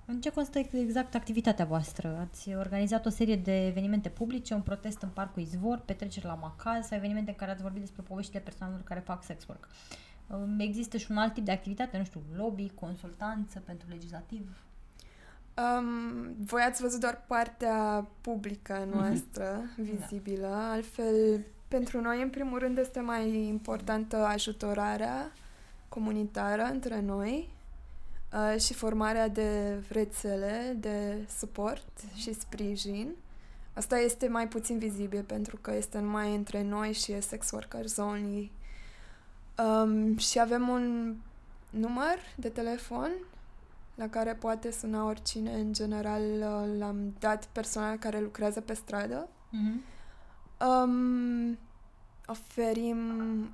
În 0.07 0.21
ce 0.21 0.31
constă 0.31 0.59
exact 0.59 1.15
activitatea 1.15 1.65
voastră? 1.65 2.29
Ați 2.29 2.55
organizat 2.55 3.07
o 3.07 3.09
serie 3.09 3.37
de 3.37 3.67
evenimente 3.67 4.09
publice, 4.09 4.55
un 4.55 4.61
protest 4.61 5.03
în 5.03 5.09
Parcul 5.09 5.43
Izvor, 5.43 5.79
petreceri 5.79 6.27
la 6.27 6.35
Macaz 6.35 6.87
sau 6.87 6.97
evenimente 6.97 7.31
în 7.31 7.37
care 7.37 7.51
ați 7.51 7.63
vorbit 7.63 7.81
despre 7.81 8.03
poveștile 8.03 8.41
persoanelor 8.41 8.83
care 8.83 9.01
fac 9.01 9.25
sex 9.25 9.47
work. 9.47 9.69
Um, 10.27 10.59
există 10.59 10.97
și 10.97 11.11
un 11.11 11.17
alt 11.17 11.35
tip 11.35 11.45
de 11.45 11.53
activitate, 11.53 11.99
nu 11.99 12.05
știu, 12.05 12.23
lobby, 12.37 12.71
consultanță 12.75 13.63
pentru 13.65 13.89
legislativ? 13.89 14.65
Um, 15.57 16.35
voi 16.45 16.63
ați 16.63 16.83
văzut 16.83 17.01
doar 17.01 17.25
partea 17.27 18.07
publică 18.21 18.87
mhm. 18.87 18.97
noastră, 18.99 19.61
mm-hmm. 19.63 19.83
vizibilă. 19.83 20.49
Da. 20.49 20.71
Altfel, 20.71 21.45
pentru 21.69 22.01
noi, 22.01 22.23
în 22.23 22.31
primul 22.31 22.59
rând, 22.59 22.79
este 22.79 23.01
mai 23.01 23.47
importantă 23.47 24.17
ajutorarea 24.17 25.33
comunitară 25.89 26.63
între 26.63 27.01
noi 27.01 27.49
uh, 28.33 28.61
și 28.61 28.75
formarea 28.75 29.29
de 29.29 29.83
rețele 29.89 30.77
de 30.81 31.29
suport 31.39 32.01
și 32.15 32.35
sprijin. 32.35 33.15
Asta 33.75 33.99
este 33.99 34.29
mai 34.29 34.49
puțin 34.49 34.79
vizibil 34.79 35.23
pentru 35.23 35.59
că 35.61 35.75
este 35.75 35.99
numai 35.99 36.35
între 36.35 36.63
noi 36.63 36.93
și 36.93 37.13
e 37.13 37.21
sex 37.21 37.51
workers 37.51 37.97
only. 37.97 38.53
Um, 39.59 40.17
și 40.19 40.41
avem 40.41 40.69
un 40.69 41.15
număr 41.71 42.19
de 42.37 42.49
telefon 42.49 43.11
la 43.95 44.09
care 44.09 44.35
poate 44.35 44.71
suna 44.71 45.05
oricine. 45.05 45.55
În 45.55 45.73
general 45.73 46.23
uh, 46.23 46.79
l-am 46.79 47.15
dat 47.19 47.45
personal 47.45 47.97
care 47.97 48.21
lucrează 48.21 48.61
pe 48.61 48.75
stradă. 48.75 49.29
Mm-hmm. 49.29 49.93
Um, 50.67 51.59
oferim 52.27 52.99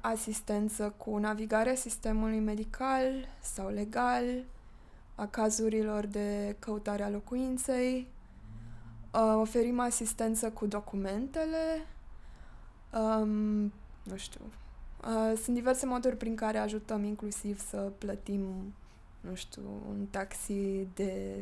asistență 0.00 0.94
cu 0.96 1.16
navigarea 1.16 1.74
sistemului 1.74 2.38
medical 2.38 3.28
sau 3.40 3.68
legal, 3.68 4.24
a 5.14 5.26
cazurilor 5.26 6.06
de 6.06 6.56
căutare 6.58 7.02
a 7.02 7.10
locuinței, 7.10 8.08
uh, 9.12 9.34
oferim 9.40 9.80
asistență 9.80 10.50
cu 10.50 10.66
documentele, 10.66 11.86
um, 12.92 13.72
nu 14.02 14.16
știu, 14.16 14.40
uh, 15.04 15.38
sunt 15.42 15.56
diverse 15.56 15.86
moduri 15.86 16.16
prin 16.16 16.34
care 16.34 16.58
ajutăm 16.58 17.04
inclusiv 17.04 17.60
să 17.68 17.92
plătim, 17.98 18.74
nu 19.20 19.34
știu, 19.34 19.62
un 19.88 20.06
taxi 20.10 20.86
de 20.94 21.36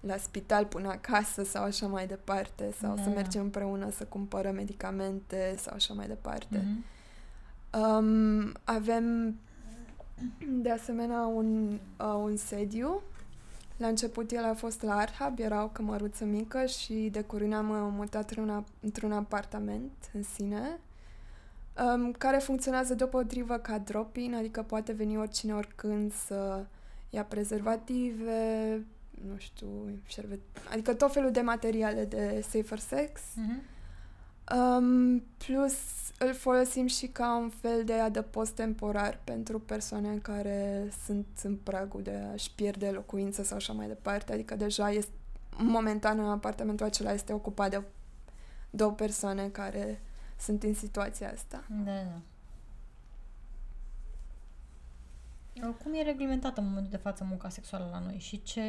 la 0.00 0.16
spital 0.16 0.64
până 0.66 0.88
acasă 0.88 1.44
sau 1.44 1.62
așa 1.62 1.86
mai 1.86 2.06
departe, 2.06 2.72
sau 2.80 2.94
da. 2.94 3.02
să 3.02 3.08
mergem 3.08 3.42
împreună 3.42 3.90
să 3.90 4.04
cumpărăm 4.04 4.54
medicamente 4.54 5.54
sau 5.58 5.74
așa 5.74 5.94
mai 5.94 6.06
departe. 6.06 6.58
Mm-hmm. 6.58 6.98
Um, 7.80 8.52
avem 8.64 9.36
de 10.48 10.70
asemenea 10.70 11.20
un, 11.20 11.78
uh, 11.98 12.14
un 12.14 12.36
sediu 12.36 13.02
la 13.80 13.86
început 13.86 14.30
el 14.30 14.44
a 14.44 14.54
fost 14.54 14.82
la 14.82 14.96
Arhab, 14.96 15.38
era 15.38 15.62
o 15.62 15.68
cămăruță 15.68 16.24
mică 16.24 16.64
și 16.64 17.08
de 17.12 17.22
curând 17.22 17.52
am 17.52 17.70
uh, 17.70 17.76
mutat 17.96 18.28
într-un, 18.28 18.64
într-un 18.80 19.12
apartament 19.12 19.92
în 20.12 20.22
sine, 20.22 20.78
um, 21.94 22.12
care 22.12 22.38
funcționează 22.38 22.94
deopotrivă 22.94 23.56
ca 23.56 23.78
drop-in, 23.78 24.34
adică 24.34 24.62
poate 24.62 24.92
veni 24.92 25.18
oricine 25.18 25.54
oricând 25.54 26.12
să 26.12 26.64
ia 27.10 27.24
prezervative, 27.24 28.84
nu 29.26 29.36
știu, 29.36 29.68
șervet, 30.06 30.40
adică 30.70 30.94
tot 30.94 31.12
felul 31.12 31.30
de 31.30 31.40
materiale 31.40 32.04
de 32.04 32.44
safer 32.48 32.78
sex. 32.78 33.20
Mm-hmm. 33.20 33.78
Um, 34.56 35.18
plus 35.18 35.74
îl 36.18 36.34
folosim 36.34 36.86
și 36.86 37.06
ca 37.06 37.36
un 37.36 37.48
fel 37.48 37.84
de 37.84 37.92
adăpost 37.92 38.52
temporar 38.52 39.20
pentru 39.24 39.60
persoane 39.60 40.16
care 40.16 40.88
sunt 41.04 41.26
în 41.42 41.56
pragul 41.56 42.02
de 42.02 42.22
a-și 42.32 42.54
pierde 42.54 42.90
locuință 42.90 43.42
sau 43.42 43.56
așa 43.56 43.72
mai 43.72 43.86
departe. 43.86 44.32
Adică 44.32 44.54
deja 44.54 44.90
este, 44.90 45.12
momentan 45.56 46.18
în 46.18 46.28
apartamentul 46.28 46.86
acela 46.86 47.12
este 47.12 47.32
ocupat 47.32 47.70
de 47.70 47.82
două 48.70 48.92
persoane 48.92 49.48
care 49.48 50.00
sunt 50.38 50.62
în 50.62 50.74
situația 50.74 51.30
asta. 51.32 51.64
Da, 51.84 51.92
da. 51.92 52.20
Cum 55.82 55.94
e 55.94 56.02
reglementată 56.02 56.60
în 56.60 56.66
momentul 56.66 56.90
de 56.90 56.96
față 56.96 57.24
munca 57.24 57.48
sexuală 57.48 57.88
la 57.92 57.98
noi 57.98 58.16
și 58.18 58.42
ce, 58.42 58.62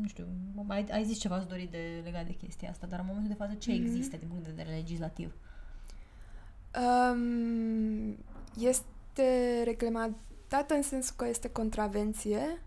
nu 0.00 0.08
știu, 0.08 0.26
ai, 0.66 0.86
ai 0.90 1.04
zis 1.04 1.18
ceva 1.18 1.34
ați 1.34 1.48
dori 1.48 1.68
de 1.70 2.00
legat 2.04 2.26
de 2.26 2.32
chestia 2.32 2.70
asta, 2.70 2.86
dar 2.86 2.98
în 2.98 3.04
momentul 3.06 3.30
de 3.30 3.36
față 3.36 3.54
ce 3.54 3.70
mm-hmm. 3.70 3.84
există 3.84 4.16
din 4.16 4.28
punct 4.28 4.44
de 4.44 4.50
vedere 4.54 4.76
legislativ? 4.76 5.34
Um, 6.78 8.16
este 8.58 9.62
reglementată 9.64 10.74
în 10.74 10.82
sensul 10.82 11.14
că 11.16 11.26
este 11.26 11.50
contravenție 11.50 12.62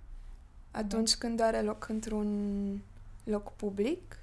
atunci 0.72 1.16
când 1.16 1.40
are 1.40 1.62
loc 1.62 1.88
într-un 1.90 2.82
loc 3.24 3.52
public, 3.52 4.20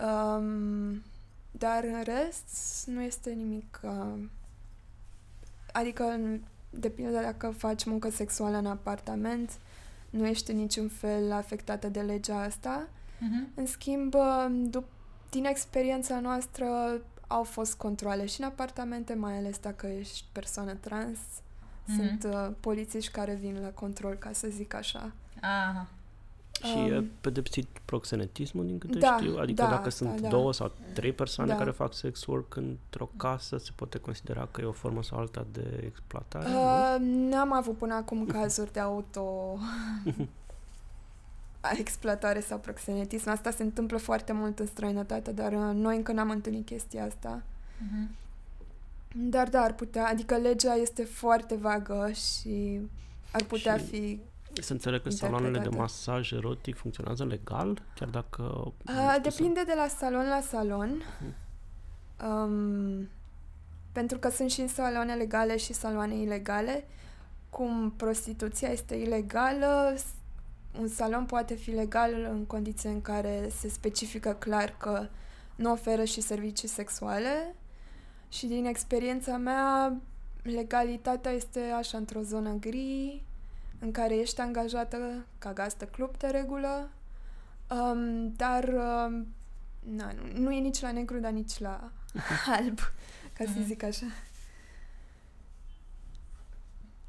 um, 0.00 1.02
dar 1.50 1.84
în 1.84 2.02
rest 2.02 2.84
nu 2.86 3.02
este 3.02 3.30
nimic. 3.30 3.80
Uh, 3.82 4.24
adică 5.72 6.18
depinde 6.78 7.10
de 7.10 7.20
dacă 7.20 7.50
faci 7.50 7.84
muncă 7.84 8.10
sexuală 8.10 8.56
în 8.56 8.66
apartament, 8.66 9.50
nu 10.10 10.26
ești 10.26 10.50
în 10.50 10.56
niciun 10.56 10.88
fel 10.88 11.32
afectată 11.32 11.88
de 11.88 12.00
legea 12.00 12.40
asta. 12.40 12.88
Uh-huh. 12.88 13.54
În 13.54 13.66
schimb, 13.66 14.14
dup- 14.70 14.94
din 15.30 15.44
experiența 15.44 16.20
noastră 16.20 16.66
au 17.26 17.42
fost 17.42 17.74
controle 17.74 18.26
și 18.26 18.40
în 18.40 18.46
apartamente, 18.46 19.14
mai 19.14 19.36
ales 19.36 19.58
dacă 19.58 19.86
ești 19.86 20.24
persoană 20.32 20.74
trans. 20.74 21.18
Uh-huh. 21.18 21.96
Sunt 21.96 22.24
uh, 22.24 22.48
polițiști 22.60 23.12
care 23.12 23.34
vin 23.34 23.58
la 23.62 23.68
control, 23.68 24.14
ca 24.14 24.32
să 24.32 24.48
zic 24.48 24.74
așa. 24.74 25.12
Aha. 25.40 25.86
Și 26.62 26.76
um, 26.76 26.92
e 26.92 27.04
pedepsit 27.20 27.66
proxenetismul, 27.84 28.66
din 28.66 28.78
câte 28.78 28.98
da, 28.98 29.16
știu? 29.20 29.38
Adică 29.38 29.62
da, 29.62 29.68
dacă 29.68 29.90
sunt 29.90 30.14
da, 30.14 30.20
da. 30.20 30.28
două 30.28 30.52
sau 30.52 30.72
trei 30.92 31.12
persoane 31.12 31.50
da. 31.50 31.56
care 31.56 31.70
fac 31.70 31.94
sex 31.94 32.26
work 32.26 32.56
într-o 32.56 33.10
casă, 33.16 33.58
se 33.58 33.70
poate 33.74 33.98
considera 33.98 34.48
că 34.50 34.60
e 34.60 34.64
o 34.64 34.72
formă 34.72 35.02
sau 35.02 35.18
alta 35.18 35.46
de 35.52 35.82
exploatare? 35.86 36.48
Uh, 36.48 36.96
n-am 37.00 37.52
avut 37.52 37.76
până 37.76 37.94
acum 37.94 38.26
cazuri 38.40 38.72
de 38.72 38.80
auto 38.80 39.58
exploatare 41.78 42.40
sau 42.40 42.58
proxenetism. 42.58 43.28
Asta 43.28 43.50
se 43.50 43.62
întâmplă 43.62 43.96
foarte 43.96 44.32
mult 44.32 44.58
în 44.58 44.66
străinătate, 44.66 45.32
dar 45.32 45.52
uh, 45.52 45.74
noi 45.74 45.96
încă 45.96 46.12
n-am 46.12 46.30
întâlnit 46.30 46.66
chestia 46.66 47.04
asta. 47.04 47.42
Uh-huh. 47.42 48.24
Dar 49.14 49.48
da, 49.48 49.60
ar 49.60 49.74
putea, 49.74 50.06
adică 50.06 50.36
legea 50.36 50.74
este 50.74 51.04
foarte 51.04 51.54
vagă 51.54 52.10
și 52.12 52.80
ar 53.32 53.42
putea 53.42 53.76
și... 53.76 53.84
fi 53.84 54.20
să 54.62 54.72
înțeleg 54.72 55.02
că 55.02 55.10
saloanele 55.10 55.58
de 55.58 55.68
masaj 55.68 56.32
erotic 56.32 56.76
funcționează 56.76 57.24
legal, 57.24 57.82
chiar 57.94 58.08
dacă... 58.08 58.42
Uh, 58.86 59.16
depinde 59.22 59.62
de 59.66 59.72
la 59.76 59.86
salon 59.88 60.28
la 60.28 60.40
salon. 60.40 61.02
Um, 62.28 63.08
pentru 63.92 64.18
că 64.18 64.30
sunt 64.30 64.50
și 64.50 64.68
saloane 64.68 65.14
legale 65.14 65.56
și 65.56 65.72
saloane 65.72 66.14
ilegale. 66.14 66.86
Cum 67.50 67.92
prostituția 67.96 68.68
este 68.68 68.94
ilegală, 68.94 69.96
un 70.80 70.88
salon 70.88 71.24
poate 71.24 71.54
fi 71.54 71.70
legal 71.70 72.12
în 72.30 72.44
condiții 72.44 72.88
în 72.88 73.02
care 73.02 73.48
se 73.58 73.68
specifică 73.68 74.32
clar 74.38 74.74
că 74.78 75.08
nu 75.54 75.72
oferă 75.72 76.04
și 76.04 76.20
servicii 76.20 76.68
sexuale. 76.68 77.54
Și 78.28 78.46
din 78.46 78.64
experiența 78.64 79.36
mea, 79.36 79.96
legalitatea 80.42 81.30
este 81.30 81.60
așa 81.60 81.98
într-o 81.98 82.20
zonă 82.20 82.56
gri, 82.60 83.24
în 83.80 83.90
care 83.90 84.16
ești 84.16 84.40
angajată 84.40 85.26
ca 85.38 85.52
gazdă 85.52 85.84
club 85.84 86.16
de 86.16 86.26
regulă, 86.26 86.88
um, 87.70 88.32
dar 88.36 88.64
um, 88.64 89.26
na, 89.96 90.12
nu, 90.12 90.40
nu 90.40 90.52
e 90.52 90.60
nici 90.60 90.80
la 90.80 90.92
negru, 90.92 91.18
dar 91.18 91.30
nici 91.30 91.58
la 91.58 91.90
alb, 92.58 92.78
ca 93.32 93.44
să 93.44 93.50
mhm. 93.54 93.64
zic 93.64 93.82
așa. 93.82 94.06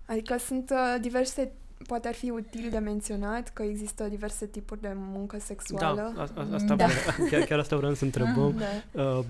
Adică 0.05 0.37
sunt 0.37 0.69
uh, 0.69 1.01
diverse 1.01 1.51
poate 1.87 2.07
ar 2.07 2.13
fi 2.13 2.29
util 2.29 2.69
de 2.69 2.77
menționat 2.77 3.49
că 3.49 3.63
există 3.63 4.03
diverse 4.03 4.45
tipuri 4.45 4.81
de 4.81 4.91
muncă 4.95 5.39
sexuală. 5.39 6.13
Da, 6.15 6.21
a, 6.21 6.29
a, 6.35 6.53
asta 6.53 6.75
da. 6.75 6.85
Vreau, 6.85 7.29
chiar, 7.29 7.41
chiar 7.41 7.59
asta 7.59 7.75
vreau 7.75 7.93
să 7.93 8.03
întrebăm. 8.09 8.63
Da. 8.91 9.01
Uh, 9.03 9.25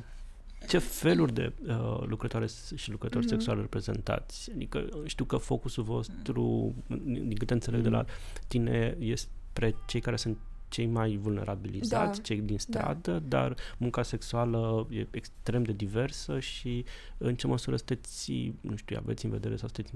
ce 0.68 0.78
feluri 0.78 1.34
de 1.34 1.54
uh, 1.68 2.04
lucrătoare 2.06 2.48
și 2.76 2.92
lucrători 2.92 3.26
Mhm. 3.26 3.34
sexuali 3.34 3.62
reprezentați? 3.62 4.52
Adică 4.52 4.90
știu 5.06 5.26
că 5.26 5.38
focusul 5.38 5.84
vostru, 5.84 6.76
din 7.04 7.36
câte 7.38 7.54
înțeleg 7.54 7.82
de 7.82 7.90
la 7.90 8.06
tine, 8.48 8.96
este 9.00 9.30
spre 9.50 9.76
cei 9.88 10.00
care 10.02 10.16
sunt 10.16 10.38
cei 10.70 10.86
mai 10.86 11.16
vulnerabilizați, 11.22 12.18
Da, 12.18 12.24
cei 12.24 12.42
din 12.42 12.58
stradă, 12.60 13.20
dar 13.28 13.56
munca 13.78 14.04
sexuală 14.04 14.88
e 14.90 15.08
extrem 15.12 15.64
de 15.64 15.72
diversă 15.72 16.40
și 16.40 16.86
în 17.18 17.36
ce 17.36 17.48
măsură 17.48 17.76
sunteți, 17.76 18.54
nu 18.62 18.76
știu, 18.76 18.98
aveți 19.00 19.26
în 19.26 19.32
vedere 19.32 19.56
sau 19.56 19.68
sunteți 19.74 19.94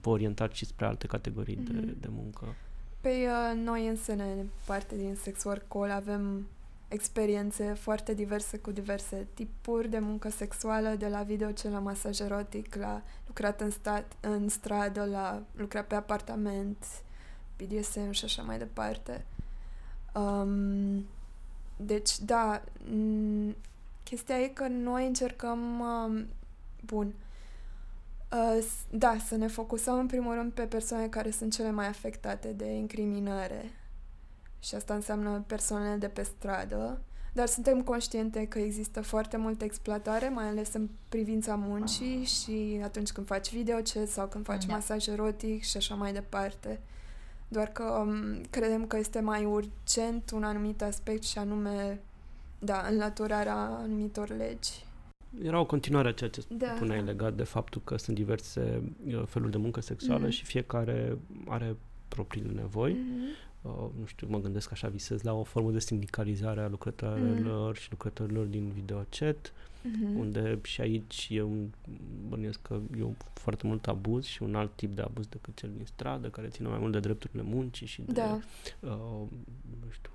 vă 0.00 0.08
orientați 0.10 0.56
și 0.56 0.64
spre 0.64 0.86
alte 0.86 1.06
categorii 1.06 1.56
de, 1.56 1.72
Mhm. 1.72 2.00
de 2.00 2.08
muncă? 2.10 2.54
Păi 3.00 3.24
uh, 3.26 3.62
noi 3.64 3.86
însene, 3.88 4.46
parte 4.66 4.96
din 4.96 5.14
Sex 5.14 5.44
Work 5.44 5.68
Call, 5.68 5.90
avem 5.90 6.46
experiențe 6.90 7.72
foarte 7.72 8.14
diverse 8.14 8.58
cu 8.58 8.70
diverse 8.70 9.26
tipuri 9.34 9.88
de 9.88 9.98
muncă 9.98 10.28
sexuală, 10.30 10.88
de 10.88 11.08
la 11.08 11.22
video 11.22 11.50
ce 11.52 11.68
la 11.68 11.78
masaj 11.78 12.20
erotic, 12.20 12.74
la 12.74 13.02
lucrat 13.26 13.60
în, 13.60 13.70
stat, 13.70 14.12
în 14.20 14.48
stradă, 14.48 15.04
la 15.04 15.42
lucrat 15.56 15.86
pe 15.86 15.94
apartament, 15.94 16.84
BDSM 17.56 18.10
și 18.10 18.24
așa 18.24 18.42
mai 18.42 18.58
departe. 18.58 19.24
Um, 20.14 21.04
deci, 21.76 22.18
da, 22.18 22.62
m- 22.84 23.54
chestia 24.04 24.38
e 24.40 24.48
că 24.48 24.66
noi 24.68 25.06
încercăm, 25.06 25.80
um, 25.80 26.26
bun, 26.84 27.12
Uh, 28.32 28.62
s- 28.62 28.84
da, 28.90 29.16
să 29.26 29.36
ne 29.36 29.46
focusăm 29.46 29.98
în 29.98 30.06
primul 30.06 30.34
rând 30.34 30.52
pe 30.52 30.62
persoane 30.62 31.08
care 31.08 31.30
sunt 31.30 31.52
cele 31.52 31.70
mai 31.70 31.86
afectate 31.86 32.48
de 32.52 32.66
incriminare. 32.66 33.70
Și 34.60 34.74
asta 34.74 34.94
înseamnă 34.94 35.44
persoanele 35.46 35.96
de 35.96 36.08
pe 36.08 36.22
stradă. 36.22 37.00
Dar 37.32 37.46
suntem 37.46 37.82
conștiente 37.82 38.46
că 38.46 38.58
există 38.58 39.00
foarte 39.02 39.36
multă 39.36 39.64
exploatare, 39.64 40.28
mai 40.28 40.44
ales 40.48 40.72
în 40.74 40.88
privința 41.08 41.54
muncii 41.54 42.24
și 42.24 42.80
atunci 42.82 43.10
când 43.10 43.26
faci 43.26 43.52
videochat 43.52 44.08
sau 44.08 44.26
când 44.26 44.44
faci 44.44 44.64
Da. 44.64 44.74
masaj 44.74 45.06
erotic 45.06 45.62
și 45.62 45.76
așa 45.76 45.94
mai 45.94 46.12
departe. 46.12 46.80
Doar 47.48 47.66
că 47.68 47.82
um, 47.82 48.40
credem 48.50 48.86
că 48.86 48.96
este 48.96 49.20
mai 49.20 49.44
urgent 49.44 50.30
un 50.34 50.44
anumit 50.44 50.82
aspect 50.82 51.22
și 51.22 51.38
anume, 51.38 52.00
da, 52.58 52.86
înlăturarea 52.90 53.56
anumitor 53.56 54.28
legi. 54.36 54.70
Era 55.42 55.60
o 55.60 55.66
continuare 55.66 56.08
a 56.08 56.12
ceea 56.12 56.30
ce 56.30 56.42
Da. 56.48 56.72
spuneai 56.74 57.02
legat 57.02 57.34
de 57.34 57.42
faptul 57.42 57.80
că 57.84 57.96
sunt 57.96 58.16
diverse 58.16 58.82
uh, 59.06 59.22
feluri 59.26 59.50
de 59.50 59.56
muncă 59.58 59.80
sexuală 59.80 60.22
Mhm. 60.22 60.30
și 60.30 60.44
fiecare 60.44 61.18
are 61.48 61.76
propriile 62.08 62.52
nevoi. 62.52 62.92
Mhm. 62.92 63.22
Uh, 63.62 63.72
nu 63.98 64.06
știu, 64.06 64.26
mă 64.30 64.38
gândesc 64.40 64.72
așa, 64.72 64.88
visez 64.88 65.22
la 65.22 65.32
o 65.32 65.42
formă 65.42 65.70
de 65.70 65.78
sindicalizare 65.80 66.60
a 66.60 66.68
lucrătorilor 66.68 67.76
și 67.76 67.90
lucrătorilor 67.90 68.44
din 68.46 68.70
videochat, 68.70 69.52
Mhm. 69.82 70.18
unde 70.18 70.58
și 70.62 70.80
aici 70.80 71.26
eu 71.30 71.68
bănuiesc 72.28 72.62
că 72.62 72.78
e 72.98 73.02
un 73.02 73.14
foarte 73.32 73.66
mult 73.66 73.86
abuz 73.88 74.24
și 74.24 74.42
un 74.42 74.54
alt 74.54 74.70
tip 74.76 74.94
de 74.94 75.02
abuz 75.02 75.26
decât 75.26 75.56
cel 75.56 75.70
din 75.76 75.86
stradă, 75.86 76.28
care 76.28 76.48
ține 76.48 76.68
mai 76.68 76.78
mult 76.78 76.92
de 76.92 77.00
drepturile 77.00 77.42
muncii 77.42 77.86
și 77.86 78.02
de, 78.02 78.12
Da. 78.12 78.38
uh, 78.80 78.90
nu 79.80 79.90
știu, 79.90 80.10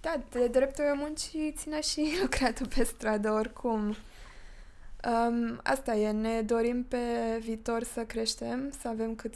Da, 0.00 0.20
de 0.30 0.48
drepturile 0.48 0.94
muncii 0.94 1.52
ține 1.56 1.80
și 1.80 2.00
lucratul 2.22 2.66
pe 2.66 2.84
stradă 2.84 3.30
oricum. 3.30 3.94
Um, 5.28 5.60
asta 5.62 5.94
e, 5.96 6.10
ne 6.10 6.42
dorim 6.42 6.84
pe 6.88 6.96
viitor 7.40 7.82
să 7.82 8.04
creștem, 8.04 8.70
să 8.80 8.88
avem 8.88 9.14
cât, 9.14 9.34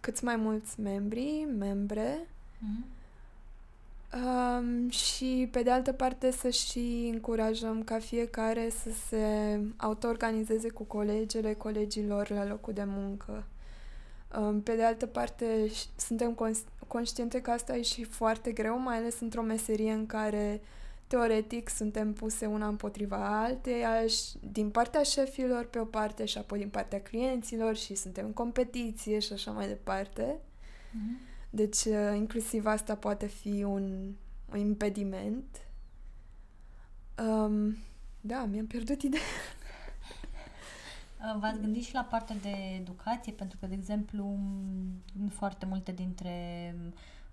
cât 0.00 0.20
mai 0.20 0.36
mulți 0.36 0.80
membri, 0.80 1.46
membre 1.58 2.18
Mhm. 2.58 2.84
um, 4.14 4.88
și 4.90 5.48
pe 5.50 5.62
de 5.62 5.70
altă 5.70 5.92
parte 5.92 6.30
să 6.30 6.48
și 6.50 7.10
încurajăm 7.12 7.82
ca 7.84 7.98
fiecare 7.98 8.70
să 8.82 8.90
se 9.08 9.58
auto-organizeze 9.76 10.68
cu 10.68 10.82
colegele, 10.82 11.54
colegilor 11.54 12.30
la 12.30 12.46
locul 12.46 12.72
de 12.72 12.84
muncă. 12.86 13.44
Um, 14.40 14.60
Pe 14.60 14.74
de 14.76 14.82
altă 14.84 15.06
parte, 15.06 15.66
ș- 15.68 15.96
suntem 15.96 16.32
cons- 16.32 16.64
conștiente 16.86 17.40
că 17.40 17.50
asta 17.50 17.76
e 17.76 17.82
și 17.82 18.04
foarte 18.04 18.52
greu, 18.52 18.78
mai 18.78 18.96
ales 18.96 19.20
într-o 19.20 19.42
meserie 19.42 19.92
în 19.92 20.06
care 20.06 20.60
teoretic 21.10 21.68
suntem 21.68 22.12
puse 22.12 22.46
una 22.46 22.68
împotriva 22.68 23.42
alteia 23.42 24.06
și 24.06 24.22
din 24.40 24.70
partea 24.70 25.02
șefilor 25.02 25.64
pe 25.66 25.78
o 25.78 25.84
parte 25.84 26.24
și 26.24 26.38
apoi 26.38 26.58
din 26.58 26.68
partea 26.68 27.02
clienților 27.02 27.76
și 27.76 27.94
suntem 27.94 28.26
în 28.26 28.32
competiție 28.32 29.18
și 29.18 29.32
așa 29.32 29.50
mai 29.50 29.66
departe. 29.66 30.38
Mhm. 30.92 31.18
Deci, 31.50 31.84
uh, 31.84 32.12
inclusiv 32.16 32.66
asta 32.66 32.94
poate 32.94 33.26
fi 33.26 33.62
un, 33.62 34.12
un 34.52 34.58
impediment. 34.58 35.66
Um, 37.18 37.76
da, 38.20 38.44
mi-am 38.44 38.66
pierdut 38.66 39.02
ideea. 39.02 39.22
Uh, 41.18 41.40
V-ați 41.40 41.60
gândit 41.60 41.84
și 41.84 41.94
la 41.94 42.02
partea 42.02 42.36
de 42.42 42.54
educație? 42.80 43.32
Pentru 43.32 43.56
că, 43.60 43.66
de 43.66 43.74
exemplu, 43.74 44.24
m, 44.24 45.28
foarte 45.28 45.66
multe 45.66 45.92
dintre 45.92 46.74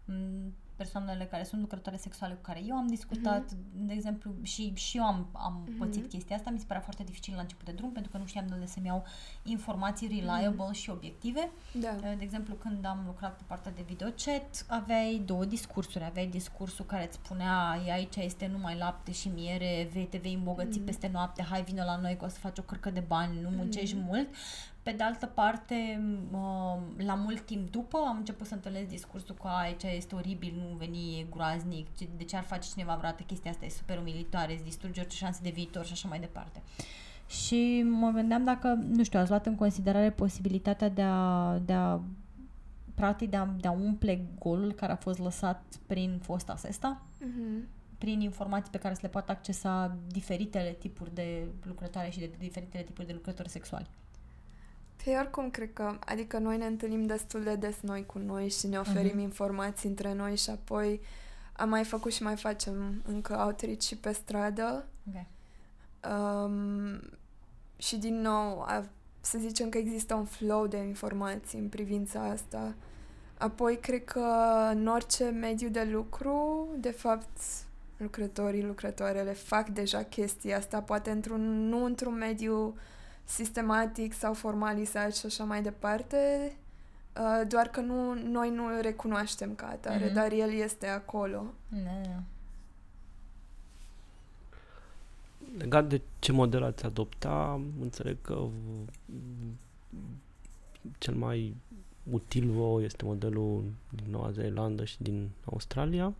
m, 0.05 0.53
persoanele 0.77 1.25
care 1.25 1.43
sunt 1.43 1.61
lucrătoare 1.61 1.97
sexuale 1.97 2.33
cu 2.33 2.41
care 2.41 2.61
eu 2.67 2.75
am 2.75 2.87
discutat, 2.87 3.51
de 3.73 3.93
exemplu, 3.93 4.31
și, 4.41 4.73
și 4.75 4.97
eu 4.97 5.03
am, 5.03 5.27
am 5.33 5.63
Mhm. 5.67 5.77
pățit 5.77 6.09
chestia 6.09 6.35
asta, 6.35 6.49
mi 6.49 6.59
se 6.59 6.65
părea 6.67 6.81
foarte 6.81 7.03
dificil 7.03 7.33
la 7.35 7.41
început 7.41 7.65
de 7.65 7.71
drum, 7.71 7.91
pentru 7.91 8.11
că 8.11 8.17
nu 8.17 8.25
știam 8.25 8.47
de 8.47 8.53
unde 8.53 8.65
să-mi 8.65 8.85
iau 8.85 9.03
informații 9.43 10.07
reliable 10.07 10.71
și 10.71 10.89
obiective. 10.89 11.49
Da. 11.71 11.89
De 12.01 12.17
exemplu, 12.19 12.53
când 12.55 12.85
am 12.85 13.03
lucrat 13.05 13.35
pe 13.37 13.43
partea 13.47 13.71
de 13.71 13.83
videochat, 13.87 14.65
aveai 14.67 15.21
două 15.25 15.45
discursuri. 15.45 16.03
Aveai 16.03 16.27
discursul 16.27 16.85
care 16.85 17.05
îți 17.05 17.15
spunea 17.15 17.81
"E, 17.87 17.91
aici 17.91 18.15
este 18.15 18.47
numai 18.47 18.75
lapte 18.77 19.11
și 19.11 19.27
miere, 19.27 19.89
vei, 19.93 20.05
te 20.05 20.17
vei 20.17 20.33
îmbogăți 20.33 20.77
Mhm. 20.77 20.85
peste 20.85 21.09
noapte, 21.13 21.41
hai 21.43 21.63
vină 21.63 21.83
la 21.83 21.95
noi 21.97 22.17
că 22.17 22.25
o 22.25 22.27
să 22.27 22.39
faci 22.39 22.57
o 22.57 22.61
cărcă 22.61 22.89
de 22.89 22.99
bani, 23.07 23.41
nu 23.41 23.49
muncești 23.49 23.95
Mhm. 23.95 24.05
mult. 24.05 24.27
Pe 24.87 24.93
de 24.93 25.03
altă 25.03 25.25
parte, 25.25 25.75
m- 26.29 27.05
la 27.05 27.13
mult 27.13 27.41
timp 27.41 27.71
după 27.71 27.97
am 28.07 28.17
început 28.17 28.47
să 28.47 28.53
întâlnesc 28.53 28.87
discursul 28.87 29.35
că 29.35 29.47
aici 29.47 29.83
este 29.83 30.15
oribil, 30.15 30.53
nu 30.69 30.75
veni, 30.75 31.19
e 31.19 31.25
groaznic, 31.31 31.87
ce- 31.97 32.07
de 32.17 32.23
ce 32.23 32.35
ar 32.35 32.43
face 32.43 32.69
cineva 32.69 32.95
vreodată 32.95 33.23
chestia 33.23 33.51
asta, 33.51 33.65
e 33.65 33.69
super 33.69 33.97
umilitoare, 33.97 34.53
îți 34.53 34.63
distruge 34.63 34.99
orice 34.99 35.15
șanse 35.15 35.39
de 35.43 35.49
viitor 35.49 35.85
și 35.85 35.91
așa 35.91 36.07
mai 36.07 36.19
departe. 36.19 36.61
Și 37.27 37.81
mă 37.89 38.09
gândeam 38.09 38.43
dacă, 38.43 38.67
nu 38.89 39.03
știu, 39.03 39.19
ați 39.19 39.29
luat 39.29 39.45
în 39.45 39.55
considerare 39.55 40.11
posibilitatea 40.11 40.89
de 40.89 41.01
a, 41.01 41.57
de 41.65 41.73
a 41.73 41.99
practic 42.95 43.29
de 43.29 43.37
a, 43.37 43.45
de 43.59 43.67
a 43.67 43.71
umple 43.71 44.25
golul 44.39 44.71
care 44.73 44.91
a 44.91 44.95
fost 44.95 45.19
lăsat 45.19 45.63
prin 45.87 46.19
fosta 46.21 46.55
sesta, 46.55 47.01
Mhm. 47.19 47.67
prin 47.97 48.21
informații 48.21 48.71
pe 48.71 48.77
care 48.77 48.93
să 48.93 48.99
le 49.03 49.09
poată 49.09 49.31
accesa 49.31 49.95
diferitele 50.07 50.71
tipuri 50.79 51.13
de 51.13 51.47
lucrătoare 51.63 52.09
și 52.09 52.19
de 52.19 52.29
diferitele 52.39 52.83
tipuri 52.83 53.07
de 53.07 53.13
lucrători 53.13 53.49
sexuali. 53.49 53.87
Păi 55.07 55.17
oricum 55.19 55.49
cred 55.49 55.73
că, 55.73 55.97
adică 56.05 56.37
noi 56.37 56.57
ne 56.57 56.65
întâlnim 56.65 57.05
destul 57.05 57.43
de 57.43 57.55
des 57.55 57.75
noi 57.81 58.05
cu 58.05 58.17
noi 58.17 58.49
și 58.49 58.67
ne 58.67 58.77
oferim 58.77 59.15
Mhm. 59.15 59.19
informații 59.19 59.89
între 59.89 60.13
noi 60.13 60.35
și 60.35 60.49
apoi 60.49 61.01
am 61.53 61.69
mai 61.69 61.83
făcut 61.83 62.13
și 62.13 62.23
mai 62.23 62.35
facem 62.35 63.01
încă 63.05 63.39
outreach 63.39 63.81
și 63.81 63.95
pe 63.97 64.11
stradă. 64.11 64.87
Okay. 65.09 65.27
Um, 66.13 66.99
și 67.77 67.97
din 67.97 68.21
nou, 68.21 68.61
a, 68.61 68.85
să 69.21 69.37
zicem 69.37 69.69
că 69.69 69.77
există 69.77 70.13
un 70.13 70.25
flow 70.25 70.67
de 70.67 70.77
informații 70.77 71.59
în 71.59 71.67
privința 71.69 72.21
asta. 72.23 72.73
Apoi, 73.37 73.77
cred 73.77 74.03
că 74.05 74.25
în 74.71 74.87
orice 74.87 75.23
mediu 75.25 75.69
de 75.69 75.83
lucru, 75.83 76.67
de 76.77 76.91
fapt, 76.91 77.39
lucrătorii, 77.97 78.63
lucrătoarele 78.63 79.33
fac 79.33 79.69
deja 79.69 80.03
chestia 80.03 80.57
asta, 80.57 80.81
poate 80.81 81.11
într-un, 81.11 81.67
nu 81.67 81.83
într-un 81.83 82.13
mediu 82.13 82.75
sistematic 83.27 84.13
sau 84.13 84.33
formalizat 84.33 85.15
și 85.15 85.25
așa 85.25 85.43
mai 85.43 85.61
departe, 85.61 86.51
uh, 87.17 87.47
doar 87.47 87.67
că 87.67 87.79
nu, 87.79 88.13
noi 88.13 88.49
nu 88.49 88.65
îl 88.65 88.81
recunoaștem 88.81 89.55
ca 89.55 89.67
atare, 89.67 90.05
Mhm. 90.05 90.13
dar 90.13 90.31
el 90.31 90.51
este 90.53 90.87
acolo. 90.87 91.43
Da, 91.69 92.01
da. 92.03 92.21
Legat 95.57 95.87
de 95.87 96.01
ce 96.19 96.31
model 96.31 96.63
ați 96.63 96.85
adopta, 96.85 97.61
înțeleg 97.81 98.17
că 98.21 98.33
v- 98.33 98.89
cel 100.97 101.13
mai 101.15 101.55
util 102.11 102.49
vouă 102.49 102.81
este 102.81 103.05
modelul 103.05 103.63
din 103.89 104.05
Noua 104.09 104.31
Zeelandă 104.31 104.85
și 104.85 105.01
din 105.01 105.29
Australia. 105.45 106.13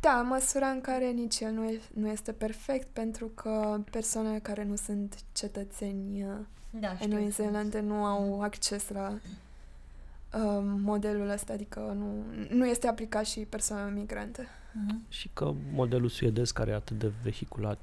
Da, 0.00 0.18
în 0.20 0.26
măsura 0.26 0.66
în 0.68 0.80
care 0.80 1.10
nici 1.10 1.40
el 1.40 1.52
nu, 1.52 1.64
e, 1.64 1.80
nu 1.94 2.08
este 2.08 2.32
perfect, 2.32 2.86
pentru 2.92 3.26
că 3.34 3.80
persoanele 3.90 4.38
care 4.38 4.64
nu 4.64 4.76
sunt 4.76 5.18
cetățeni 5.32 6.22
uh, 6.22 6.30
Da, 6.70 6.88
în 6.90 6.96
știu. 6.96 7.16
Noua 7.16 7.28
Zeelandă 7.28 7.80
nu 7.80 7.94
au 8.04 8.40
acces 8.42 8.88
la 8.88 9.08
uh, 9.12 10.62
modelul 10.62 11.28
ăsta, 11.28 11.52
adică 11.52 11.80
nu, 11.96 12.24
nu 12.56 12.66
este 12.66 12.86
aplicat 12.88 13.26
și 13.26 13.40
persoanelor 13.40 13.92
migrante. 13.92 14.46
Mhm. 14.72 15.02
Și 15.08 15.30
că 15.32 15.52
modelul 15.72 16.08
suedez, 16.08 16.50
care 16.50 16.70
e 16.70 16.74
atât 16.74 16.98
de 16.98 17.12
vehiculat, 17.22 17.78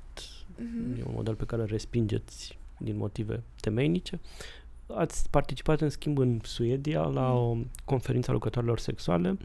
Mhm. 0.57 0.99
e 0.99 1.03
un 1.07 1.13
model 1.15 1.35
pe 1.35 1.45
care 1.45 1.61
îl 1.61 1.67
respingeți 1.67 2.57
din 2.77 2.97
motive 2.97 3.43
temeinice. 3.61 4.19
Ați 4.87 5.29
participat, 5.29 5.81
în 5.81 5.89
schimb, 5.89 6.17
în 6.17 6.39
Suedia 6.43 7.01
la 7.01 7.33
o 7.33 7.57
conferință 7.85 8.29
a 8.29 8.33
lucrătorilor 8.33 8.79
sexuale, 8.79 9.37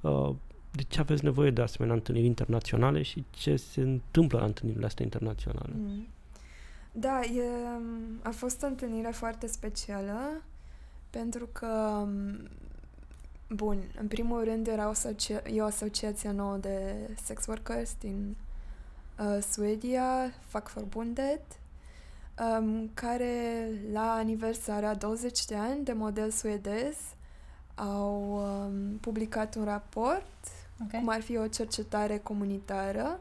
uh, 0.00 0.30
de 0.72 0.82
ce 0.82 1.00
aveți 1.00 1.24
nevoie 1.24 1.50
de 1.50 1.62
asemenea 1.62 1.94
întâlniri 1.94 2.26
internaționale 2.26 3.02
și 3.02 3.24
ce 3.30 3.56
se 3.56 3.80
întâmplă 3.80 4.38
la 4.38 4.44
întâlnirile 4.44 4.86
astea 4.86 5.04
internaționale. 5.04 5.72
Mm. 5.76 6.06
Da, 6.92 7.20
e, 7.20 7.42
a 8.22 8.30
fost 8.30 8.62
o 8.62 8.66
întâlnire 8.66 9.10
foarte 9.10 9.46
specială 9.46 10.42
pentru 11.10 11.48
că, 11.52 12.04
bun, 13.48 13.78
în 14.00 14.06
primul 14.06 14.44
rând 14.44 14.66
era 14.66 14.86
o, 14.86 14.90
asocia- 14.90 15.42
e 15.52 15.62
o 15.62 15.64
asociație 15.64 16.30
nouă 16.30 16.56
de 16.56 16.94
sex 17.24 17.46
workers 17.46 17.94
din 17.98 18.36
uh, 19.18 19.38
Suedia, 19.50 20.32
Fackförbundet, 20.46 21.42
um, 22.38 22.90
care 22.94 23.68
la 23.92 24.12
aniversarea 24.12 24.94
20 24.94 25.44
de 25.44 25.54
ani 25.54 25.84
de 25.84 25.92
model 25.92 26.30
suedez 26.30 26.96
au 27.74 28.32
um, 28.32 28.96
publicat 29.00 29.54
un 29.54 29.64
raport, 29.64 30.48
Okay. 30.86 31.00
cum 31.00 31.08
ar 31.08 31.20
fi 31.20 31.36
o 31.36 31.46
cercetare 31.46 32.18
comunitară 32.18 33.20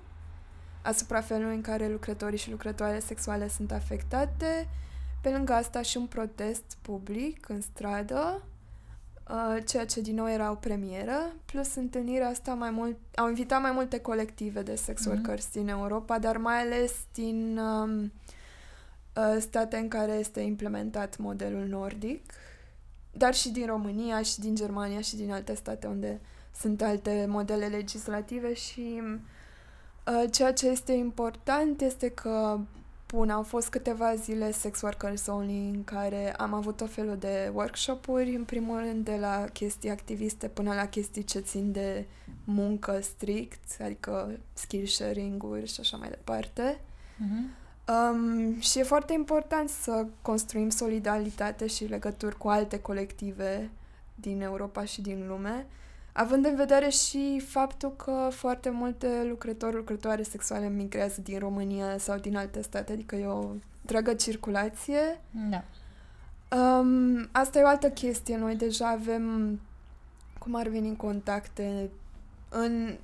asupra 0.82 1.22
felului 1.22 1.56
în 1.56 1.62
care 1.62 1.88
lucrătorii 1.90 2.38
și 2.38 2.50
lucrătoarele 2.52 3.00
sexuale 3.00 3.48
sunt 3.48 3.72
afectate. 3.72 4.68
Pe 5.22 5.30
lângă 5.30 5.54
asta 5.54 5.82
și 5.82 5.98
un 5.98 6.06
protest 6.06 6.78
public 6.82 7.50
în 7.50 7.62
stradă, 7.62 8.44
uh, 9.30 9.64
ceea 9.68 9.86
ce 9.86 10.02
din 10.02 10.16
nou 10.16 10.30
era 10.30 10.52
o 10.52 10.56
premieră, 10.56 11.34
plus 11.46 11.76
întâlnirea 11.76 12.28
asta 12.28 12.54
mai 12.54 12.70
mult, 12.70 12.98
au 13.16 13.28
invitat 13.28 13.62
mai 13.62 13.72
multe 13.72 14.00
colective 14.00 14.62
de 14.62 14.76
sex 14.76 15.06
Mhm. 15.06 15.10
workers 15.10 15.52
din 15.52 15.68
Europa, 15.68 16.20
dar 16.20 16.38
mai 16.38 16.60
ales 16.62 16.94
din 17.14 17.58
um, 17.58 18.12
uh, 19.16 19.38
state 19.40 19.78
în 19.78 19.88
care 19.88 20.12
este 20.12 20.40
implementat 20.40 21.18
modelul 21.18 21.66
nordic, 21.68 22.34
dar 23.12 23.34
și 23.34 23.50
din 23.50 23.66
România 23.66 24.22
și 24.22 24.40
din 24.40 24.56
Germania 24.56 25.02
și 25.02 25.16
din 25.16 25.32
alte 25.32 25.54
state 25.56 25.88
unde 25.88 26.22
sunt 26.60 26.82
alte 26.82 27.26
modele 27.30 27.66
legislative 27.66 28.54
și 28.54 29.02
uh, 29.02 30.32
ceea 30.32 30.54
ce 30.54 30.68
este 30.68 30.92
important 30.92 31.82
este 31.82 32.10
că 32.10 32.60
Bun, 33.12 33.30
au 33.30 33.44
fost 33.44 33.70
câteva 33.70 34.16
zile 34.16 34.52
sex 34.52 34.82
workers 34.82 35.28
only 35.28 35.70
în 35.74 35.84
care 35.84 36.36
am 36.36 36.54
avut 36.54 36.82
o 36.82 36.86
felul 36.86 37.18
de 37.18 37.52
workshop-uri, 37.54 38.36
în 38.36 38.44
primul 38.44 38.78
rând 38.78 39.06
de 39.06 39.18
la 39.20 39.46
chestii 39.54 39.90
activiste 39.90 40.48
până 40.48 40.74
la 40.74 40.88
chestii 40.88 41.24
ce 41.24 41.40
țin 41.40 41.72
de 41.72 42.06
muncă 42.44 43.00
strict, 43.02 43.82
adică 43.82 44.40
skill 44.54 44.86
sharing-uri 44.86 45.68
și 45.68 45.80
așa 45.80 45.98
mai 45.98 46.10
departe. 46.10 46.80
Mhm. 47.18 47.50
Um, 47.88 48.60
și 48.60 48.80
e 48.80 48.84
foarte 48.84 49.14
important 49.14 49.70
să 49.70 50.06
construim 50.22 50.70
solidaritate 50.70 51.68
și 51.68 51.86
legături 51.86 52.38
cu 52.38 52.48
alte 52.48 52.80
colective 52.80 53.70
din 54.16 54.42
Europa 54.42 54.86
și 54.86 55.02
din 55.02 55.28
lume, 55.28 55.68
având 56.14 56.46
în 56.46 56.56
vedere 56.56 56.90
și 56.90 57.44
faptul 57.48 57.96
că 57.96 58.28
foarte 58.32 58.70
multe 58.70 59.26
lucrători, 59.30 59.76
lucrătoare 59.76 60.24
sexuale 60.24 60.70
migrează 60.70 61.22
din 61.22 61.40
România 61.40 61.98
sau 61.98 62.18
din 62.18 62.38
alte 62.38 62.62
state, 62.62 62.92
adică 62.92 63.16
e 63.16 63.26
o 63.26 63.50
dragă 63.82 64.14
circulație. 64.14 65.22
Da. 65.50 65.64
Um, 66.58 67.30
asta 67.32 67.60
e 67.60 67.64
o 67.64 67.68
altă 67.68 67.90
chestie. 67.90 68.38
Noi 68.38 68.56
deja 68.56 68.88
avem, 68.88 69.60
cum 70.40 70.56
ar 70.56 70.68
veni, 70.68 70.96
contacte 70.96 71.90
în 72.50 72.98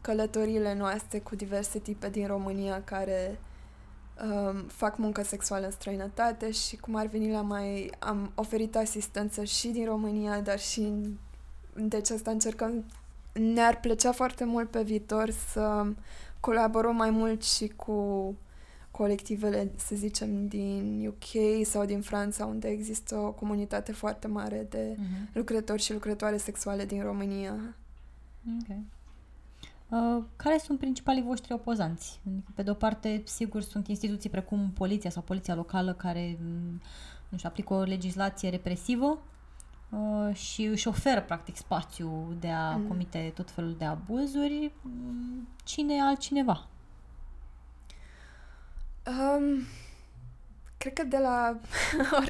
călătoriile 0.00 0.74
noastre 0.74 1.18
cu 1.18 1.34
diverse 1.34 1.78
tipe 1.78 2.08
din 2.08 2.26
România 2.26 2.82
care 2.82 3.38
um, 4.22 4.56
fac 4.66 4.96
muncă 4.96 5.22
sexuală 5.22 5.64
în 5.64 5.70
străinătate 5.70 6.50
și 6.50 6.76
cum 6.76 6.94
ar 6.94 7.06
veni 7.06 7.30
la 7.30 7.40
mai... 7.40 7.90
Am 7.98 8.32
oferit 8.34 8.76
asistență 8.76 9.44
și 9.44 9.68
din 9.68 9.84
România, 9.84 10.40
dar 10.40 10.58
și 10.58 10.80
în... 10.80 11.16
Deci 11.76 12.10
asta 12.10 12.30
încercăm... 12.30 12.84
Ne-ar 13.32 13.80
plăcea 13.80 14.12
foarte 14.12 14.44
mult 14.44 14.70
pe 14.70 14.82
viitor 14.82 15.30
să 15.30 15.86
colaborăm 16.40 16.96
mai 16.96 17.10
mult 17.10 17.42
și 17.44 17.66
cu 17.76 18.34
colectivele, 18.90 19.70
să 19.76 19.94
zicem, 19.94 20.46
din 20.46 21.06
UK 21.06 21.64
sau 21.66 21.84
din 21.84 22.00
Franța, 22.00 22.46
unde 22.46 22.68
există 22.68 23.16
o 23.16 23.32
comunitate 23.32 23.92
foarte 23.92 24.26
mare 24.26 24.66
de 24.70 24.96
Mhm. 24.98 25.28
lucrători 25.32 25.82
și 25.82 25.92
lucrătoare 25.92 26.36
sexuale 26.36 26.84
din 26.84 27.02
România. 27.02 27.54
Ok. 28.60 28.76
Uh, 29.88 30.24
care 30.36 30.58
sunt 30.58 30.78
principalii 30.78 31.22
voștri 31.22 31.52
opozanți? 31.52 32.20
Adică, 32.26 32.50
Pe 32.54 32.62
de-o 32.62 32.74
parte, 32.74 33.22
sigur, 33.24 33.62
sunt 33.62 33.88
instituții 33.88 34.30
precum 34.30 34.70
poliția 34.70 35.10
sau 35.10 35.22
poliția 35.22 35.54
locală 35.54 35.92
care 35.92 36.38
m, 36.40 36.80
nu 37.28 37.36
știu, 37.36 37.48
aplică 37.48 37.74
o 37.74 37.82
legislație 37.82 38.48
represivă 38.48 39.06
uh, 39.06 39.18
și 40.32 40.64
își 40.64 40.88
oferă, 40.88 41.20
practic, 41.22 41.56
spațiu 41.56 42.36
de 42.40 42.48
a 42.48 42.70
Mm. 42.76 42.86
comite 42.88 43.32
tot 43.34 43.50
felul 43.50 43.74
de 43.78 43.84
abuzuri. 43.84 44.72
Mm, 44.82 45.48
Cine 45.64 46.02
altcineva? 46.02 46.66
Um, 49.06 49.64
cred 50.78 50.92
că 50.92 51.02
de 51.04 51.18
la... 51.18 51.56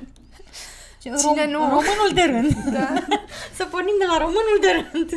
Cine 1.01 1.17
Cine 1.17 1.47
nu? 1.51 1.59
Românul 1.59 2.11
de 2.15 2.23
rând. 2.23 2.53
da, 2.73 2.95
Să 3.57 3.65
pornim 3.65 3.95
de 3.99 4.05
la 4.05 4.17
românul 4.19 4.59
de 4.61 4.71
rând. 4.71 5.11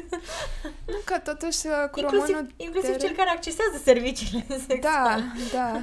nu 0.94 1.00
că 1.06 1.18
totuși 1.18 1.68
uh, 1.68 1.90
cu 1.92 2.00
inclusiv 2.00 2.36
românul... 2.36 2.54
inclusiv 2.58 2.92
de 2.92 2.98
cel 2.98 3.08
rând- 3.08 3.18
care 3.18 3.30
accesează 3.30 3.78
serviciile 3.84 4.46
sexuale. 4.68 4.82
Da, 4.82 5.24
da. 5.54 5.80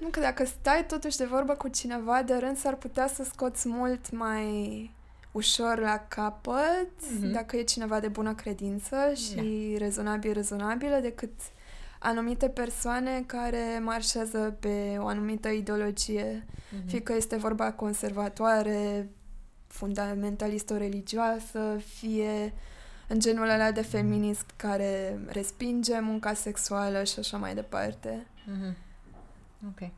Nu 0.00 0.08
că 0.08 0.20
dacă 0.20 0.44
stai 0.44 0.86
totuși 0.86 1.16
de 1.16 1.24
vorbă 1.24 1.52
cu 1.54 1.68
cineva 1.68 2.22
de 2.22 2.34
rând, 2.34 2.56
s-ar 2.56 2.74
putea 2.74 3.06
să 3.06 3.24
scoți 3.24 3.68
mult 3.68 4.10
mai 4.10 4.44
ușor 5.36 5.78
la 5.78 6.04
capăt, 6.08 6.90
Mhm. 7.20 7.30
dacă 7.32 7.56
e 7.56 7.62
cineva 7.62 8.00
de 8.00 8.08
bună 8.08 8.34
credință 8.34 8.96
și 9.14 9.74
rezonabil, 9.78 10.32
rezonabilă, 10.32 10.98
decât 11.02 11.32
anumite 11.98 12.48
persoane 12.48 13.22
care 13.26 13.80
marșează 13.82 14.56
pe 14.60 14.96
o 14.98 15.06
anumită 15.06 15.48
ideologie, 15.48 16.46
Mhm. 16.70 16.86
fie 16.88 17.00
că 17.02 17.12
este 17.12 17.36
vorba 17.36 17.72
conservatoare, 17.72 19.08
fundamentalistă 19.66 20.76
religioasă, 20.76 21.80
fie 21.98 22.52
în 23.08 23.18
genul 23.20 23.48
ăla 23.48 23.70
de 23.72 23.82
feminism 23.82 24.46
care 24.56 25.18
respinge 25.26 25.98
munca 26.00 26.34
sexuală 26.34 27.04
și 27.04 27.18
așa 27.18 27.36
mai 27.36 27.54
departe. 27.54 28.26
Mhm. 28.46 28.76
Ok. 29.68 29.90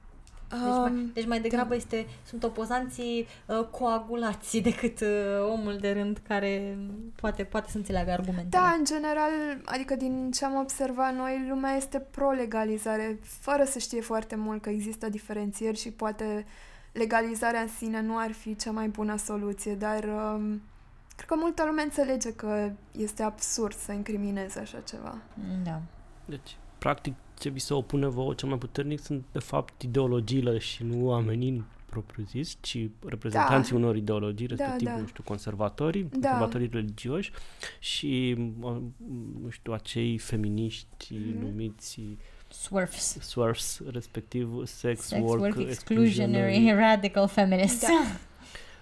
Deci, 0.49 0.59
Um, 0.61 0.81
mai, 0.81 1.11
deci 1.13 1.27
mai 1.27 1.41
degrabă 1.41 1.75
este, 1.75 2.07
sunt 2.27 2.43
opozanții 2.43 3.27
uh, 3.47 3.65
coagulați 3.71 4.59
decât 4.69 5.01
uh, 5.01 5.09
omul 5.51 5.77
de 5.81 5.93
rând 5.93 6.21
care 6.29 6.79
poate, 7.15 7.45
poate 7.45 7.71
să 7.71 7.77
înțeleagă 7.77 8.11
argumentele. 8.11 8.63
Da, 8.63 8.75
în 8.79 8.85
general, 8.85 9.31
adică 9.65 9.97
din 9.97 10.31
ce 10.31 10.45
am 10.45 10.55
observat 10.55 11.15
noi, 11.15 11.47
lumea 11.49 11.75
este 11.77 11.99
pro-legalizare, 11.99 13.19
fără 13.23 13.65
să 13.65 13.79
știe 13.79 14.01
foarte 14.01 14.37
mult 14.37 14.63
că 14.63 14.71
există 14.71 15.09
diferențieri 15.09 15.79
și 15.79 15.91
poate 15.91 16.47
legalizarea 16.93 17.61
în 17.61 17.69
sine 17.69 18.01
nu 18.01 18.19
ar 18.19 18.33
fi 18.33 18.57
cea 18.57 18.71
mai 18.71 18.89
bună 18.89 19.17
soluție, 19.17 19.75
dar 19.75 20.05
um, 20.05 20.63
cred 21.17 21.29
că 21.29 21.35
multă 21.39 21.65
lume 21.67 21.83
înțelege 21.83 22.33
că 22.33 22.71
este 22.93 23.23
absurd 23.23 23.75
să 23.75 23.93
incrimineze 23.93 24.61
așa 24.61 24.81
ceva. 24.81 25.19
Da. 25.65 25.81
Deci, 26.25 26.57
practic, 26.79 27.15
ce 27.39 27.49
vi 27.49 27.59
se 27.59 27.75
opune 27.75 28.07
vouă 28.07 28.35
cel 28.35 28.49
mai 28.49 28.59
puternic 28.59 29.01
sunt, 29.01 29.25
de 29.33 29.39
fapt, 29.39 29.83
ideologiile 29.83 30.59
și 30.59 30.83
nu 30.85 31.07
oamenii 31.07 31.65
propriu-zis, 31.91 32.57
ci 32.61 32.79
reprezentanții 33.07 33.77
unor 33.77 33.97
ideologii, 33.97 34.47
Da, 34.47 34.55
respectiv, 34.55 34.89
da. 34.89 34.97
nu 34.97 35.07
știu, 35.07 35.23
conservatorii, 35.27 36.03
Da. 36.03 36.29
conservatorii 36.29 36.69
religioși 36.73 37.33
și, 37.79 38.37
uh, 38.61 38.77
nu 39.43 39.49
știu, 39.51 39.73
acei 39.73 40.19
feminiști 40.19 41.15
Mhm. 41.15 41.39
numiți 41.45 42.01
Swerfs. 42.51 43.17
SWERFs, 43.21 43.81
respectiv 43.91 44.67
sex, 44.67 45.01
Sex 45.01 45.21
work, 45.23 45.41
work, 45.41 45.69
exclusionary, 45.69 46.73
radical 46.75 47.29
feminists. 47.29 47.81
Da. 47.87 48.03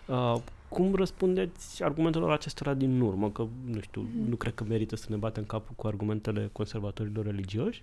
Uh, 0.09 0.37
cum 0.69 0.95
răspundeți 0.95 1.83
argumentelor 1.83 2.31
acestora 2.33 2.75
din 2.75 3.01
urmă? 3.01 3.31
Că, 3.31 3.47
nu 3.65 3.81
știu, 3.81 4.01
Mhm. 4.01 4.29
nu 4.29 4.37
cred 4.37 4.55
că 4.55 4.65
merită 4.65 4.97
să 4.97 5.07
ne 5.09 5.17
batem 5.17 5.45
capul 5.45 5.73
cu 5.77 5.87
argumentele 5.87 6.49
conservatorilor 6.53 7.25
religioși. 7.25 7.83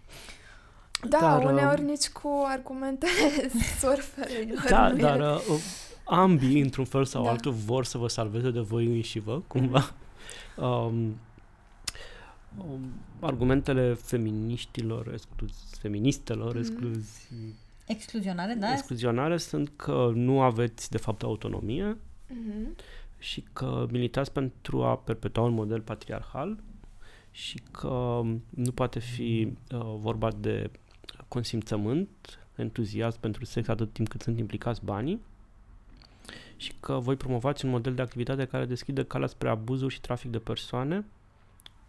Da, 1.09 1.17
Dar, 1.19 1.43
uneori 1.43 1.81
um, 1.81 1.85
nici 1.87 2.09
cu 2.09 2.43
argumentele 2.47 3.11
surferilor. 3.79 4.65
Da, 4.69 4.87
nu 4.89 4.97
e- 4.97 5.01
dar 5.01 5.19
uh, 5.19 5.59
ambii, 6.05 6.61
într-un 6.61 6.85
fel 6.85 7.05
sau 7.05 7.23
Da. 7.23 7.29
altul, 7.29 7.51
vor 7.51 7.85
să 7.85 7.97
vă 7.97 8.07
salveze 8.07 8.51
de 8.51 8.59
voi 8.59 8.85
înși 8.85 9.19
vă, 9.19 9.41
cumva. 9.47 9.91
Um, 10.57 11.15
um, 12.57 12.79
argumentele 13.19 13.93
feminiștilor, 13.93 15.09
excluz, 15.13 15.51
feministelor, 15.79 16.49
Mhm. 16.49 16.57
excluzi, 16.57 17.27
Excluzionare, 17.85 18.53
da? 18.53 18.71
excluzionare 18.71 19.37
sunt 19.37 19.71
că 19.75 20.11
nu 20.13 20.41
aveți, 20.41 20.89
de 20.89 20.97
fapt, 20.97 21.23
autonomie 21.23 21.97
Mhm. 22.27 22.75
și 23.19 23.43
că 23.53 23.87
militați 23.91 24.31
pentru 24.31 24.83
a 24.83 24.97
perpetua 24.97 25.43
un 25.43 25.53
model 25.53 25.81
patriarhal 25.81 26.59
și 27.31 27.61
că 27.71 28.21
nu 28.49 28.71
poate 28.73 28.99
fi 28.99 29.53
uh, 29.73 29.79
vorba 29.97 30.31
de 30.37 30.71
consimțământ, 31.33 32.09
entuziasm 32.55 33.19
pentru 33.19 33.45
sex 33.45 33.67
atât 33.67 33.93
timp 33.93 34.07
cât 34.07 34.21
sunt 34.21 34.37
implicați 34.39 34.85
banii 34.85 35.21
și 36.55 36.73
că 36.79 36.99
voi 36.99 37.15
promovați 37.15 37.65
un 37.65 37.71
model 37.71 37.93
de 37.93 38.01
activitate 38.01 38.45
care 38.45 38.65
deschide 38.65 39.03
calea 39.03 39.27
spre 39.27 39.49
abuzuri 39.49 39.93
și 39.93 40.01
trafic 40.01 40.31
de 40.31 40.39
persoane 40.39 41.05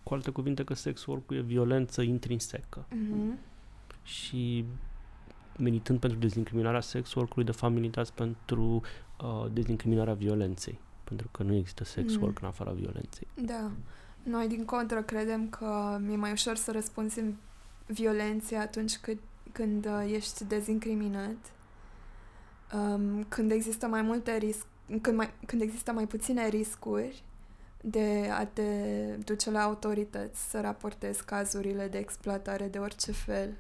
cu 0.03 0.14
alte 0.14 0.30
cuvinte 0.30 0.64
că 0.64 0.74
sex 0.74 1.07
work 1.07 1.30
e 1.30 1.40
violență 1.40 2.03
intrinsecă. 2.03 2.86
Mhm. 2.90 3.38
Și 4.03 4.64
militând 5.57 5.99
pentru 5.99 6.18
dezincriminarea 6.18 6.80
sex 6.80 7.14
work-ului, 7.14 7.45
de 7.45 7.53
fapt 7.53 7.72
militați 7.74 8.12
pentru 8.12 8.80
uh, 9.20 9.47
dezincriminarea 9.53 10.14
violenței. 10.14 10.78
Pentru 11.05 11.28
că 11.30 11.42
nu 11.42 11.55
există 11.55 11.84
sex 11.84 12.14
Mm. 12.16 12.22
work 12.22 12.40
în 12.40 12.47
afara 12.47 12.70
violenței. 12.70 13.26
Da. 13.34 13.70
Noi, 14.22 14.49
din 14.49 14.64
contră, 14.64 15.03
credem 15.03 15.49
că 15.49 15.99
e 16.11 16.16
mai 16.16 16.32
ușor 16.32 16.57
să 16.57 16.72
răspunzi 16.72 17.18
în 17.18 17.34
violențe 17.86 18.57
atunci 18.57 18.97
când, 18.97 19.18
când 19.55 19.86
uh, 19.86 20.12
ești 20.12 20.44
dezincriminat. 20.44 21.52
Um, 22.72 23.24
când 23.28 23.50
există 23.50 23.86
mai 23.86 24.02
multe 24.02 24.36
risc, 24.36 24.66
când, 25.00 25.16
mai, 25.16 25.30
când 25.46 25.62
există 25.62 25.92
mai 25.92 26.07
puține 26.07 26.48
riscuri 26.48 27.22
de 27.80 28.28
a 28.32 28.46
te 28.46 28.62
duce 29.24 29.50
la 29.50 29.62
autorități 29.62 30.50
să 30.50 30.61
raportezi 30.61 31.24
cazurile 31.24 31.88
de 31.88 31.98
exploatare 31.98 32.66
de 32.66 32.78
orice 32.78 33.12
fel. 33.12 33.55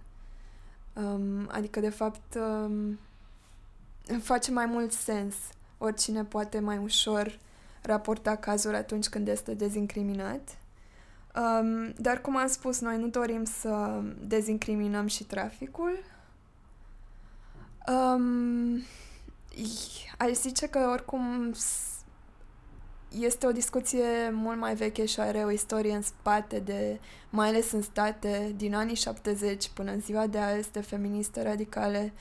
Um, 0.92 1.48
adică, 1.50 1.80
de 1.80 1.88
fapt, 1.88 2.34
um, 2.34 2.98
face 4.20 4.50
mai 4.50 4.66
mult 4.66 4.92
sens. 4.92 5.34
Oricine 5.78 6.24
poate 6.24 6.58
mai 6.58 6.78
ușor 6.78 7.38
raporta 7.82 8.36
cazuri 8.36 8.76
atunci 8.76 9.08
când 9.08 9.28
este 9.28 9.54
dezincriminat. 9.54 10.58
Um, 11.36 11.92
dar, 11.96 12.20
cum 12.20 12.36
am 12.36 12.46
spus, 12.46 12.80
noi 12.80 12.98
nu 12.98 13.06
dorim 13.08 13.44
să 13.44 14.00
dezincriminăm 14.20 15.06
și 15.06 15.24
traficul. 15.24 15.98
Um, 17.88 18.74
i- 19.56 20.12
aș 20.18 20.30
zice 20.32 20.66
că, 20.68 20.88
oricum, 20.92 21.52
s- 21.52 21.92
este 23.18 23.46
o 23.46 23.52
discuție 23.52 24.30
mult 24.32 24.58
mai 24.58 24.74
veche 24.74 25.04
și 25.06 25.20
are 25.20 25.44
o 25.44 25.50
istorie 25.50 25.94
în 25.94 26.02
spate, 26.02 26.58
de, 26.58 27.00
mai 27.30 27.48
ales 27.48 27.72
în 27.72 27.82
state, 27.82 28.52
din 28.56 28.74
anii 28.74 28.94
70 28.94 29.68
până 29.68 29.90
în 29.90 30.00
ziua 30.00 30.26
de 30.26 30.38
azi, 30.38 30.72
de 30.72 30.80
feministe 30.80 31.42
radicale, 31.42 32.12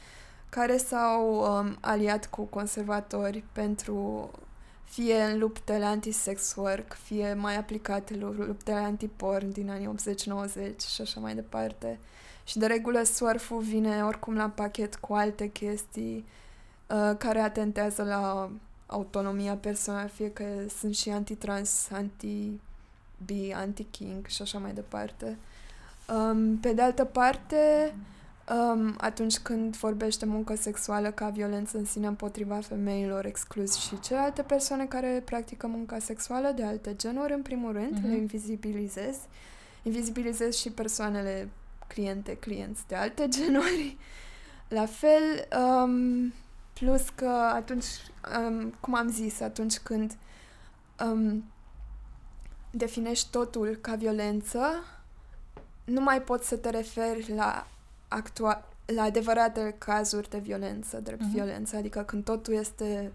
care 0.50 0.78
s-au 0.78 1.34
um, 1.60 1.78
aliat 1.82 2.30
cu 2.30 2.42
conservatori 2.44 3.44
pentru 3.52 4.32
fie 4.94 5.22
în 5.22 5.40
luptele 5.40 5.86
anti-sex 5.86 6.54
work, 6.56 6.94
fie 7.04 7.34
mai 7.34 7.58
aplicate 7.58 8.16
lu- 8.16 8.32
luptele 8.32 8.78
anti-porn 8.78 9.52
din 9.52 9.70
anii 9.70 9.88
80-90 9.88 10.86
și 10.94 11.02
așa 11.02 11.20
mai 11.20 11.36
departe. 11.36 12.00
Și 12.44 12.58
de 12.58 12.66
regulă 12.66 13.04
surf 13.04 13.52
vine 13.52 14.04
oricum 14.04 14.36
la 14.36 14.50
pachet 14.50 14.96
cu 14.96 15.14
alte 15.14 15.48
chestii 15.48 16.26
uh, 16.88 17.18
care 17.18 17.40
atentează 17.40 18.04
la 18.04 18.52
autonomia 18.86 19.56
personală, 19.56 20.08
fie 20.08 20.32
că 20.32 20.46
sunt 20.78 20.96
și 20.96 21.10
anti-trans, 21.10 21.90
anti-bi, 21.92 23.52
anti-king 23.54 24.26
și 24.28 24.42
așa 24.42 24.58
mai 24.58 24.74
departe. 24.74 25.38
Um, 26.08 26.58
pe 26.58 26.74
de 26.74 26.82
altă 26.82 27.06
parte, 27.06 27.96
um, 28.50 28.96
atunci 28.98 29.38
când 29.40 29.76
vorbește 29.78 30.26
muncă 30.26 30.56
sexuală 30.56 31.12
ca 31.12 31.30
violență 31.30 31.78
în 31.78 31.86
sine 31.86 32.08
împotriva 32.08 32.60
femeilor, 32.60 33.26
exclus 33.26 33.76
și 33.76 34.00
celelalte 34.00 34.42
persoane 34.42 34.86
care 34.86 35.22
practică 35.26 35.68
munca 35.68 36.00
sexuală 36.00 36.52
de 36.56 36.64
alte 36.64 36.96
genuri, 36.96 37.34
în 37.34 37.42
primul 37.42 37.72
rând, 37.72 37.92
Mhm. 37.94 38.08
le 38.08 38.16
invizibilizez. 38.16 39.18
Invizibilizez 39.84 40.56
și 40.56 40.70
persoanele 40.72 41.50
cliente, 41.88 42.38
clienți 42.38 42.88
de 42.88 42.96
alte 42.96 43.28
genuri. 43.38 43.98
La 44.68 44.86
fel, 44.86 45.48
um, 45.60 46.34
plus 46.74 47.10
că 47.16 47.30
atunci, 47.54 47.86
um, 48.48 48.74
cum 48.80 48.96
am 48.96 49.08
zis, 49.10 49.40
atunci 49.42 49.78
când 49.80 50.18
um, 51.06 51.44
definești 52.72 53.30
totul 53.32 53.78
ca 53.82 53.96
violență, 53.96 54.60
nu 55.84 56.02
mai 56.02 56.22
poți 56.22 56.48
să 56.48 56.56
te 56.56 56.70
referi 56.70 57.34
la 57.36 57.68
actua- 58.22 58.68
la 58.86 59.02
adevăratele 59.02 59.76
cazuri 59.78 60.30
de 60.30 60.38
violență, 60.38 61.00
drept 61.00 61.22
Mhm. 61.22 61.32
violență, 61.32 61.76
adică 61.76 62.02
când 62.02 62.24
totul 62.24 62.54
este 62.54 63.12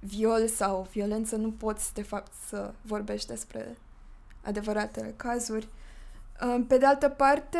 viol 0.00 0.48
sau 0.48 0.86
violență, 0.90 1.36
nu 1.36 1.50
poți 1.50 1.94
de 1.94 2.02
fapt 2.02 2.32
să 2.48 2.72
vorbești 2.82 3.28
despre 3.28 3.76
adevăratele 4.42 5.14
cazuri. 5.16 5.68
Um, 6.46 6.64
Pe 6.66 6.78
de 6.78 6.86
altă 6.86 7.08
parte, 7.08 7.58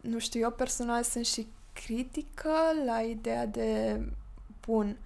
nu 0.00 0.18
știu, 0.18 0.40
eu 0.40 0.50
personal 0.50 1.02
sunt 1.02 1.26
și 1.26 1.46
critică 1.72 2.52
la 2.86 3.00
ideea 3.00 3.46
de, 3.46 4.00
bun, 4.66 4.96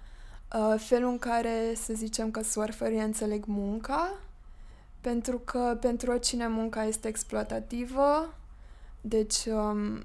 uh, 0.55 0.75
felul 0.79 1.09
în 1.09 1.19
care 1.19 1.73
să 1.75 1.93
zicem 1.93 2.31
că 2.31 2.41
surferii 2.43 2.99
înțeleg 3.01 3.45
munca, 3.45 4.13
pentru 5.01 5.39
că 5.39 5.77
pentru 5.81 6.11
oricine 6.11 6.47
munca 6.47 6.83
este 6.83 7.07
exploatativă, 7.07 8.33
deci 9.01 9.45
um, 9.45 10.01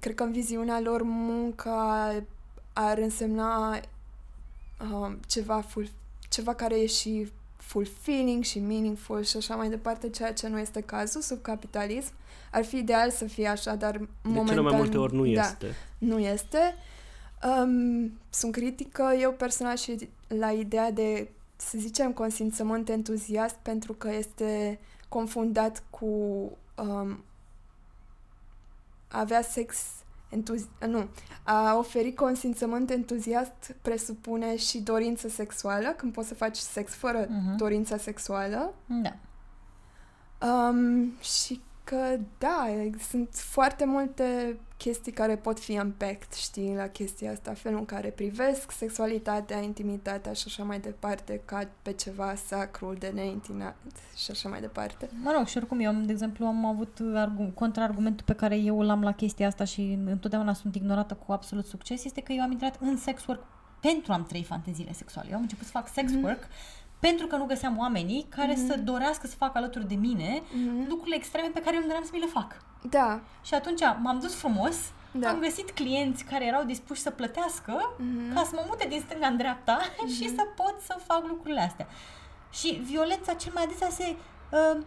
cred 0.00 0.14
că 0.14 0.22
în 0.22 0.32
viziunea 0.32 0.80
lor 0.80 1.02
munca 1.02 2.12
ar 2.72 2.98
însemna 2.98 3.80
um, 4.92 5.18
ceva, 5.26 5.60
full, 5.60 5.90
ceva 6.28 6.54
care 6.54 6.80
e 6.80 6.86
și 6.86 7.32
fulfilling 7.56 8.44
și 8.44 8.58
meaningful 8.58 9.22
și 9.22 9.36
așa 9.36 9.54
mai 9.54 9.68
departe, 9.68 10.10
ceea 10.10 10.32
ce 10.32 10.48
nu 10.48 10.58
este 10.58 10.80
cazul 10.80 11.20
sub 11.20 11.42
capitalism. 11.42 12.12
Ar 12.50 12.64
fi 12.64 12.76
ideal 12.76 13.10
să 13.10 13.24
fie 13.24 13.46
așa, 13.46 13.74
dar 13.74 13.96
De 13.96 14.06
momentan... 14.22 14.46
cele 14.46 14.60
mai 14.60 14.76
multe 14.76 14.98
ori 14.98 15.14
nu 15.14 15.32
da, 15.32 15.40
este. 15.40 15.74
nu 15.98 16.18
este. 16.18 16.74
Um, 17.44 18.12
sunt 18.30 18.52
critică 18.52 19.14
eu 19.20 19.32
personal 19.32 19.76
și 19.76 20.08
la 20.28 20.50
ideea 20.50 20.90
de, 20.90 21.28
să 21.56 21.78
zicem, 21.78 22.12
consimțământ 22.12 22.88
entuziast 22.88 23.56
pentru 23.62 23.92
că 23.92 24.10
este 24.14 24.78
confundat 25.08 25.82
cu 25.90 26.06
um, 26.76 27.24
a 27.35 27.35
avea 29.08 29.42
sex 29.42 29.76
entuzi- 30.30 30.86
nu, 30.88 31.08
a 31.42 31.74
oferi 31.78 32.14
consimțământ 32.14 32.90
entuziast 32.90 33.74
presupune 33.82 34.56
și 34.56 34.78
dorință 34.78 35.28
sexuală, 35.28 35.88
când 35.88 36.12
poți 36.12 36.28
să 36.28 36.34
faci 36.34 36.56
sex 36.56 36.92
fără 36.94 37.26
Mhm. 37.28 37.56
dorința 37.56 37.96
sexuală. 37.96 38.74
Da. 38.86 39.14
Um, 40.46 41.12
și 41.20 41.60
că, 41.86 42.16
da, 42.38 42.66
sunt 43.10 43.28
foarte 43.32 43.84
multe 43.84 44.58
chestii 44.76 45.12
care 45.12 45.36
pot 45.36 45.58
fi 45.60 45.72
unpacked, 45.78 46.32
știi, 46.32 46.74
la 46.74 46.86
chestia 46.86 47.32
asta, 47.32 47.52
felul 47.54 47.78
în 47.78 47.84
care 47.84 48.08
privesc 48.08 48.70
sexualitatea, 48.70 49.58
intimitatea 49.60 50.32
și 50.32 50.44
așa 50.46 50.62
mai 50.62 50.80
departe, 50.80 51.40
ca 51.44 51.68
pe 51.82 51.92
ceva 51.92 52.34
sacru 52.46 52.94
de 52.98 53.08
neintinat 53.14 53.76
și 54.16 54.30
așa 54.30 54.48
mai 54.48 54.60
departe. 54.60 55.08
Mă 55.22 55.32
rog, 55.36 55.46
și 55.46 55.56
oricum 55.56 55.80
eu, 55.80 55.92
de 55.92 56.12
exemplu, 56.12 56.46
am 56.46 56.64
avut 56.64 56.98
argu- 57.14 57.50
contraargumentul 57.54 58.24
pe 58.26 58.34
care 58.34 58.56
eu 58.56 58.80
l-am 58.82 59.02
la 59.02 59.12
chestia 59.12 59.46
asta 59.46 59.64
și 59.64 59.98
întotdeauna 60.06 60.52
sunt 60.52 60.74
ignorată 60.74 61.14
cu 61.14 61.32
absolut 61.32 61.66
succes, 61.66 62.04
este 62.04 62.20
că 62.20 62.32
eu 62.32 62.42
am 62.42 62.50
intrat 62.50 62.76
în 62.80 62.96
sex 62.96 63.26
work 63.26 63.42
pentru 63.80 64.12
a-mi 64.12 64.24
trăi 64.24 64.44
fanteziile 64.44 64.92
sexuale. 64.92 65.28
Eu 65.30 65.36
am 65.36 65.42
început 65.42 65.64
să 65.64 65.70
fac 65.72 65.88
sex 65.92 66.12
Mhm. 66.12 66.22
work 66.24 66.42
pentru 67.08 67.26
că 67.26 67.36
nu 67.36 67.44
găseam 67.44 67.78
oamenii 67.78 68.26
care 68.36 68.52
Mhm. 68.56 68.66
să 68.66 68.78
dorească 68.78 69.26
să 69.26 69.36
facă 69.36 69.58
alături 69.58 69.88
de 69.88 69.94
mine 69.94 70.42
Mhm. 70.52 70.88
lucrurile 70.88 71.16
extreme 71.16 71.48
pe 71.48 71.60
care 71.60 71.70
eu 71.74 71.78
îmi 71.78 71.86
doream 71.86 72.04
să 72.04 72.10
mi 72.12 72.20
le 72.20 72.26
fac. 72.26 72.56
Da, 72.90 73.20
Și 73.44 73.54
atunci 73.54 73.80
m-am 74.02 74.18
dus 74.20 74.34
frumos, 74.34 74.76
da. 75.10 75.28
am 75.28 75.38
găsit 75.38 75.70
clienți 75.70 76.24
care 76.24 76.44
erau 76.46 76.64
dispuși 76.64 77.00
să 77.00 77.10
plătească 77.10 77.94
Mhm. 77.98 78.34
ca 78.34 78.42
să 78.42 78.50
mă 78.54 78.64
mute 78.66 78.86
din 78.88 79.00
stânga 79.06 79.26
în 79.26 79.36
dreapta 79.36 79.78
și 80.16 80.28
să 80.28 80.42
pot 80.56 80.74
să 80.86 80.98
fac 81.06 81.26
lucrurile 81.28 81.60
astea. 81.60 81.86
Și 82.52 82.68
violența 82.84 83.32
cel 83.32 83.52
mai 83.54 83.62
adesea 83.62 83.88
se, 83.90 84.16
uh, 84.50 84.82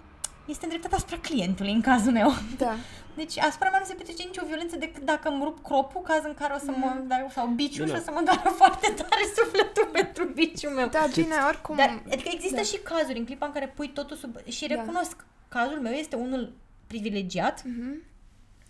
este 0.49 0.63
îndreptată 0.63 0.95
asupra 0.95 1.17
clientului 1.17 1.71
în 1.71 1.81
cazul 1.81 2.11
meu. 2.11 2.31
Da, 2.57 2.75
Deci 3.19 3.37
asupra 3.37 3.69
mea 3.69 3.79
nu 3.79 3.85
se 3.85 3.93
petrece 3.93 4.23
nicio 4.23 4.41
violență 4.47 4.75
decât 4.77 5.03
dacă 5.03 5.29
îmi 5.29 5.43
rup 5.43 5.63
cropul, 5.63 6.01
caz 6.01 6.23
în 6.23 6.33
care 6.33 6.53
o 6.53 6.57
să 6.57 6.71
mă, 6.77 6.95
dar, 7.07 7.27
sau 7.31 7.47
biciul 7.47 7.85
și 7.85 7.91
Bine. 7.91 7.97
o 7.97 8.01
să 8.01 8.11
mă 8.11 8.21
doară 8.25 8.49
foarte 8.61 8.87
tare 8.91 9.23
sufletul 9.35 9.85
pentru 9.99 10.23
biciul 10.25 10.71
meu. 10.71 10.87
da, 10.87 11.05
bine, 11.13 11.35
oricum... 11.47 11.75
Dar, 11.75 12.01
adică 12.11 12.29
există 12.33 12.55
da. 12.55 12.61
și 12.61 12.77
cazuri 12.77 13.17
în 13.19 13.25
clipa 13.25 13.45
în 13.45 13.51
care 13.51 13.67
pui 13.75 13.89
totul 13.89 14.15
sub... 14.17 14.37
Și 14.47 14.67
Da. 14.67 14.75
recunosc, 14.75 15.25
cazul 15.47 15.79
meu 15.79 15.91
este 15.91 16.15
unul 16.15 16.53
privilegiat, 16.87 17.63
Mhm. 17.65 18.01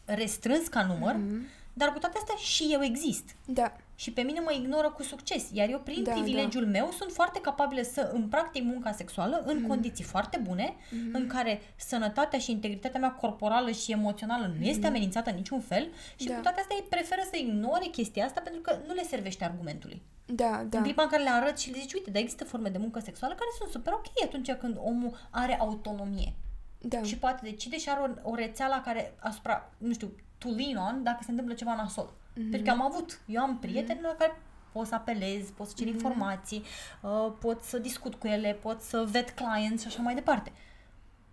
restrâns 0.06 0.68
ca 0.68 0.86
număr, 0.86 1.14
Mhm. 1.16 1.48
Dar 1.80 1.94
cu 1.94 2.00
toate 2.00 2.18
astea 2.18 2.36
și 2.36 2.68
eu 2.72 2.84
exist. 2.84 3.36
Da, 3.46 3.76
Și 3.96 4.12
pe 4.12 4.22
mine 4.22 4.40
mă 4.40 4.52
ignoră 4.54 4.90
cu 4.92 5.04
succes. 5.04 5.50
Iar 5.52 5.70
eu, 5.70 5.80
prin 5.80 6.04
Da, 6.04 6.12
privilegiul 6.12 6.66
meu, 6.68 6.92
sunt 6.98 7.12
foarte 7.12 7.40
capabilă 7.42 7.82
să 7.82 8.10
îmi 8.14 8.24
practic 8.24 8.64
munca 8.64 8.92
sexuală 8.92 9.44
în 9.46 9.58
Mhm. 9.58 9.68
condiții 9.68 10.04
foarte 10.04 10.38
bune, 10.38 10.76
Mhm. 10.92 11.10
în 11.16 11.28
care 11.28 11.62
sănătatea 11.76 12.40
și 12.40 12.52
integritatea 12.52 13.00
mea 13.00 13.12
corporală 13.12 13.72
și 13.72 13.92
emoțională 13.92 14.54
nu 14.60 14.66
este 14.66 14.88
amenințată 14.88 15.30
în 15.30 15.36
niciun 15.36 15.60
fel 15.62 15.84
și 16.16 16.26
Mhm. 16.26 16.28
Da. 16.28 16.36
cu 16.36 16.42
toate 16.42 16.60
astea 16.60 16.76
ei 16.76 16.86
preferă 16.90 17.22
să 17.32 17.38
ignore 17.38 17.86
chestia 17.86 18.26
asta 18.26 18.42
pentru 18.44 18.62
că 18.62 18.78
nu 18.88 18.94
le 18.94 19.04
servește 19.04 19.44
argumentului. 19.44 20.02
da, 20.26 20.66
da. 20.70 20.78
În 20.78 20.84
clipa 20.84 21.04
în 21.04 21.10
care 21.10 21.24
le 21.24 21.30
arăt 21.30 21.60
și 21.60 21.72
le 21.72 21.78
zici, 21.80 21.94
uite, 21.94 22.10
dar 22.12 22.22
există 22.22 22.44
forme 22.44 22.70
de 22.70 22.78
muncă 22.78 23.00
sexuală 23.00 23.34
care 23.34 23.50
sunt 23.58 23.70
super 23.70 23.94
ok 23.94 24.24
atunci 24.24 24.52
când 24.52 24.78
omul 24.80 25.18
are 25.30 25.60
autonomie 25.60 26.34
Da. 26.80 27.02
și 27.04 27.18
poate 27.18 27.40
decide 27.50 27.78
și 27.78 27.90
are 27.90 28.14
o, 28.24 28.30
o 28.32 28.36
rețea 28.36 28.68
la 28.68 28.82
care 28.82 29.14
asupra, 29.20 29.72
nu 29.78 29.94
știu, 29.94 30.12
to 30.40 30.48
lean 30.50 30.78
on 30.88 31.04
dacă 31.04 31.20
se 31.24 31.30
întâmplă 31.32 31.54
ceva 31.54 31.76
nasol. 31.76 32.14
Mhm. 32.34 32.50
Pentru 32.50 32.62
că 32.74 32.80
am 32.80 32.82
avut, 32.92 33.22
eu 33.26 33.42
am 33.42 33.58
prieteni 33.60 34.00
la 34.02 34.16
care 34.18 34.42
pot 34.72 34.88
să 34.88 34.96
apelez, 34.96 35.50
pot 35.50 35.68
să 35.68 35.74
cer 35.78 35.86
Mhm. 35.88 35.96
informații, 35.96 36.64
uh, 37.02 37.32
pot 37.40 37.62
să 37.62 37.78
discut 37.78 38.16
cu 38.16 38.28
ele, 38.28 38.58
pot 38.62 38.82
să 38.82 39.08
vet 39.12 39.30
clients 39.30 39.82
și 39.82 39.88
așa 39.88 40.02
mai 40.02 40.14
departe. 40.14 40.52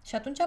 Și 0.04 0.14
atunci 0.14 0.38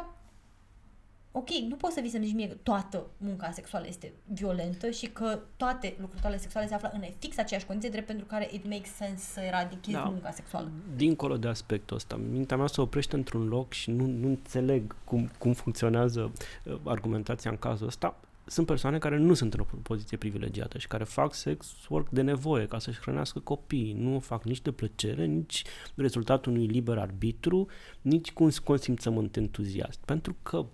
ok, 1.31 1.49
nu 1.49 1.75
poți 1.75 1.93
să 1.93 1.99
vii 2.01 2.09
să-mi 2.09 2.25
zici 2.25 2.35
mie 2.35 2.47
că 2.47 2.55
toată 2.63 3.05
munca 3.17 3.51
sexuală 3.51 3.85
este 3.87 4.13
violentă 4.25 4.89
și 4.89 5.07
că 5.07 5.39
toate 5.57 5.95
lucrătoarele 5.99 6.41
sexuale 6.41 6.67
se 6.67 6.73
află 6.73 6.91
în 6.93 7.03
fix 7.19 7.37
aceeași 7.37 7.65
condiție, 7.65 7.89
drept 7.89 8.07
pentru 8.07 8.25
care 8.25 8.49
it 8.51 8.63
makes 8.69 8.95
sense 8.95 9.23
să 9.33 9.39
eradichezi 9.39 9.97
da. 9.97 10.03
munca 10.03 10.31
sexuală. 10.31 10.71
Dincolo 10.95 11.37
de 11.37 11.47
aspectul 11.47 11.95
ăsta, 11.95 12.15
mintea 12.15 12.57
mea 12.57 12.67
se 12.67 12.81
oprește 12.81 13.15
într-un 13.15 13.47
loc 13.47 13.73
și 13.73 13.91
nu, 13.91 14.05
nu 14.05 14.27
înțeleg 14.27 14.95
cum, 15.03 15.29
cum 15.37 15.53
funcționează 15.53 16.31
uh, 16.63 16.79
argumentația 16.85 17.51
în 17.51 17.57
cazul 17.57 17.87
ăsta 17.87 18.15
sunt 18.49 18.65
persoane 18.65 18.97
care 18.97 19.17
nu 19.17 19.33
sunt 19.33 19.53
în 19.53 19.59
o 19.59 19.77
poziție 19.81 20.17
privilegiată 20.17 20.77
și 20.77 20.87
care 20.87 21.03
fac 21.03 21.33
sex 21.33 21.75
work 21.89 22.09
de 22.09 22.21
nevoie 22.21 22.65
ca 22.65 22.79
să-și 22.79 22.99
hrănească 22.99 23.39
copiii. 23.39 23.93
Nu 23.93 24.15
o 24.15 24.19
fac 24.19 24.43
nici 24.43 24.61
de 24.61 24.71
plăcere, 24.71 25.25
nici 25.25 25.63
rezultatul 25.95 26.51
unui 26.51 26.65
liber 26.65 26.97
arbitru, 26.97 27.67
nici 28.01 28.31
cu 28.31 28.43
un 28.43 28.51
consimțământ 28.63 29.35
entuziast. 29.35 29.99
Pentru 30.05 30.35
că 30.43 30.65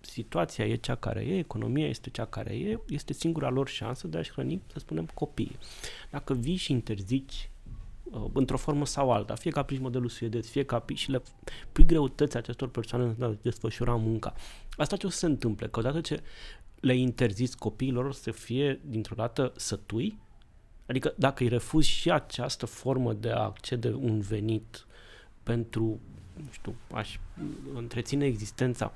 situația 0.00 0.66
e 0.66 0.76
cea 0.76 0.94
care 0.94 1.20
e, 1.20 1.38
economia 1.38 1.88
este 1.88 2.10
cea 2.10 2.24
care 2.24 2.54
e, 2.54 2.80
este 2.88 3.12
singura 3.12 3.48
lor 3.48 3.68
șansă 3.68 4.06
de 4.06 4.18
a-și 4.18 4.32
hrăni, 4.32 4.62
să 4.72 4.78
spunem, 4.78 5.08
copiii. 5.14 5.58
Dacă 6.10 6.34
vii 6.34 6.56
și 6.56 6.72
interzici 6.72 7.50
uh, 8.02 8.24
într-o 8.32 8.56
formă 8.56 8.86
sau 8.86 9.12
alta, 9.12 9.34
fie 9.34 9.50
ca 9.50 9.62
prin 9.62 9.80
modelul 9.80 10.08
suedez, 10.08 10.48
fie 10.48 10.64
ca 10.64 10.84
și 10.94 11.10
le 11.10 11.22
pui 11.72 11.86
greutăți 11.86 12.36
acestor 12.36 12.68
persoane 12.68 13.14
în 13.18 13.22
a 13.22 13.36
desfășura 13.42 13.94
munca. 13.94 14.34
Asta 14.76 14.96
ce 14.96 15.06
o 15.06 15.10
să 15.10 15.18
se 15.18 15.26
întâmple? 15.26 15.68
Că 15.68 15.78
odată 15.78 16.00
ce 16.00 16.22
le 16.80 16.96
interzis 16.96 17.54
copiilor 17.54 18.12
să 18.12 18.30
fie 18.30 18.80
dintr-o 18.84 19.14
dată 19.14 19.52
sătui? 19.56 20.18
Adică 20.86 21.14
dacă 21.16 21.42
îi 21.42 21.48
refuzi 21.48 21.88
și 21.88 22.10
această 22.10 22.66
formă 22.66 23.12
de 23.12 23.30
a 23.30 23.42
accede 23.42 23.88
un 23.88 24.20
venit 24.20 24.86
pentru, 25.42 26.00
nu 26.34 26.48
știu, 26.50 26.74
aș 26.92 27.18
întreține 27.74 28.24
existența, 28.24 28.92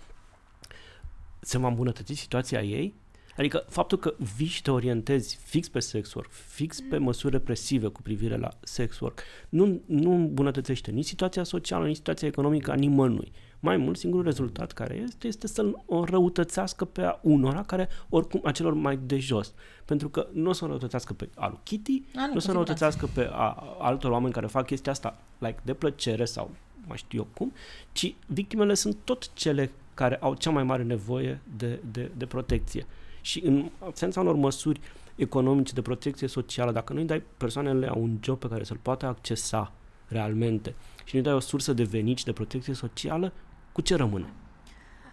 se 1.41 1.59
va 1.59 1.69
îmbunătăți 1.69 2.15
situația 2.15 2.63
ei? 2.63 2.95
Adică 3.37 3.65
faptul 3.69 3.99
că 3.99 4.15
vii 4.37 4.47
și 4.47 4.63
te 4.63 4.71
orientezi 4.71 5.39
fix 5.45 5.69
pe 5.69 5.81
sex 5.81 6.15
work, 6.15 6.31
fix 6.31 6.81
pe 6.81 6.99
măsuri 6.99 7.33
represive 7.33 7.87
cu 7.87 8.03
privire 8.03 8.37
la 8.37 8.49
sex 8.63 9.01
work, 9.01 9.23
nu, 9.49 9.83
nu 9.87 10.15
îmbunătățește 10.15 10.91
nici 10.91 11.07
situația 11.07 11.43
socială, 11.43 11.87
nici 11.87 11.97
situația 11.97 12.29
economică 12.29 12.71
a 12.71 12.75
nimănui. 12.75 13.33
Mai 13.61 13.77
mult, 13.77 13.99
singurul 13.99 14.25
rezultat 14.25 14.73
care 14.73 14.95
este, 14.95 15.27
este 15.27 15.47
să-l 15.47 15.83
o 15.87 16.05
răutățească 16.05 16.85
pe 16.85 17.03
a 17.03 17.19
unora 17.23 17.63
care, 17.63 17.89
oricum, 18.09 18.41
a 18.45 18.51
celor 18.51 18.75
mai 18.75 18.99
de 19.07 19.19
jos. 19.19 19.53
Pentru 19.85 20.09
că 20.09 20.27
nu 20.33 20.49
o 20.49 20.53
să 20.53 20.65
o 20.65 20.67
răutățească 20.67 21.13
pe 21.13 21.29
alu 21.35 21.61
Kitty, 21.63 22.03
a, 22.15 22.21
nu, 22.21 22.27
nu 22.27 22.37
o 22.37 22.39
să 22.39 22.51
o 22.51 22.53
răutățească 22.53 23.09
pe 23.15 23.29
a, 23.33 23.77
altor 23.79 24.11
oameni 24.11 24.33
care 24.33 24.47
fac 24.47 24.67
chestia 24.67 24.93
asta, 24.93 25.19
like, 25.39 25.59
de 25.63 25.75
plăcere 25.75 26.25
sau 26.25 26.51
mai 26.87 26.97
știu 26.97 27.19
eu 27.19 27.27
cum, 27.35 27.53
ci 27.93 28.15
victimele 28.27 28.75
sunt 28.75 28.97
tot 29.05 29.33
cele 29.33 29.71
care 29.95 30.17
au 30.17 30.35
cea 30.35 30.51
mai 30.51 30.63
mare 30.63 30.83
nevoie 30.83 31.41
de, 31.57 31.81
de, 31.91 32.11
de 32.17 32.27
protecție. 32.27 32.87
Și 33.21 33.45
în 33.45 33.71
absența 33.79 34.21
unor 34.21 34.35
măsuri 34.35 34.81
economice 35.15 35.73
de 35.73 35.83
protecție 35.83 36.27
socială, 36.27 36.73
dacă 36.73 36.93
nu-i 36.93 37.05
dai 37.05 37.23
persoanele 37.37 37.93
un 37.97 38.19
job 38.23 38.39
pe 38.39 38.49
care 38.49 38.65
să-l 38.65 38.79
poată 38.83 39.07
accesa 39.07 39.73
realmente 40.09 40.75
și 41.05 41.15
nu-i 41.15 41.25
dai 41.25 41.35
o 41.35 41.41
sursă 41.41 41.73
de 41.73 41.83
venit 41.83 42.19
și 42.19 42.25
de 42.25 42.33
protecție 42.33 42.75
socială, 42.75 43.33
cu 43.81 43.87
ce 43.87 43.97
rămâne? 43.97 44.33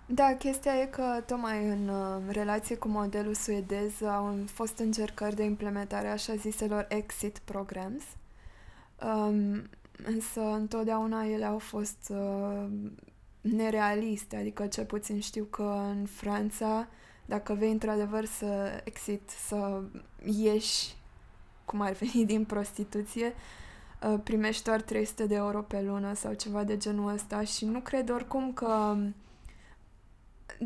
Da, 0.05 0.36
chestia 0.39 0.74
e 0.74 0.86
că 0.86 1.24
tocmai 1.26 1.68
în 1.68 1.88
uh, 1.88 2.22
relație 2.28 2.76
cu 2.76 2.88
modelul 2.88 3.34
suedez 3.34 4.01
au 4.01 4.36
fost 4.45 4.78
încercări 4.78 5.36
de 5.36 5.43
implementare 5.43 6.07
așa 6.07 6.36
ziselor 6.36 6.86
exit 6.89 7.41
programs, 7.45 8.03
um, 9.01 9.70
însă 10.05 10.41
întotdeauna 10.41 11.26
ele 11.26 11.45
au 11.45 11.59
fost 11.59 12.09
uh, 12.09 12.65
nerealiste, 13.41 14.36
adică 14.36 14.68
cel 14.68 14.86
puțin 14.86 15.20
știu 15.20 15.43
că 15.43 15.84
în 15.89 16.05
Franța, 16.05 16.88
dacă 17.26 17.53
vei 17.53 17.72
într-adevăr 17.72 18.26
să 18.26 18.82
exit, 18.84 19.30
să 19.47 19.82
ieși 20.26 20.95
cum 21.65 21.82
ar 21.82 21.91
veni 21.91 22.26
din 22.34 22.45
prostituție, 22.45 23.26
uh, 23.26 23.66
primești 24.23 24.63
doar 24.63 24.81
300 24.81 25.25
de 25.25 25.35
euro 25.35 25.61
pe 25.61 25.81
lună 25.81 26.13
sau 26.13 26.33
ceva 26.33 26.63
de 26.63 26.77
genul 26.77 27.13
ăsta 27.13 27.43
și 27.43 27.65
nu 27.65 27.79
cred 27.79 28.09
oricum 28.09 28.53
că 28.53 28.97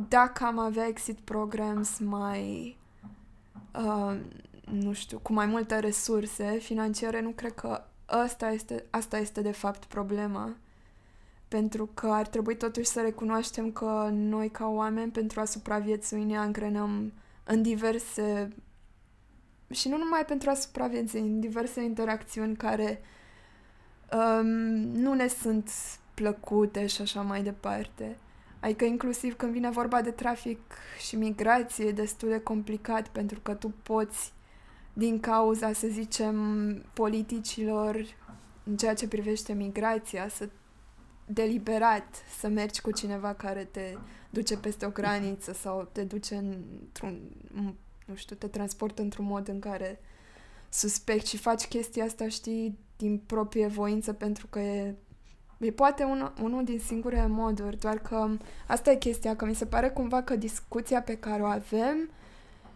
dacă 0.08 0.46
am 0.46 0.60
avea 0.60 0.88
exit 0.88 1.20
programs 1.20 1.98
mai 1.98 2.78
uh, 3.76 4.20
nu 4.72 4.94
știu, 4.94 5.20
cu 5.20 5.34
mai 5.34 5.46
multe 5.46 5.80
resurse 5.80 6.58
financiare, 6.58 7.22
nu 7.22 7.30
cred 7.30 7.54
că 7.54 7.84
asta 8.06 8.52
este, 8.52 8.86
asta 8.90 9.18
este 9.18 9.42
de 9.42 9.52
fapt 9.52 9.86
problema. 9.86 10.56
Pentru 11.48 11.86
că 11.94 12.08
ar 12.08 12.28
trebui 12.28 12.58
totuși 12.58 12.88
să 12.88 13.02
recunoaștem 13.02 13.72
că 13.72 14.10
noi 14.12 14.50
ca 14.50 14.68
oameni 14.68 15.12
pentru 15.12 15.40
a 15.40 15.46
supraviețui 15.46 16.24
ne 16.24 16.38
angrenăm 16.38 17.14
în 17.44 17.62
diverse 17.62 18.50
și 19.70 19.90
nu 19.90 19.98
numai 19.98 20.26
pentru 20.26 20.50
a 20.50 20.54
supraviețui, 20.54 21.20
în 21.20 21.40
diverse 21.40 21.84
interacțiuni 21.84 22.56
care 22.56 23.02
um, 24.18 24.48
nu 25.02 25.14
ne 25.14 25.28
sunt 25.28 25.72
plăcute 26.14 26.88
și 26.88 27.02
așa 27.02 27.22
mai 27.22 27.44
departe. 27.44 28.18
Adică 28.60 28.86
inclusiv 28.86 29.36
când 29.36 29.52
vine 29.52 29.70
vorba 29.70 30.02
de 30.02 30.12
trafic 30.12 30.60
și 31.08 31.16
migrație 31.16 31.86
e 31.86 31.92
destul 31.92 32.30
de 32.30 32.40
complicat 32.40 33.08
pentru 33.08 33.40
că 33.40 33.54
tu 33.54 33.74
poți 33.84 34.34
din 34.94 35.20
cauza, 35.20 35.74
să 35.74 35.88
zicem, 35.88 36.36
politicilor 36.94 38.06
în 38.64 38.78
ceea 38.78 38.94
ce 38.94 39.08
privește 39.08 39.54
migrația, 39.54 40.28
să 40.28 40.50
deliberat 41.26 42.24
să 42.40 42.48
mergi 42.48 42.82
cu 42.82 42.92
cineva 42.92 43.34
care 43.34 43.64
te 43.64 43.98
duce 44.30 44.58
peste 44.58 44.86
o 44.86 44.90
graniță 44.90 45.54
sau 45.54 45.90
te 45.92 46.04
duce 46.04 46.36
într-un, 46.36 47.20
nu 48.06 48.16
știu, 48.16 48.36
te 48.36 48.48
transportă 48.48 49.02
într-un 49.02 49.26
mod 49.26 49.48
în 49.48 49.60
care 49.60 50.00
suspect 50.70 51.26
și 51.26 51.38
faci 51.38 51.68
chestia 51.68 52.04
asta, 52.04 52.28
știi, 52.28 52.78
din 53.02 53.22
proprie 53.26 53.68
voință 53.68 54.14
pentru 54.14 54.48
că 54.48 54.60
e, 54.60 54.96
e 55.58 55.72
poate 55.72 56.04
un, 56.04 56.32
unul 56.42 56.64
din 56.64 56.80
singure 56.80 57.26
moduri, 57.30 57.80
doar 57.80 57.98
că 58.00 58.28
asta 58.68 58.92
e 58.92 58.96
chestia, 58.96 59.36
că 59.36 59.46
mi 59.46 59.56
se 59.56 59.66
pare 59.66 59.90
cumva 59.90 60.22
că 60.22 60.36
discuția 60.36 61.02
pe 61.02 61.18
care 61.18 61.42
o 61.42 61.46
avem 61.46 62.10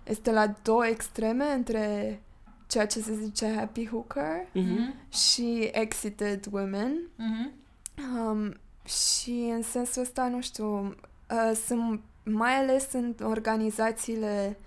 este 0.04 0.32
la 0.32 0.54
două 0.62 0.86
extreme 0.86 1.46
între 1.46 2.20
ceea 2.68 2.86
ce 2.88 3.00
se 3.00 3.16
zice 3.16 3.54
happy 3.56 3.88
hooker 3.88 4.46
mm-hmm. 4.46 5.10
și 5.10 5.70
exited 5.72 6.46
women. 6.52 7.10
Mm-hmm 7.20 7.64
Um, 7.98 8.54
și 8.86 9.52
în 9.56 9.62
sensul 9.62 10.02
ăsta, 10.02 10.28
nu 10.28 10.42
știu, 10.42 10.96
uh, 11.30 11.58
sunt 11.66 12.02
mai 12.24 12.54
ales 12.54 12.94
în 12.94 13.16
organizațiile 13.22 14.58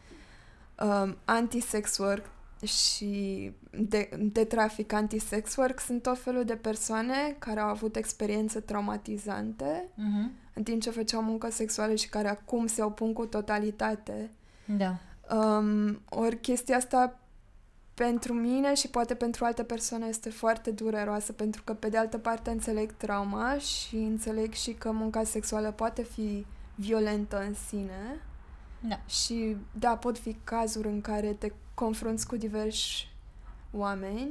um, 0.82 1.16
anti-sex 1.24 1.98
work 1.98 2.24
și 2.66 3.52
de, 3.70 4.08
de 4.18 4.44
trafic 4.44 4.92
anti-sex 4.92 5.56
work 5.56 5.80
sunt 5.80 6.02
tot 6.02 6.18
felul 6.18 6.44
de 6.44 6.56
persoane 6.56 7.36
care 7.38 7.60
au 7.60 7.68
avut 7.68 7.96
experiențe 7.96 8.60
traumatizante 8.60 9.88
uh-huh. 9.92 10.30
în 10.54 10.62
timp 10.62 10.82
ce 10.82 10.90
făceau 10.90 11.22
muncă 11.22 11.50
sexuală 11.50 11.94
și 11.94 12.08
care 12.08 12.28
acum 12.28 12.66
se 12.66 12.82
opun 12.82 13.12
cu 13.12 13.26
totalitate. 13.26 14.30
Da. 14.64 14.98
Um, 15.36 16.00
ori 16.08 16.40
chestia 16.40 16.76
asta 16.76 17.18
pentru 17.94 18.32
mine 18.32 18.74
și 18.74 18.88
poate 18.88 19.14
pentru 19.14 19.44
alte 19.44 19.62
persoane 19.62 20.06
este 20.06 20.30
foarte 20.30 20.70
dureroasă 20.70 21.32
pentru 21.32 21.62
că 21.64 21.74
pe 21.74 21.88
de 21.88 21.96
altă 21.96 22.18
parte 22.18 22.50
înțeleg 22.50 22.92
trauma 22.96 23.58
și 23.58 23.96
înțeleg 23.96 24.52
și 24.52 24.72
că 24.72 24.90
munca 24.90 25.24
sexuală 25.24 25.70
poate 25.70 26.02
fi 26.02 26.46
violentă 26.74 27.44
în 27.46 27.54
sine. 27.68 28.20
Da. 28.80 29.00
Și 29.06 29.56
da, 29.72 29.96
pot 29.96 30.18
fi 30.18 30.36
cazuri 30.44 30.88
în 30.88 31.00
care 31.00 31.32
te 31.32 31.52
confrunți 31.74 32.26
cu 32.26 32.36
diversi 32.36 33.08
oameni. 33.72 34.30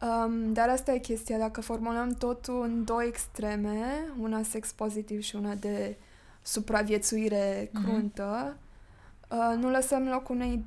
Um, 0.00 0.52
dar 0.52 0.68
asta 0.68 0.92
e 0.92 0.98
chestia, 0.98 1.38
dacă 1.38 1.60
formulăm 1.60 2.10
totul 2.10 2.62
în 2.62 2.84
două 2.84 3.02
extreme, 3.02 4.04
una 4.20 4.42
sex 4.42 4.72
pozitiv 4.72 5.22
și 5.22 5.36
una 5.36 5.54
de 5.54 5.96
supraviețuire 6.42 7.70
mhm. 7.72 7.82
cruntă, 7.82 8.54
mm-hmm. 8.54 9.28
uh, 9.28 9.54
nu 9.56 9.70
lăsăm 9.70 10.08
loc 10.08 10.28
unei 10.28 10.64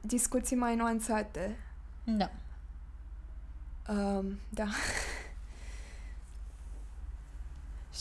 discuții 0.00 0.56
mai 0.56 0.76
nuanțate. 0.76 1.56
Da. 2.04 2.30
Um, 3.88 4.38
da. 4.48 4.66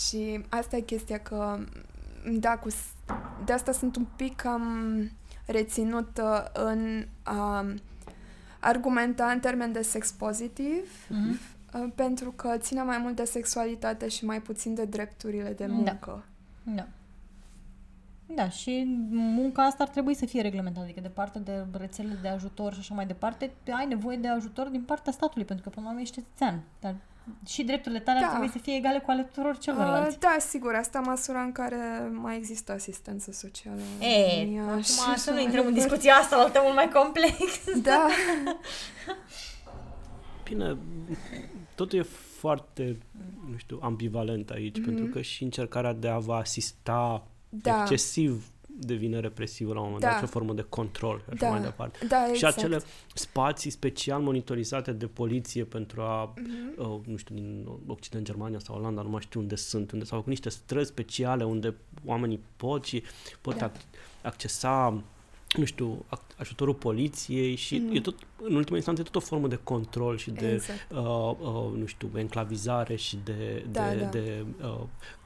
și 0.05 0.45
asta 0.49 0.75
e 0.75 0.81
chestia 0.81 1.19
că, 1.19 1.59
da, 2.39 2.57
cu, 2.57 2.69
de 3.45 3.53
asta 3.53 3.71
sunt 3.71 3.95
un 3.95 4.05
pic 4.15 4.35
cam 4.35 4.63
reținută 5.45 6.51
în 6.53 7.05
a 7.23 7.65
argumenta 8.59 9.25
în 9.25 9.39
termen 9.39 9.71
de 9.71 9.81
sex 9.81 10.11
pozitiv, 10.11 11.07
mm-hmm. 11.07 11.95
pentru 11.95 12.31
că 12.31 12.57
ține 12.57 12.81
mai 12.81 12.97
mult 12.97 13.15
de 13.15 13.23
sexualitate 13.23 14.07
și 14.07 14.25
mai 14.25 14.41
puțin 14.41 14.73
de 14.73 14.85
drepturile 14.85 15.53
de 15.53 15.65
da. 15.65 15.73
muncă. 15.73 16.23
Da. 16.63 16.71
da. 16.73 16.87
Da, 18.35 18.49
și 18.49 18.83
munca 19.09 19.63
asta 19.63 19.83
ar 19.83 19.89
trebui 19.89 20.13
să 20.13 20.25
fie 20.25 20.41
reglementată, 20.41 20.85
adică 20.85 20.99
de 20.99 21.07
partea 21.07 21.41
de 21.41 21.65
rețele 21.71 22.17
de 22.21 22.27
ajutor 22.27 22.73
și 22.73 22.79
așa 22.79 22.93
mai 22.93 23.05
departe, 23.05 23.51
ai 23.77 23.85
nevoie 23.85 24.17
de 24.17 24.27
ajutor 24.27 24.67
din 24.67 24.81
partea 24.81 25.11
statului, 25.11 25.45
pentru 25.45 25.63
că 25.63 25.69
până 25.69 25.85
la 25.85 25.91
urmă 25.91 26.01
ești 26.01 26.15
cetățean. 26.15 26.61
Dar 26.79 26.95
și 27.47 27.63
drepturile 27.63 27.99
tale 27.99 28.19
Da. 28.19 28.25
ar 28.25 28.31
trebui 28.31 28.49
să 28.49 28.57
fie 28.57 28.75
egale 28.75 28.99
cu 28.99 29.11
ale 29.11 29.21
tuturor 29.23 29.57
celorlalți. 29.57 30.15
Uh, 30.15 30.19
da, 30.19 30.35
sigur, 30.39 30.73
asta 30.75 30.99
în 30.99 31.05
măsura 31.07 31.41
în 31.41 31.51
care 31.51 32.09
mai 32.11 32.37
există 32.37 32.71
asistență 32.71 33.31
socială. 33.31 33.79
în 33.99 34.05
E, 34.05 34.37
România 34.39 34.63
acum 34.63 34.81
și 34.81 34.89
să 34.89 35.09
așa 35.09 35.23
nu 35.27 35.33
mai 35.35 35.43
intrăm 35.43 35.65
în 35.65 35.73
departe. 35.73 35.89
discuția 35.89 36.13
asta, 36.15 36.37
o 36.37 36.41
altă 36.41 36.59
mult 36.63 36.75
mai 36.75 36.89
complex. 36.89 37.35
Da, 37.81 38.07
Bine, 40.43 40.77
totul 41.75 41.99
e 41.99 42.05
foarte, 42.39 42.97
nu 43.51 43.57
știu, 43.57 43.79
ambivalent 43.81 44.49
aici, 44.49 44.77
Mhm. 44.77 44.85
pentru 44.85 45.05
că 45.05 45.21
și 45.21 45.43
încercarea 45.43 45.93
de 45.93 46.07
a 46.07 46.17
vă 46.17 46.33
asista 46.33 47.27
da, 47.49 47.81
excesiv 47.81 48.45
devine 48.85 49.19
represivă 49.19 49.73
la 49.73 49.79
un 49.79 49.85
moment 49.85 50.01
Da. 50.03 50.09
dat, 50.09 50.17
și 50.17 50.23
o 50.23 50.27
formă 50.27 50.53
de 50.53 50.65
control 50.69 51.17
și 51.17 51.23
așa 51.29 51.45
Da. 51.45 51.49
mai 51.49 51.61
departe. 51.61 52.05
da, 52.07 52.25
Și 52.25 52.31
exact. 52.33 52.57
acele 52.57 52.81
spații 53.13 53.69
special 53.69 54.21
monitorizate 54.21 54.91
de 54.91 55.07
poliție 55.07 55.63
pentru 55.63 56.01
a, 56.01 56.33
Mhm. 56.35 56.91
uh, 56.93 56.99
nu 57.05 57.15
știu, 57.17 57.35
din 57.35 57.67
Occident, 57.87 58.25
Germania 58.25 58.59
sau 58.59 58.75
Olanda, 58.75 59.01
nu 59.01 59.09
mai 59.09 59.21
știu 59.21 59.39
unde 59.39 59.55
sunt, 59.55 59.91
unde 59.91 60.05
s-au 60.05 60.17
făcut 60.17 60.31
niște 60.31 60.49
străzi 60.49 60.89
speciale 60.89 61.43
unde 61.43 61.75
oamenii 62.05 62.39
pot 62.55 62.83
și 62.85 63.03
pot 63.41 63.57
Da. 63.57 63.71
ac- 63.71 63.85
accesa 64.21 65.03
nu 65.57 65.65
știu, 65.65 66.05
ac- 66.15 66.35
ajutorul 66.37 66.73
poliției 66.73 67.55
și 67.55 67.77
Mhm. 67.77 67.95
e 67.95 67.99
tot, 68.01 68.15
în 68.41 68.55
ultima 68.55 68.75
instanță, 68.75 69.01
e 69.01 69.03
tot 69.03 69.15
o 69.15 69.19
formă 69.19 69.47
de 69.47 69.59
control 69.63 70.17
și 70.17 70.31
de, 70.31 70.51
Exact. 70.51 70.91
uh, 70.91 70.97
uh, 71.39 71.77
nu 71.77 71.85
știu, 71.85 72.09
enclavizare 72.15 72.95
și 72.95 73.17
de, 73.23 73.65
Da, 73.71 73.89
de, 73.89 73.95
da. 73.95 74.05
de 74.05 74.45
uh, 74.63 74.79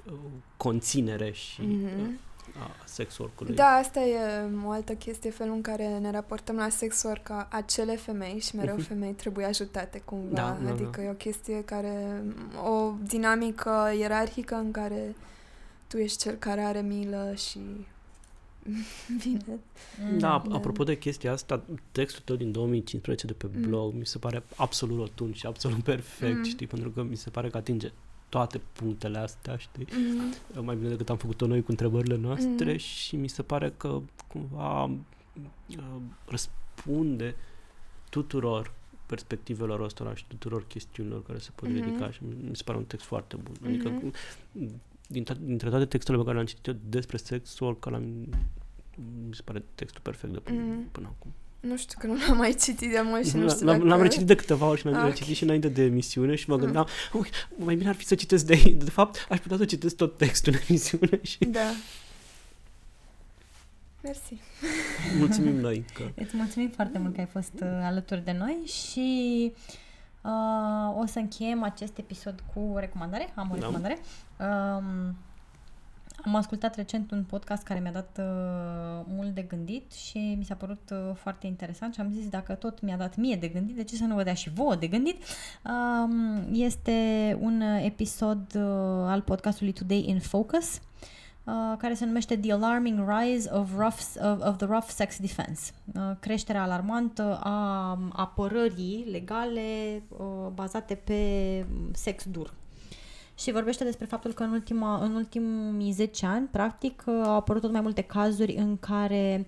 uh, 0.06 0.14
conținere 0.58 1.32
și 1.32 1.62
Mhm. 1.62 1.84
uh, 1.84 2.10
a 2.60 2.72
sex 2.86 3.18
work-ului. 3.18 3.56
Da, 3.56 3.66
asta 3.66 4.00
e 4.00 4.18
o 4.66 4.70
altă 4.70 4.94
chestie, 4.94 5.30
felul 5.30 5.54
în 5.56 5.62
care 5.62 5.98
ne 5.98 6.12
raportăm 6.12 6.56
la 6.56 6.70
sex 6.70 7.04
work 7.04 7.24
ca 7.24 7.48
acele 7.52 7.96
femei 7.96 8.40
și 8.40 8.56
mereu 8.56 8.76
Mhm. 8.76 8.84
femei 8.86 9.12
trebuie 9.14 9.46
ajutate 9.46 10.02
cumva. 10.06 10.36
Da, 10.36 10.58
da, 10.64 10.72
adică 10.72 10.90
da. 11.02 11.04
e 11.04 11.10
o 11.10 11.14
chestie 11.14 11.64
care, 11.64 12.24
o 12.70 12.92
dinamică 13.08 13.92
ierarhică 14.00 14.56
în 14.56 14.72
care 14.72 15.16
tu 15.88 15.98
ești 15.98 16.18
cel 16.18 16.34
care 16.36 16.62
are 16.62 16.82
milă 16.82 17.34
și 17.36 17.60
bine. 19.24 19.60
Da, 20.18 20.44
Da. 20.48 20.56
apropo 20.56 20.84
de 20.84 20.98
chestia 20.98 21.32
asta, 21.32 21.64
textul 21.92 22.22
tău 22.26 22.36
din 22.36 22.52
2015 22.52 23.28
de 23.28 23.34
pe 23.34 23.48
Mm. 23.54 23.62
blog 23.62 23.94
mi 23.94 24.06
se 24.06 24.18
pare 24.18 24.44
absolut 24.56 24.98
rotund 24.98 25.36
și 25.36 25.46
absolut 25.46 25.84
perfect, 25.84 26.38
Mm. 26.38 26.44
știi, 26.44 26.68
pentru 26.68 26.90
că 26.90 27.04
mi 27.04 27.16
se 27.16 27.30
pare 27.30 27.50
că 27.50 27.58
atinge 27.58 27.92
toate 28.36 28.62
punctele 28.74 29.18
astea, 29.18 29.58
știi, 29.58 29.88
Mhm. 29.92 30.64
mai 30.66 30.76
bine 30.76 30.90
decât 30.90 31.10
am 31.10 31.18
făcut-o 31.18 31.48
noi 31.48 31.62
cu 31.64 31.72
întrebările 31.72 32.16
noastre 32.16 32.72
Mm. 32.72 32.78
și 32.78 33.16
mi 33.16 33.28
se 33.28 33.42
pare 33.42 33.74
că 33.78 34.02
cumva 34.28 34.84
uh, 34.84 36.02
răspunde 36.26 37.36
tuturor 38.10 38.74
perspectivelor 39.06 39.80
ăstora 39.80 40.16
și 40.16 40.26
tuturor 40.28 40.68
chestiunilor 40.68 41.24
care 41.24 41.38
se 41.40 41.50
pot 41.56 41.70
Mhm. 41.70 41.84
ridica 41.84 42.12
și 42.12 42.24
mi 42.24 42.36
mi 42.50 42.56
se 42.56 42.64
pare 42.64 42.78
un 42.78 42.84
text 42.86 43.06
foarte 43.06 43.36
bun. 43.36 43.56
Adică 43.66 43.90
Mhm. 43.90 44.14
dintre, 45.08 45.36
dintre 45.42 45.70
toate 45.70 45.86
textele 45.86 46.18
pe 46.18 46.24
care 46.24 46.34
le-am 46.36 46.48
citit 46.48 46.66
eu 46.68 46.76
despre 46.90 47.18
sex 47.18 47.60
work, 47.60 47.86
ăla 47.86 47.98
mi 47.98 48.30
mi 49.28 49.36
se 49.36 49.42
pare 49.42 49.64
textul 49.76 50.02
perfect 50.02 50.34
de 50.34 50.40
până, 50.40 50.62
Mhm. 50.62 50.92
până 50.92 51.08
acum. 51.18 51.34
Nu 51.68 51.78
știu 51.78 51.98
că 52.00 52.08
nu 52.08 52.16
l-am 52.28 52.38
mai 52.38 52.56
citit 52.60 52.92
de 52.92 53.02
mult 53.04 53.28
și 53.28 53.36
nu 53.36 53.50
știu 53.50 53.66
L-am, 53.66 53.78
dacă... 53.78 53.90
l-am 53.90 54.02
recitit 54.02 54.26
de 54.28 54.36
câteva 54.36 54.66
ori 54.68 54.80
și 54.80 54.86
l-am 54.86 54.96
Ah, 54.96 55.04
recitit 55.06 55.30
ok. 55.30 55.36
și 55.36 55.44
înainte 55.44 55.68
de 55.68 55.84
emisiune 55.84 56.36
și 56.36 56.50
mă 56.50 56.56
Mm. 56.56 56.62
gândeam, 56.62 56.88
"Ui, 57.14 57.30
mai 57.58 57.76
bine 57.76 57.90
ar 57.90 57.96
fi 57.96 58.06
să 58.06 58.16
citesc 58.16 58.46
de 58.46 58.54
aici. 58.54 58.84
De 58.84 58.90
fapt, 58.90 59.28
aș 59.30 59.40
putea 59.40 59.58
să 59.58 59.66
citesc 59.66 59.96
tot 59.96 60.18
textul 60.18 60.54
în 60.54 60.60
emisiune 60.70 61.20
și 61.24 61.38
Da. 61.46 61.60
Mersi. 64.04 64.34
mulțumim 65.18 65.56
noi 65.66 65.86
că 65.94 66.04
Îți 66.16 66.36
mulțumim 66.36 66.70
foarte 66.70 66.98
mult 66.98 67.14
că 67.14 67.20
ai 67.20 67.28
fost 67.32 67.54
uh, 67.62 67.68
alături 67.82 68.24
de 68.24 68.32
noi 68.40 68.58
și 68.66 69.52
uh, 70.22 71.02
o 71.02 71.06
să 71.06 71.20
încheiem 71.20 71.64
acest 71.64 71.98
episod 71.98 72.44
cu 72.54 72.60
o 72.74 72.80
recomandare. 72.80 73.32
Am 73.36 73.48
o 73.52 73.56
Da. 73.56 73.60
recomandare. 73.60 74.00
Um, 74.40 75.16
am 76.24 76.36
ascultat 76.36 76.76
recent 76.76 77.12
un 77.12 77.24
podcast 77.24 77.64
care 77.64 77.80
mi-a 77.80 77.92
dat 77.92 78.20
uh, 78.20 79.06
mult 79.08 79.34
de 79.34 79.42
gândit 79.42 79.92
și 79.92 80.36
mi 80.38 80.44
s-a 80.44 80.56
părut 80.56 80.90
uh, 80.92 81.16
foarte 81.16 81.48
interesant 81.48 81.94
și 81.94 82.00
am 82.00 82.12
zis 82.12 82.30
dacă 82.30 82.54
tot 82.54 82.82
mi-a 82.82 82.98
dat 82.98 83.16
mie 83.16 83.36
de 83.36 83.48
gândit, 83.48 83.76
de 83.76 83.84
ce 83.84 83.96
să 83.96 84.04
nu 84.04 84.16
vă 84.16 84.24
dea 84.24 84.34
și 84.34 84.50
vouă 84.50 84.76
de 84.76 84.88
gândit? 84.88 85.24
Um, 85.64 86.48
este 86.52 87.38
un 87.42 87.62
uh, 87.62 87.86
episod 87.86 88.56
uh, 88.56 88.62
al 89.08 89.22
podcastului 89.22 89.74
Today 89.74 90.04
in 90.08 90.20
Focus 90.20 90.80
uh, 91.46 91.78
care 91.78 91.94
se 91.94 92.06
numește 92.06 92.38
The 92.38 92.52
Alarming 92.52 93.10
Rise 93.10 93.50
of, 93.54 93.70
rough, 93.78 94.00
of, 94.22 94.48
of 94.48 94.58
the 94.58 94.66
Rough 94.66 94.88
Sex 94.88 95.20
Defense. 95.20 95.72
Uh, 95.96 96.12
creșterea 96.20 96.62
alarmantă 96.62 97.40
a 97.44 98.00
apărării 98.14 99.08
legale 99.12 100.04
uh, 100.08 100.48
bazate 100.54 100.96
pe 100.96 101.20
sex 101.94 102.24
dur. 102.24 102.54
Și 103.36 103.52
vorbește 103.52 103.84
despre 103.84 104.06
faptul 104.06 104.34
că 104.34 104.44
în, 104.44 104.52
ultima, 104.52 105.04
în 105.04 105.16
ultimii 105.16 105.92
10 105.92 106.26
ani, 106.26 106.48
practic, 106.52 107.04
uh, 107.06 107.22
au 107.24 107.36
apărut 107.36 107.62
tot 107.62 107.72
mai 107.72 107.82
multe 107.82 108.02
cazuri 108.02 108.56
în 108.56 108.78
care 108.78 109.48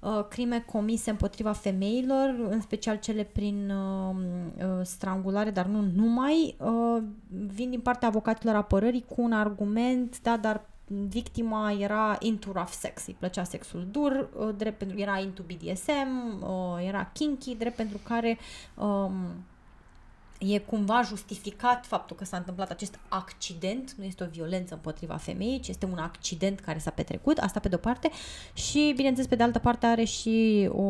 uh, 0.00 0.24
crime 0.28 0.64
comise 0.66 1.10
împotriva 1.10 1.52
femeilor, 1.52 2.34
în 2.48 2.60
special 2.60 2.98
cele 2.98 3.22
prin 3.22 3.70
uh, 3.70 4.14
uh, 4.56 4.80
strangulare, 4.82 5.50
dar 5.50 5.66
nu 5.66 5.84
numai, 5.94 6.56
uh, 6.58 7.02
vin 7.28 7.70
din 7.70 7.80
partea 7.80 8.08
avocaților 8.08 8.54
apărării 8.54 9.04
cu 9.08 9.22
un 9.22 9.32
argument, 9.32 10.22
da, 10.22 10.36
dar 10.36 10.64
victima 10.86 11.72
era 11.72 12.16
into 12.20 12.52
rough 12.52 12.70
sex, 12.70 13.06
îi 13.06 13.16
plăcea 13.18 13.44
sexul 13.44 13.86
dur, 13.90 14.28
uh, 14.38 14.48
drept 14.56 14.78
pentru 14.78 14.98
era 14.98 15.18
into 15.18 15.42
BDSM, 15.42 16.42
uh, 16.42 16.86
era 16.86 17.10
kinky, 17.12 17.54
drept 17.54 17.76
pentru 17.76 18.00
care 18.02 18.38
um, 18.74 19.14
e 20.38 20.58
cumva 20.58 21.02
justificat 21.02 21.86
faptul 21.86 22.16
că 22.16 22.24
s-a 22.24 22.36
întâmplat 22.36 22.70
acest 22.70 22.98
accident, 23.08 23.92
nu 23.92 24.04
este 24.04 24.24
o 24.24 24.26
violență 24.26 24.74
împotriva 24.74 25.16
femeii, 25.16 25.60
ci 25.60 25.68
este 25.68 25.86
un 25.86 25.98
accident 25.98 26.60
care 26.60 26.78
s-a 26.78 26.90
petrecut, 26.90 27.38
asta 27.38 27.60
pe 27.60 27.68
de-o 27.68 27.78
parte, 27.78 28.10
și 28.52 28.92
bineînțeles 28.96 29.28
pe 29.28 29.36
de 29.36 29.42
altă 29.42 29.58
parte 29.58 29.86
are 29.86 30.04
și 30.04 30.68
o, 30.72 30.82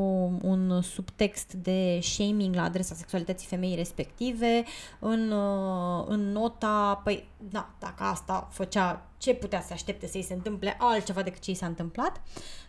un 0.42 0.82
subtext 0.82 1.52
de 1.52 1.98
shaming 2.02 2.54
la 2.54 2.62
adresa 2.62 2.94
sexualității 2.94 3.48
femeii 3.48 3.76
respective, 3.76 4.64
în, 4.98 5.30
uh, 5.30 6.04
în 6.08 6.32
nota, 6.32 7.00
păi, 7.04 7.28
da, 7.50 7.70
dacă 7.78 8.02
asta 8.02 8.48
făcea 8.50 9.06
ce 9.18 9.34
putea 9.34 9.60
să 9.60 9.72
aștepte 9.72 10.06
să-i 10.06 10.22
se 10.22 10.34
întâmple 10.34 10.76
altceva 10.78 11.22
decât 11.22 11.40
ce 11.40 11.50
i 11.50 11.54
s-a 11.54 11.66
întâmplat. 11.66 12.20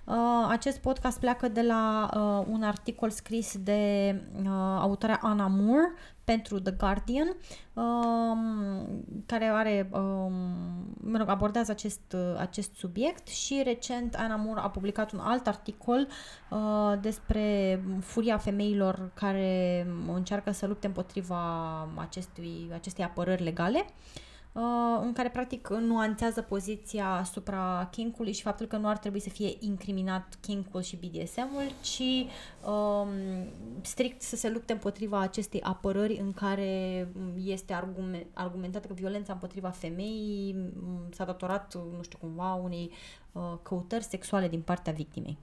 Uh, 0.03 0.15
acest 0.49 0.77
podcast 0.77 1.19
pleacă 1.19 1.47
de 1.47 1.61
la 1.61 2.09
uh, 2.13 2.45
un 2.51 2.63
articol 2.63 3.09
scris 3.09 3.57
de 3.57 4.15
uh, 4.37 4.47
autoarea 4.79 5.19
Anna 5.21 5.47
Moore 5.47 5.93
pentru 6.25 6.59
The 6.59 6.71
Guardian, 6.71 7.35
um, 7.73 8.87
care 9.25 9.45
are, 9.45 9.89
um, 9.91 10.33
mă 11.01 11.17
rog, 11.17 11.29
abordează 11.29 11.71
acest, 11.71 12.13
uh, 12.13 12.35
acest 12.37 12.75
subiect 12.75 13.27
și 13.27 13.61
recent 13.63 14.15
Anna 14.15 14.35
Moore 14.35 14.59
a 14.59 14.69
publicat 14.69 15.11
un 15.11 15.19
alt 15.19 15.47
articol 15.47 16.07
uh, 16.49 16.93
despre 17.01 17.79
furia 18.01 18.37
femeilor 18.37 19.11
care 19.13 19.87
încearcă 20.13 20.51
să 20.51 20.65
lupte 20.65 20.87
împotriva 20.87 21.39
acestui, 21.95 22.69
acestei 22.73 23.03
apărări 23.03 23.43
legale. 23.43 23.85
uh, 23.85 24.25
în 25.01 25.13
care 25.13 25.29
practic 25.29 25.67
nuanțează 25.69 26.41
poziția 26.41 27.07
asupra 27.09 27.87
kinkului 27.91 28.31
și 28.31 28.41
faptul 28.41 28.65
că 28.65 28.77
nu 28.77 28.87
ar 28.87 28.97
trebui 28.97 29.19
să 29.19 29.29
fie 29.29 29.55
incriminat 29.59 30.37
kinkul 30.41 30.81
și 30.81 30.95
BDSM-ul, 30.95 31.71
ci 31.81 32.27
um, 32.69 33.07
strict 33.81 34.21
să 34.21 34.35
se 34.35 34.49
lupte 34.49 34.73
împotriva 34.73 35.19
acestei 35.19 35.61
apărări 35.61 36.17
în 36.21 36.33
care 36.33 37.07
este 37.43 37.73
argument, 37.73 38.25
argumentat 38.33 38.85
că 38.85 38.93
violența 38.93 39.33
împotriva 39.33 39.69
femeii 39.69 40.53
m, 40.75 41.09
s-a 41.11 41.25
datorat, 41.25 41.73
nu 41.75 42.03
știu 42.03 42.17
cumva, 42.21 42.53
unei 42.53 42.91
uh, 43.31 43.41
căutări 43.61 44.03
sexuale 44.03 44.47
din 44.47 44.61
partea 44.61 44.93
victimei. 44.93 45.37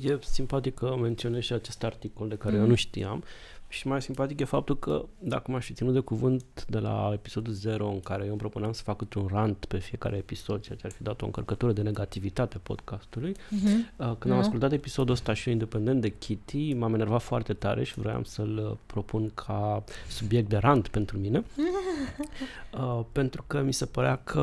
E 0.00 0.18
simpatic 0.20 0.74
că 0.74 0.96
menționezi 0.96 1.46
și 1.46 1.52
acest 1.52 1.84
articol 1.84 2.28
de 2.28 2.36
care 2.36 2.52
Mhm. 2.54 2.62
eu 2.62 2.68
nu 2.68 2.74
știam 2.74 3.24
și 3.70 3.86
mai 3.88 4.02
simpatic 4.02 4.40
e 4.40 4.44
faptul 4.44 4.78
că 4.78 5.04
dacă 5.18 5.50
m-aș 5.50 5.64
fi 5.64 5.72
ținut 5.72 5.92
de 5.92 6.00
cuvânt 6.00 6.64
de 6.68 6.78
la 6.78 7.10
episodul 7.12 7.52
0 7.52 7.88
în 7.88 8.00
care 8.00 8.22
eu 8.22 8.28
îmi 8.30 8.38
propuneam 8.38 8.72
să 8.72 8.82
fac 8.82 8.96
câte 8.96 9.18
un 9.18 9.28
rant 9.32 9.64
pe 9.64 9.78
fiecare 9.78 10.16
episod, 10.16 10.60
ceea 10.62 10.76
ce 10.78 10.86
ar 10.86 10.92
fi 10.92 11.02
dat 11.02 11.22
o 11.22 11.24
încărcătură 11.24 11.72
de 11.72 11.82
negativitate 11.82 12.58
podcastului, 12.58 13.32
Uh-huh. 13.32 13.96
Uh, 13.96 14.14
Când 14.18 14.32
am 14.34 14.38
Da. 14.40 14.44
ascultat 14.44 14.72
episodul 14.72 15.14
ăsta 15.14 15.32
și 15.34 15.46
eu 15.48 15.52
independent 15.52 16.00
de 16.00 16.08
Kitty, 16.18 16.72
m-am 16.72 16.94
enervat 16.94 17.22
foarte 17.22 17.52
tare 17.52 17.84
și 17.84 17.98
vroiam 18.00 18.22
să-l 18.22 18.68
uh, 18.70 18.76
propun 18.86 19.30
ca 19.34 19.84
subiect 20.08 20.48
de 20.48 20.56
rant 20.56 20.88
pentru 20.88 21.18
mine. 21.18 21.44
uh, 22.78 23.00
pentru 23.12 23.44
că 23.46 23.60
mi 23.62 23.72
se 23.72 23.86
părea 23.86 24.16
că 24.24 24.40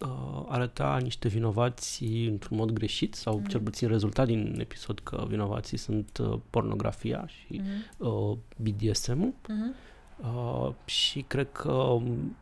uh, 0.00 0.44
arăta 0.48 0.98
niște 1.02 1.28
vinovați 1.28 2.04
într-un 2.04 2.56
mod 2.56 2.70
greșit 2.70 3.14
sau 3.14 3.42
cel 3.48 3.60
puțin 3.60 3.88
rezultat 3.88 4.26
din 4.26 4.56
episod 4.60 4.98
că 4.98 5.24
vinovații 5.28 5.76
sunt 5.76 6.18
uh, 6.20 6.38
pornografia 6.50 7.26
și 7.28 7.60
Uh-huh. 7.60 7.96
uh, 7.98 8.36
BDSM-ul. 8.62 9.32
Uh-huh. 9.32 9.86
Uh, 10.22 10.74
și 10.84 11.22
cred 11.22 11.48
că 11.52 11.72
um, 11.72 12.36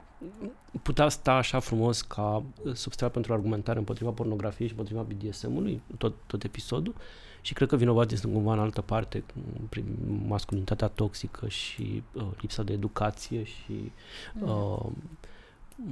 putea 0.83 1.09
sta 1.09 1.33
așa 1.33 1.59
frumos 1.59 2.03
ca 2.03 2.43
substrat 2.73 3.13
pentru 3.13 3.33
argumentare 3.33 3.79
împotriva 3.79 4.11
pornografiei 4.11 4.69
și 4.69 4.75
împotriva 4.75 5.03
BDSM-ului, 5.03 5.83
tot, 5.99 6.15
tot 6.27 6.45
episodul, 6.45 6.95
și 7.41 7.53
cred 7.53 7.69
că 7.69 7.77
vinovații 7.77 8.17
sunt 8.17 8.33
cumva 8.33 8.53
în 8.53 8.59
altă 8.59 8.81
parte, 8.81 9.25
prin 9.69 9.85
masculinitatea 10.27 10.89
toxică 10.89 11.49
și 11.49 12.03
uh, 12.13 12.27
lipsa 12.41 12.63
de 12.63 12.73
educație 12.73 13.45
și 13.45 13.93
mm. 14.35 14.49
uh, 14.49 14.87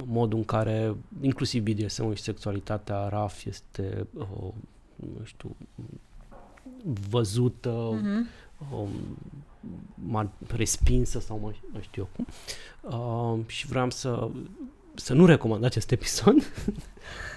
modul 0.05 0.37
în 0.37 0.45
care 0.45 0.95
inclusiv 1.21 1.63
BDSM-ul 1.63 2.15
și 2.15 2.23
sexualitatea 2.23 3.07
RAF 3.07 3.45
este, 3.45 4.07
uh, 4.13 4.53
nu 4.95 5.23
știu, 5.23 5.55
văzută, 7.09 7.99
mm-hmm. 7.99 8.71
um, 8.73 8.89
respinsă 10.47 11.19
sau 11.19 11.39
mă, 11.39 11.53
mă 11.71 11.79
știu 11.81 12.07
eu 12.07 12.09
cum. 12.15 12.27
Uh, 12.81 13.47
și 13.47 13.67
vreau 13.67 13.89
să 13.89 14.29
să 14.95 15.13
nu 15.13 15.25
recomand 15.25 15.63
acest 15.63 15.91
episod, 15.91 16.35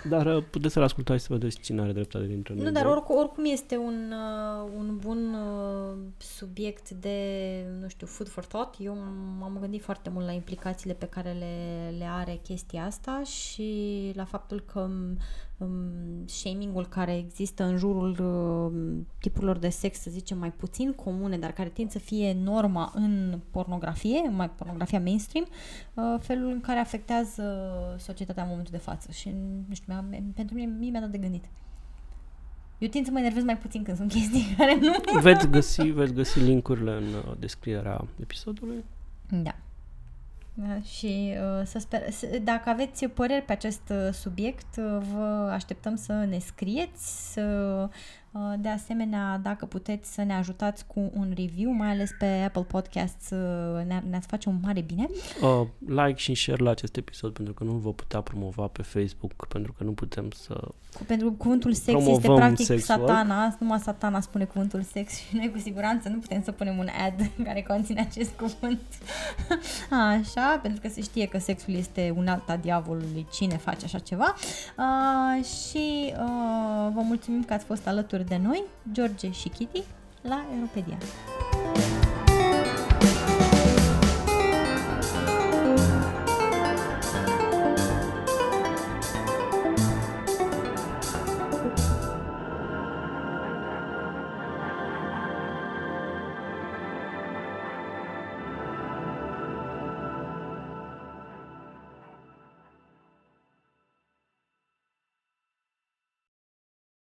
dar 0.09 0.27
uh, 0.27 0.45
puteți 0.51 0.73
să-l 0.73 0.83
ascultați 0.83 1.25
să 1.25 1.33
vedeți 1.33 1.61
cine 1.61 1.81
are 1.81 1.93
dreptate 1.93 2.27
dintre 2.27 2.55
noi. 2.55 2.65
Nu, 2.65 2.71
dar 2.71 2.87
oricum, 2.87 3.17
oricum 3.17 3.45
este 3.45 3.77
un, 3.77 4.13
uh, 4.13 4.71
un 4.77 4.97
bun 4.97 5.35
uh, 5.35 5.99
subiect 6.17 6.91
de, 6.91 7.19
nu 7.81 7.89
știu, 7.89 8.07
food 8.07 8.29
for 8.29 8.45
thought. 8.45 8.75
Eu 8.79 8.97
m-am 9.39 9.57
gândit 9.61 9.83
foarte 9.83 10.11
mult 10.11 10.27
la 10.27 10.33
implicațiile 10.33 10.95
pe 10.95 11.07
care 11.07 11.33
le, 11.33 11.97
le 11.99 12.05
are 12.11 12.41
chestia 12.43 12.85
asta 12.85 13.23
și 13.23 14.13
la 14.15 14.25
faptul 14.25 14.65
că 14.73 14.89
um, 15.59 16.27
shaming-ul 16.27 16.87
care 16.87 17.17
există 17.17 17.65
în 17.65 17.77
jurul 17.77 18.11
uh, 18.11 19.03
tipurilor 19.21 19.59
de 19.59 19.69
sex, 19.69 20.01
să 20.01 20.11
zicem, 20.11 20.39
mai 20.39 20.53
puțin 20.53 20.93
comune, 20.93 21.39
dar 21.39 21.53
care 21.53 21.69
tind 21.69 21.91
să 21.91 21.99
fie 21.99 22.37
norma 22.43 22.93
în 22.95 23.39
pornografie, 23.51 24.29
mai 24.31 24.51
pornografia 24.51 25.01
mainstream, 25.01 25.47
uh, 25.95 26.05
felul 26.21 26.51
în 26.51 26.61
care 26.61 26.79
afectează 26.79 27.43
societatea 27.99 28.43
în 28.43 28.49
momentul 28.49 28.73
de 28.73 28.83
față. 28.85 29.11
Și, 29.13 29.35
nu 29.69 29.75
știu, 29.75 29.93
mi-a, 29.93 30.23
pentru 30.35 30.55
mine, 30.55 30.73
mie 30.79 30.91
mi-a 30.91 31.01
dat 31.01 31.11
de 31.11 31.19
gândit. 31.19 31.45
Eu 32.79 32.89
tind 32.89 33.05
să 33.05 33.11
mă 33.11 33.19
enervez 33.19 33.45
mai 33.45 33.59
puțin 33.59 33.83
când 33.83 33.97
sunt 33.97 34.13
chestii 34.17 34.55
care 34.57 34.79
nu... 34.81 34.93
Veți 35.21 35.49
găsi, 35.49 35.83
veți 35.83 36.13
găsi 36.13 36.39
linkurile 36.39 36.93
în 36.93 37.05
uh, 37.15 37.37
descrierea 37.39 38.05
episodului. 38.21 38.85
Da. 39.29 39.55
Da, 40.55 40.81
și 40.81 41.35
uh, 41.35 41.67
să 41.67 41.79
sper, 41.79 42.01
dacă 42.43 42.69
aveți 42.69 43.07
păreri 43.07 43.45
pe 43.45 43.53
acest 43.53 43.83
uh, 43.91 44.13
subiect, 44.13 44.77
uh, 44.77 44.99
vă 45.13 45.51
așteptăm 45.53 45.97
să 45.97 46.13
ne 46.13 46.39
scrieți, 46.39 47.33
să 47.33 47.43
Uh, 47.83 48.28
de 48.59 48.69
asemenea, 48.69 49.41
dacă 49.43 49.67
puteți 49.67 50.15
să 50.15 50.23
ne 50.23 50.35
ajutați 50.35 50.87
cu 50.87 51.11
un 51.15 51.33
review, 51.37 51.71
mai 51.71 51.89
ales 51.91 52.11
pe 52.19 52.27
Apple 52.47 52.63
Podcasts, 52.63 53.31
uh, 53.31 53.85
ne- 53.87 54.03
ne-ați 54.11 54.27
face 54.27 54.49
un 54.49 54.59
mare 54.63 54.81
bine. 54.81 55.09
Uh, 55.43 55.67
like 55.87 56.15
și 56.17 56.35
share 56.35 56.63
la 56.63 56.71
acest 56.71 56.97
episod, 56.97 57.33
pentru 57.33 57.55
că 57.55 57.65
nu 57.65 57.73
vă 57.73 57.93
putea 57.93 58.21
promova 58.21 58.67
pe 58.67 58.83
Facebook, 58.83 59.47
pentru 59.47 59.73
că 59.73 59.85
nu 59.85 59.93
putem 59.93 60.31
să 60.31 60.61
Pentru 61.07 61.33
cuvântul 61.33 61.73
sex 61.73 62.07
este 62.07 62.29
practic 62.35 62.67
sexual. 62.67 62.99
satana, 62.99 63.57
numai 63.61 63.79
satana 63.79 64.21
spune 64.21 64.45
cuvântul 64.45 64.83
sex 64.83 65.17
și 65.17 65.37
noi 65.37 65.51
cu 65.51 65.59
siguranță 65.59 66.09
nu 66.09 66.19
putem 66.19 66.43
să 66.43 66.53
punem 66.53 66.79
un 66.79 66.89
ad 67.07 67.31
care 67.47 67.63
conține 67.63 68.01
acest 68.01 68.31
cuvânt. 68.31 68.81
Așa, 70.11 70.59
pentru 70.63 70.81
că 70.81 70.89
se 70.89 71.03
știe 71.03 71.27
că 71.27 71.39
sexul 71.39 71.75
este 71.75 72.15
un 72.17 72.27
alt 72.29 72.49
a 72.49 72.57
diavolului, 72.57 73.27
cine 73.33 73.57
face 73.57 73.85
așa 73.85 73.99
ceva. 73.99 74.35
Uh, 74.79 75.45
și 75.45 76.13
uh, 76.13 76.93
vă 76.95 77.01
mulțumim 77.03 77.45
că 77.45 77.53
ați 77.53 77.65
fost 77.65 77.87
alături 78.19 78.41
de 78.41 78.47
noi, 78.49 78.65
George 78.93 79.31
și 79.31 79.49
Kitty, 79.49 79.83
la 80.23 80.47
Europedia. 80.55 80.99